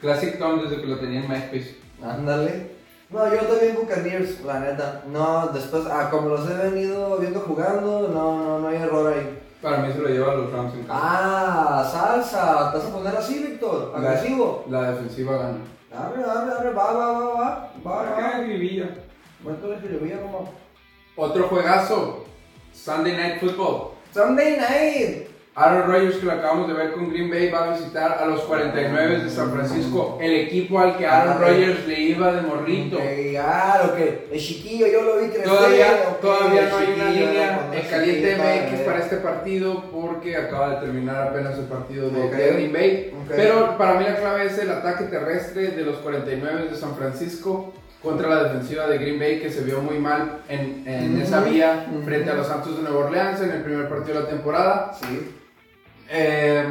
Classic 0.00 0.38
Tom 0.38 0.62
desde 0.62 0.80
que 0.80 0.86
lo 0.86 0.98
tenía 0.98 1.20
en 1.24 1.28
MySpace. 1.30 1.76
Ándale. 2.02 2.74
No, 3.10 3.28
yo 3.32 3.40
también 3.42 3.76
Buccaneers, 3.76 4.44
la 4.44 4.60
neta. 4.60 5.04
No, 5.10 5.48
después, 5.48 5.84
ah, 5.90 6.08
como 6.10 6.30
los 6.30 6.50
he 6.50 6.54
venido 6.70 7.16
viendo 7.18 7.40
jugando, 7.40 8.08
no, 8.08 8.42
no, 8.42 8.58
no 8.58 8.68
hay 8.68 8.76
error 8.76 9.12
ahí. 9.12 9.38
Para 9.64 9.78
mí 9.78 9.90
se 9.94 9.98
lo 9.98 10.08
lleva 10.10 10.32
a 10.32 10.34
los 10.34 10.52
Rams 10.52 10.74
en 10.74 10.82
casa. 10.82 11.00
Ah, 11.02 11.90
salsa. 11.90 12.70
¿Te 12.70 12.76
vas 12.76 12.86
a 12.86 12.92
poner 12.92 13.16
así, 13.16 13.38
Víctor? 13.38 13.94
Agresivo. 13.96 14.62
La 14.68 14.90
defensiva 14.90 15.38
gana. 15.38 15.56
Abre, 15.90 16.22
abre, 16.22 16.52
abre, 16.52 16.70
va, 16.74 16.92
va, 16.92 17.12
va, 17.12 17.34
va. 17.34 17.70
Va, 17.82 18.02
va. 18.02 18.40
Vivilla. 18.40 18.90
Momento 19.42 19.68
de 19.68 19.88
llovía 19.88 20.20
como. 20.20 20.52
Otro 21.16 21.48
juegazo. 21.48 22.26
Sunday 22.74 23.16
Night 23.16 23.40
Football. 23.40 23.92
Sunday 24.12 24.58
night. 24.58 25.28
Aaron 25.56 25.86
Rodgers, 25.86 26.16
que 26.16 26.26
lo 26.26 26.32
acabamos 26.32 26.66
de 26.66 26.74
ver 26.74 26.92
con 26.92 27.08
Green 27.10 27.30
Bay, 27.30 27.48
va 27.48 27.66
a 27.66 27.76
visitar 27.76 28.18
a 28.20 28.26
los 28.26 28.40
49 28.40 29.22
de 29.22 29.30
San 29.30 29.52
Francisco, 29.52 30.18
el 30.20 30.34
equipo 30.34 30.80
al 30.80 30.96
que 30.96 31.06
Aaron 31.06 31.34
Ah, 31.34 31.38
Rodgers 31.38 31.86
le 31.86 32.00
iba 32.00 32.32
de 32.32 32.42
morrito. 32.42 32.96
Ok, 32.96 33.02
claro 33.30 33.94
que 33.94 34.26
el 34.32 34.40
chiquillo 34.40 34.88
yo 34.88 35.02
lo 35.02 35.18
vi 35.18 35.28
crecer. 35.28 35.44
Todavía, 35.44 36.04
todavía 36.20 36.68
no 36.68 36.76
hay 36.76 36.92
una 36.96 37.10
línea 37.10 37.70
en 37.72 37.88
caliente 37.88 38.36
MX 38.36 38.80
para 38.80 38.98
este 38.98 39.16
partido 39.18 39.84
porque 39.92 40.36
acaba 40.36 40.70
de 40.70 40.86
terminar 40.86 41.28
apenas 41.28 41.56
el 41.56 41.66
partido 41.66 42.10
de, 42.10 42.28
Green 42.28 42.72
Bay. 42.72 43.14
Pero 43.28 43.78
para 43.78 43.94
mí 43.94 44.04
la 44.04 44.16
clave 44.16 44.46
es 44.46 44.58
el 44.58 44.72
ataque 44.72 45.04
terrestre 45.04 45.68
de 45.68 45.82
los 45.84 45.98
49 45.98 46.68
de 46.68 46.76
San 46.76 46.96
Francisco 46.96 47.72
contra 48.02 48.28
la 48.28 48.42
defensiva 48.42 48.88
de 48.88 48.98
Green 48.98 49.20
Bay 49.20 49.40
que 49.40 49.50
se 49.50 49.62
vio 49.62 49.80
muy 49.80 49.98
mal 49.98 50.40
en, 50.48 50.82
en 50.84 51.20
esa 51.22 51.40
vía 51.42 51.86
frente 52.04 52.28
a 52.30 52.34
los 52.34 52.48
Santos 52.48 52.76
de 52.76 52.82
Nueva 52.82 53.06
Orleans 53.06 53.40
en 53.40 53.52
el 53.52 53.62
primer 53.62 53.88
partido 53.88 54.18
de 54.18 54.24
la 54.24 54.28
temporada. 54.28 54.92
Sí. 55.00 55.42
Eh, 56.10 56.64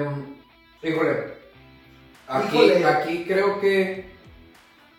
híjole, 0.83 1.33
aquí, 2.27 2.57
Híjole. 2.57 2.85
aquí 2.85 3.25
creo 3.27 3.59
que 3.59 4.11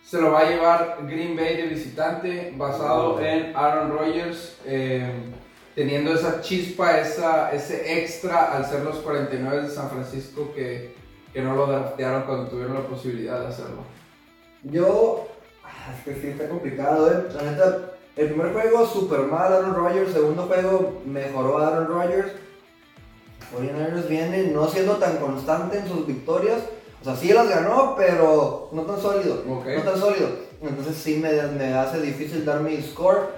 se 0.03 0.21
lo 0.21 0.31
va 0.31 0.41
a 0.41 0.49
llevar 0.49 0.97
Green 1.03 1.35
Bay 1.35 1.57
de 1.57 1.63
visitante 1.67 2.53
basado 2.55 3.19
en 3.21 3.55
Aaron 3.55 3.91
Rodgers. 3.91 4.57
eh, 4.65 5.11
teniendo 5.75 6.13
esa 6.13 6.39
chispa, 6.39 6.99
esa, 6.99 7.51
ese 7.51 7.99
extra 8.01 8.55
al 8.55 8.65
ser 8.65 8.81
los 8.83 8.95
49 8.99 9.63
de 9.63 9.69
San 9.69 9.89
Francisco 9.89 10.53
que, 10.55 10.95
que 11.33 11.41
no 11.41 11.53
lo 11.53 11.65
draftearon 11.67 12.23
cuando 12.23 12.47
tuvieron 12.49 12.75
la 12.75 12.87
posibilidad 12.87 13.41
de 13.41 13.47
hacerlo. 13.47 13.83
Yo. 14.63 15.27
ah, 15.65 15.93
Es 15.97 16.05
que 16.05 16.21
sí, 16.21 16.27
está 16.29 16.47
complicado, 16.47 17.11
eh. 17.11 17.25
La 17.35 17.41
neta, 17.51 17.91
el 18.15 18.27
primer 18.29 18.53
juego 18.53 18.85
super 18.87 19.19
mal 19.23 19.51
Aaron 19.51 19.75
Rodgers, 19.75 20.13
segundo 20.13 20.43
juego 20.43 21.01
mejoró 21.05 21.57
Aaron 21.57 21.87
Rodgers. 21.87 22.31
49ers 23.53 24.07
viene 24.07 24.43
no 24.53 24.67
siendo 24.67 24.93
tan 24.97 25.17
constante 25.17 25.79
en 25.79 25.87
sus 25.87 26.05
victorias. 26.07 26.59
O 27.01 27.03
sea, 27.05 27.15
sí 27.15 27.31
las 27.33 27.47
ganó, 27.49 27.95
pero 27.95 28.69
no 28.71 28.81
tan 28.83 28.99
sólido. 28.99 29.43
No 29.45 29.61
tan 29.83 29.99
sólido. 29.99 30.29
Entonces 30.61 30.95
sí 30.95 31.17
me, 31.17 31.31
me 31.47 31.73
hace 31.73 31.99
difícil 32.01 32.45
dar 32.45 32.61
mi 32.61 32.81
score. 32.81 33.29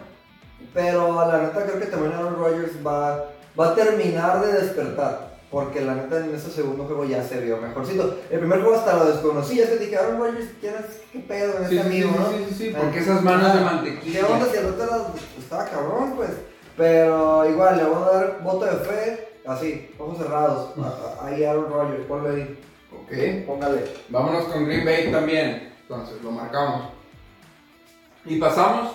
Pero 0.73 1.13
la 1.25 1.39
neta 1.39 1.63
creo 1.65 1.79
que 1.79 1.87
también 1.87 2.13
Aaron 2.13 2.35
Rodgers 2.37 2.73
va, 2.85 3.25
va 3.59 3.69
a 3.69 3.75
terminar 3.75 4.45
de 4.45 4.53
despertar. 4.53 5.27
Porque 5.49 5.79
la 5.81 5.95
neta 5.95 6.17
en 6.17 6.35
ese 6.35 6.51
segundo 6.51 6.83
juego 6.85 7.05
ya 7.05 7.23
se 7.23 7.39
vio 7.39 7.57
mejorcito. 7.57 8.17
El 8.29 8.39
primer 8.39 8.61
juego 8.61 8.75
hasta 8.77 8.97
lo 8.97 9.05
desconocí. 9.05 9.55
Ya 9.55 9.65
se 9.65 9.77
dije, 9.79 9.97
Aaron 9.97 10.19
Rodgers, 10.19 10.49
¿quién 10.59 10.75
es? 10.75 11.01
¿Qué 11.11 11.19
pedo 11.19 11.57
en 11.59 11.69
Sí, 11.69 11.77
este 11.77 11.89
sí, 11.89 11.95
sí, 11.97 12.03
amigo, 12.03 12.19
no? 12.19 12.29
sí, 12.31 12.45
sí, 12.49 12.55
sí, 12.55 12.73
porque 12.77 12.99
esas 12.99 13.21
manos 13.23 13.53
de 13.53 13.59
¿Qué 13.59 13.65
mantequilla. 13.65 14.27
onda 14.27 14.45
si 14.51 14.57
el 14.57 14.65
otro 14.65 15.07
estaba 15.39 15.65
cabrón, 15.65 16.13
pues? 16.17 16.29
Pero 16.75 17.49
igual, 17.49 17.77
le 17.77 17.83
voy 17.85 17.95
a 18.03 18.11
dar 18.17 18.39
voto 18.43 18.65
de 18.65 18.71
fe, 18.73 19.26
así, 19.47 19.89
ojos 19.97 20.17
cerrados. 20.17 20.73
A- 20.77 21.25
Ahí 21.27 21.43
Aaron 21.43 21.69
Rodgers, 21.71 22.05
ponle 22.07 22.29
ahí. 22.41 22.59
Ok. 22.93 23.45
Póngale. 23.47 23.83
Vámonos 24.09 24.45
con 24.45 24.65
Green 24.65 24.85
Bay 24.85 25.11
también. 25.11 25.73
Entonces, 25.81 26.21
lo 26.23 26.31
marcamos. 26.31 26.89
Y 28.25 28.37
pasamos 28.39 28.91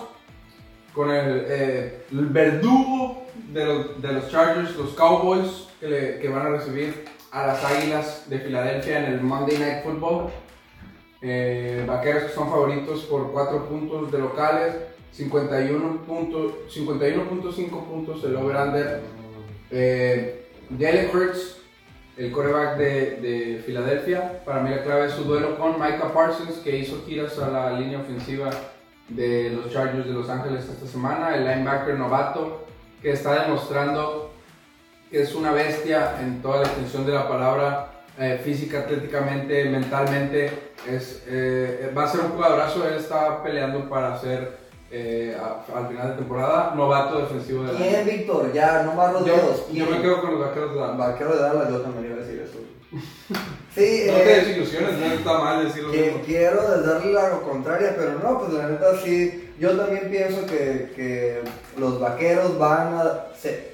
con 0.93 1.09
el, 1.09 1.45
eh, 1.47 2.05
el 2.11 2.27
verdugo 2.27 3.23
de 3.51 3.65
los, 3.65 4.01
de 4.01 4.13
los 4.13 4.29
Chargers, 4.31 4.75
los 4.75 4.91
Cowboys, 4.93 5.67
que, 5.79 5.87
le- 5.87 6.19
que 6.19 6.29
van 6.29 6.45
a 6.45 6.49
recibir 6.49 7.05
a 7.31 7.47
las 7.47 7.63
Águilas 7.65 8.29
de 8.29 8.39
Filadelfia 8.39 8.99
en 8.99 9.05
el 9.13 9.21
Monday 9.21 9.57
Night 9.57 9.83
Football. 9.83 10.29
Eh, 11.21 11.83
vaqueros 11.87 12.23
que 12.25 12.29
son 12.33 12.49
favoritos 12.49 13.03
por 13.05 13.31
4 13.31 13.65
puntos 13.67 14.11
de 14.11 14.19
locales, 14.19 14.75
51 15.11 16.01
puntos- 16.05 16.53
51.5 16.69 17.85
puntos 17.85 18.23
el 18.23 18.35
over-under. 18.35 19.01
Eh, 19.71 20.42
Jalen 20.79 21.09
Hurts, 21.13 21.57
el 22.17 22.31
coreback 22.31 22.77
de, 22.77 23.17
de 23.21 23.63
Filadelfia, 23.65 24.43
para 24.45 24.61
mí 24.61 24.69
la 24.69 24.83
clave 24.83 25.07
es 25.07 25.13
su 25.13 25.23
duelo 25.23 25.57
con 25.57 25.73
Micah 25.73 26.13
Parsons, 26.13 26.57
que 26.63 26.77
hizo 26.77 27.03
giras 27.05 27.37
a 27.39 27.49
la 27.49 27.79
línea 27.79 27.99
ofensiva 27.99 28.49
de 29.09 29.49
los 29.49 29.71
Chargers 29.71 30.05
de 30.05 30.13
Los 30.13 30.29
Ángeles 30.29 30.65
esta 30.65 30.87
semana, 30.87 31.35
el 31.35 31.43
linebacker 31.43 31.95
novato, 31.95 32.65
que 33.01 33.11
está 33.11 33.43
demostrando 33.43 34.31
que 35.11 35.21
es 35.21 35.35
una 35.35 35.51
bestia 35.51 36.19
en 36.21 36.41
toda 36.41 36.61
la 36.61 36.67
extensión 36.67 37.05
de 37.05 37.13
la 37.13 37.27
palabra, 37.27 37.91
eh, 38.17 38.39
física, 38.43 38.79
atléticamente, 38.79 39.65
mentalmente, 39.65 40.51
eh, 40.87 41.91
va 41.95 42.03
a 42.03 42.07
ser 42.07 42.21
un 42.21 42.29
jugadorazo, 42.29 42.87
él 42.87 42.95
está 42.95 43.41
peleando 43.43 43.89
para 43.89 44.17
ser 44.17 44.62
eh, 44.95 45.35
a- 45.41 45.77
al 45.79 45.87
final 45.87 46.09
de 46.11 46.15
temporada 46.17 46.73
novato 46.75 47.17
defensivo 47.19 47.63
de 47.63 47.73
la 47.73 47.79
¿Quién, 47.79 48.05
Víctor? 48.05 48.53
Ya, 48.53 48.83
no 48.83 48.93
más 48.93 49.11
los 49.11 49.25
yo, 49.25 49.33
dedos. 49.35 49.63
yo 49.73 49.85
me 49.87 50.01
quedo 50.01 50.21
con 50.21 50.31
los 50.31 50.39
vaqueros 50.47 50.73
de 50.75 50.79
Dallas. 50.79 50.97
Vaquero 50.99 51.33
de 51.35 51.41
Dallas, 51.41 51.69
yo 51.69 51.81
también 51.81 52.05
iba 52.05 52.15
a 52.15 52.25
decir 52.25 52.39
eso. 52.41 52.59
Sí, 53.73 54.03
No 54.05 54.13
eh, 54.17 54.21
te 54.23 54.35
desilusiones, 54.45 54.99
no 54.99 55.05
está 55.07 55.39
mal 55.39 55.65
decirlo. 55.65 55.91
que 55.91 56.21
quiero 56.27 56.61
darle 56.81 57.11
la 57.11 57.31
contraria, 57.39 57.95
pero 57.97 58.19
no, 58.19 58.37
pues 58.39 58.53
la 58.53 58.67
neta 58.69 58.85
sí. 59.03 59.49
Yo 59.59 59.75
también 59.75 60.11
pienso 60.11 60.45
que, 60.45 60.91
que 60.95 61.41
los 61.79 61.99
vaqueros 61.99 62.59
van 62.59 62.93
a. 62.93 63.25
se- 63.35 63.73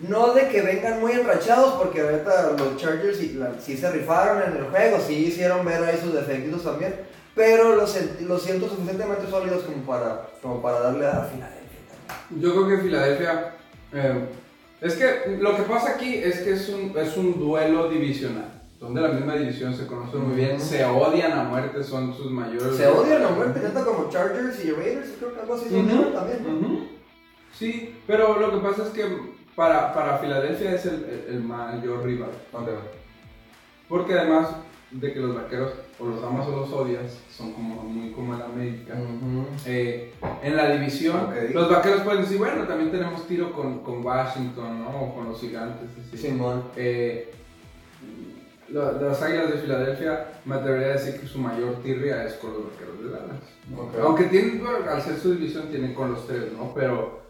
no 0.00 0.34
de 0.34 0.48
que 0.48 0.62
vengan 0.62 1.00
muy 1.00 1.12
enrachados, 1.12 1.74
porque 1.74 2.00
ahorita 2.00 2.54
los 2.58 2.76
Chargers 2.76 3.16
sí, 3.18 3.34
la- 3.38 3.52
sí 3.60 3.76
se 3.76 3.88
rifaron 3.92 4.42
en 4.42 4.56
el 4.56 4.64
juego, 4.64 4.98
sí 5.06 5.26
hicieron 5.26 5.64
ver 5.64 5.84
ahí 5.84 5.96
sus 6.02 6.12
defectos 6.12 6.64
también, 6.64 6.96
pero 7.34 7.74
los, 7.76 7.96
sent- 7.96 8.20
los 8.20 8.42
siento 8.42 8.68
suficientemente 8.68 9.28
sólidos 9.30 9.62
como 9.64 9.78
para, 9.84 10.28
como 10.42 10.62
para 10.62 10.80
darle 10.80 11.06
a 11.06 11.22
Filadelfia. 11.22 11.60
Yo 12.38 12.52
creo 12.54 12.68
que 12.68 12.78
Filadelfia. 12.82 13.54
eh, 13.92 14.24
es 14.80 14.94
que 14.94 15.36
lo 15.40 15.56
que 15.56 15.62
pasa 15.62 15.90
aquí 15.92 16.14
es 16.16 16.40
que 16.40 16.52
es 16.52 16.68
un, 16.68 16.92
es 16.96 17.16
un 17.16 17.38
duelo 17.38 17.88
divisional. 17.88 18.50
Son 18.78 18.92
de 18.92 19.00
la 19.00 19.08
misma 19.08 19.34
división, 19.36 19.74
se 19.74 19.86
conocen 19.86 20.20
muy 20.28 20.36
bien, 20.36 20.60
se 20.60 20.84
odian 20.84 21.32
a 21.32 21.44
muerte, 21.44 21.82
son 21.82 22.14
sus 22.14 22.30
mayores. 22.30 22.76
Se 22.76 22.86
odian 22.86 23.24
a 23.24 23.30
muerte, 23.30 23.60
neta, 23.60 23.82
como 23.82 24.10
Chargers 24.10 24.62
y 24.62 24.72
Raiders, 24.72 25.08
creo 25.18 25.32
que 25.34 25.40
algo 25.40 25.54
así 25.54 25.68
se 25.70 25.76
Ujú, 25.76 25.86
odian 25.86 26.12
también. 26.12 26.88
Sí, 27.56 27.96
pero 28.06 28.38
lo 28.38 28.50
que 28.50 28.58
pasa 28.68 28.82
es 28.82 28.88
que 28.90 29.06
para, 29.56 29.94
para 29.94 30.18
Filadelfia 30.18 30.74
es 30.74 30.84
el, 30.84 30.94
el- 31.04 31.34
el 31.36 31.40
mayor 31.42 32.04
rival. 32.04 32.30
Porque 33.88 34.14
además 34.18 34.48
de 34.94 35.12
que 35.12 35.20
los 35.20 35.34
vaqueros 35.34 35.72
o 35.98 36.06
los 36.06 36.22
amas 36.22 36.46
o 36.46 36.56
los 36.56 36.72
odias, 36.72 37.18
son 37.30 37.52
como 37.52 37.82
muy 37.82 38.12
como 38.12 38.34
el 38.34 38.42
América. 38.42 38.94
Eh, 39.66 40.12
en 40.42 40.56
la 40.56 40.70
división, 40.70 41.30
los 41.52 41.70
vaqueros 41.70 42.02
pueden 42.02 42.22
decir, 42.22 42.38
bueno, 42.38 42.64
también 42.64 42.90
tenemos 42.90 43.26
tiro 43.26 43.52
con, 43.52 43.80
con 43.80 44.04
Washington, 44.04 44.80
¿no? 44.80 45.02
O 45.02 45.14
con 45.14 45.28
los 45.28 45.40
gigantes. 45.40 45.88
así. 46.06 46.16
Simón. 46.16 46.64
Eh, 46.76 47.32
las 48.68 49.22
águilas 49.22 49.52
de 49.52 49.58
Filadelfia, 49.58 50.26
me 50.44 50.56
atrevería 50.56 50.88
a 50.88 50.92
decir 50.92 51.20
que 51.20 51.26
su 51.26 51.38
mayor 51.38 51.76
tirria 51.82 52.24
es 52.24 52.34
con 52.34 52.52
los 52.52 52.64
vaqueros 52.64 53.04
de 53.04 53.10
Dallas. 53.10 54.00
Aunque 54.02 54.24
tienen, 54.24 54.62
al 54.88 55.02
ser 55.02 55.16
su 55.16 55.34
división, 55.34 55.68
tienen 55.68 55.94
con 55.94 56.12
los 56.12 56.26
tres, 56.26 56.52
¿no? 56.56 56.72
Pero 56.74 57.23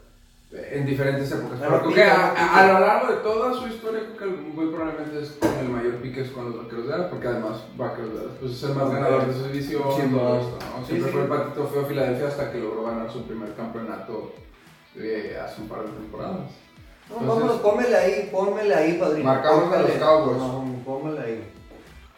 en 0.57 0.86
diferentes 0.86 1.30
épocas. 1.32 1.59
Pero 1.61 1.80
creo 1.82 1.94
que 1.94 2.02
a, 2.05 2.30
a- 2.32 2.59
a 2.61 2.72
lo 2.72 2.80
largo 2.86 3.09
de 3.12 3.16
toda 3.22 3.52
su 3.55 3.66
historia, 3.66 4.02
creo 4.16 4.30
que 4.36 4.40
muy 4.40 4.66
probablemente 4.72 5.20
es 5.22 5.30
con 5.32 5.50
el 5.59 5.68
mayor 5.68 5.94
pique 5.96 6.20
es 6.22 6.30
con 6.30 6.44
los 6.46 6.62
vaqueros 6.62 6.84
de 6.86 6.90
Dallas, 6.92 7.07
porque 7.11 7.26
además 7.28 7.64
vaqueros 7.76 8.11
de 8.12 8.16
Dallas 8.18 8.32
pues, 8.40 8.52
es 8.52 8.62
el 8.62 8.74
más 8.74 8.90
ganador 8.92 9.26
de 9.26 9.32
su 9.34 9.44
división. 9.48 9.82
Sí, 9.96 10.02
todo 10.12 10.38
esto, 10.40 10.59
¿no? 10.61 10.80
Sí, 10.86 10.86
Siempre 10.92 11.11
sí. 11.11 11.12
fue 11.16 11.22
el 11.22 11.28
patito 11.28 11.66
feo 11.66 11.86
Filadelfia 11.86 12.28
hasta 12.28 12.52
que 12.52 12.59
logró 12.61 12.84
ganar 12.84 13.11
su 13.11 13.26
primer 13.26 13.52
campeonato 13.55 14.32
eh, 14.96 15.36
hace 15.44 15.61
un 15.62 15.68
par 15.68 15.80
de 15.82 15.90
temporadas. 15.90 16.36
No, 17.11 17.16
Entonces- 17.20 17.28
vámonos, 17.28 17.57
pónmele 17.61 17.96
ahí, 17.96 18.28
pónmele 18.32 18.74
ahí, 18.74 18.92
padrino. 18.98 19.24
Marcamos 19.24 19.72
a 19.74 19.82
los. 19.82 19.90
Cowboys. 19.90 20.38
No, 20.38 20.64
pónmele 20.84 21.20
ahí. 21.20 21.50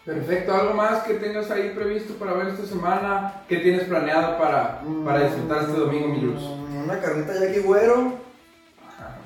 Perfecto, 0.04 0.54
¿algo 0.54 0.74
más 0.74 1.02
que 1.02 1.14
tengas 1.14 1.50
ahí 1.50 1.72
previsto 1.74 2.14
para 2.14 2.34
ver 2.34 2.48
esta 2.48 2.64
semana? 2.64 3.42
¿Qué 3.48 3.56
tienes 3.56 3.84
planeado 3.84 4.38
para, 4.38 4.80
para 5.04 5.24
disfrutar 5.24 5.62
este 5.62 5.72
domingo, 5.80 6.06
mi 6.08 6.20
Luz? 6.20 6.40
Mm, 6.40 6.84
Una 6.84 7.00
carnita 7.00 7.32
Jackie 7.34 7.58
Güero. 7.60 8.25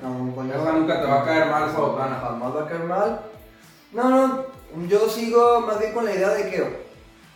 No, 0.01 0.31
pues 0.33 0.49
Esa 0.49 0.71
nunca 0.71 1.01
te 1.01 1.07
va 1.07 1.21
a 1.21 1.25
caer 1.25 1.45
mal 1.47 1.69
esa 1.69 1.79
botana. 1.79 2.19
Jamás 2.21 2.55
va 2.55 2.61
a 2.63 2.67
caer 2.67 2.83
mal. 2.83 3.19
No, 3.93 4.09
no, 4.09 4.45
yo 4.87 5.07
sigo 5.09 5.61
más 5.61 5.79
bien 5.79 5.93
con 5.93 6.05
la 6.05 6.13
idea 6.13 6.29
de 6.29 6.49
que 6.49 6.85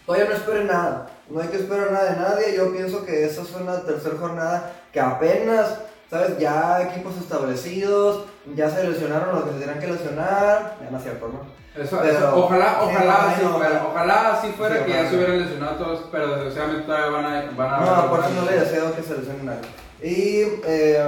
todavía 0.06 0.28
no 0.30 0.36
esperen 0.36 0.68
nada. 0.68 1.08
No 1.30 1.42
hay 1.42 1.48
que 1.50 1.58
esperar 1.58 1.92
nada 1.92 2.12
de 2.12 2.18
nadie. 2.20 2.56
Yo 2.56 2.72
pienso 2.72 3.06
que 3.06 3.26
esa 3.26 3.42
es 3.42 3.54
una 3.54 3.82
tercera 3.82 4.16
jornada 4.20 4.72
que 4.92 5.00
apenas, 5.00 5.80
¿sabes? 6.10 6.38
Ya 6.40 6.82
equipos 6.84 7.18
establecidos, 7.18 8.26
ya 8.56 8.70
se 8.70 8.88
lesionaron 8.88 9.36
los 9.36 9.44
que 9.46 9.52
se 9.54 9.60
tenían 9.60 9.80
que 9.80 9.88
lesionar. 9.88 10.78
Ya 10.82 10.90
no 10.92 10.98
es 10.98 11.04
cierto, 11.04 11.28
¿no? 11.28 11.56
Eso, 11.82 12.00
Pero- 12.02 12.18
eso, 12.18 12.38
ojalá, 12.46 12.78
sí, 12.80 12.86
ojalá, 12.86 13.36
no, 13.42 13.50
fuera, 13.58 13.68
ojalá. 13.68 13.86
ojalá 13.92 14.34
así 14.38 14.48
fuera 14.54 14.78
Sí, 14.78 14.84
que 14.86 14.92
ya 14.92 15.10
se 15.10 15.16
hubieran 15.18 15.40
lesionado 15.40 15.76
todos, 15.76 16.06
pero 16.10 16.28
desgraciadamente 16.36 16.86
todavía 16.86 17.10
van 17.10 17.26
a... 17.26 17.52
Van 17.58 17.74
a 17.74 17.80
No, 18.04 18.10
por 18.10 18.20
eso 18.22 18.30
no 18.30 18.46
le 18.50 18.60
deseo 18.60 18.96
que 18.96 19.04
se 19.04 19.18
lesione 19.18 19.44
nadie. 19.44 19.60
Y, 20.04 20.42
eh, 20.66 21.00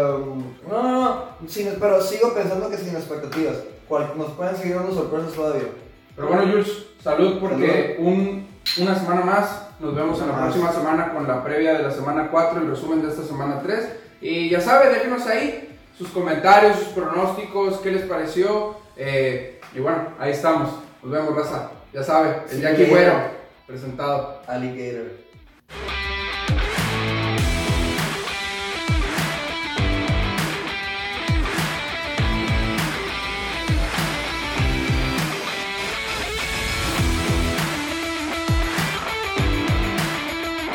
no, 0.68 0.82
no, 0.84 0.92
no, 1.02 1.26
sin, 1.48 1.70
pero 1.80 2.02
sigo 2.02 2.34
pensando 2.34 2.70
que 2.70 2.78
sin 2.78 2.96
expectativas. 2.96 3.56
Cual- 3.88 4.14
nos 4.18 4.32
pueden 4.32 4.56
seguir 4.56 4.76
dando 4.76 4.94
sorpresas 4.94 5.34
todavía. 5.34 5.68
Pero 6.16 6.28
bueno, 6.30 6.44
Jules, 6.52 6.86
salud 7.04 7.40
porque 7.40 7.96
un, 8.00 8.48
una 8.80 8.98
semana 8.98 9.22
más. 9.22 9.64
Nos 9.80 9.94
vemos 9.96 10.20
en 10.22 10.28
la 10.28 10.34
Más. 10.34 10.42
próxima 10.46 10.74
semana 10.74 11.14
con 11.14 11.28
la 11.28 11.44
previa 11.44 11.74
de 11.78 11.84
la 11.84 11.92
semana 11.92 12.30
4, 12.32 12.62
el 12.62 12.70
resumen 12.70 13.04
de 13.04 13.10
esta 13.10 13.22
semana 13.24 13.62
3. 13.62 13.88
Y 14.22 14.50
ya 14.50 14.60
sabe, 14.60 14.90
déjenos 14.90 15.28
ahí 15.28 15.78
sus 15.96 16.10
comentarios, 16.10 16.78
sus 16.78 16.88
pronósticos, 16.88 17.78
qué 17.82 17.92
les 17.92 18.04
pareció. 18.06 18.76
Eh, 18.96 19.62
y 19.76 19.80
bueno, 19.80 20.00
ahí 20.18 20.32
estamos. 20.32 20.70
Nos 21.04 21.12
vemos, 21.12 21.36
raza. 21.36 21.70
Ya 21.94 22.02
sabe, 22.04 22.38
el 22.50 22.60
Jackie. 22.62 22.86
Güero, 22.86 23.14
presentado. 23.68 24.42
Alligator. 24.48 25.12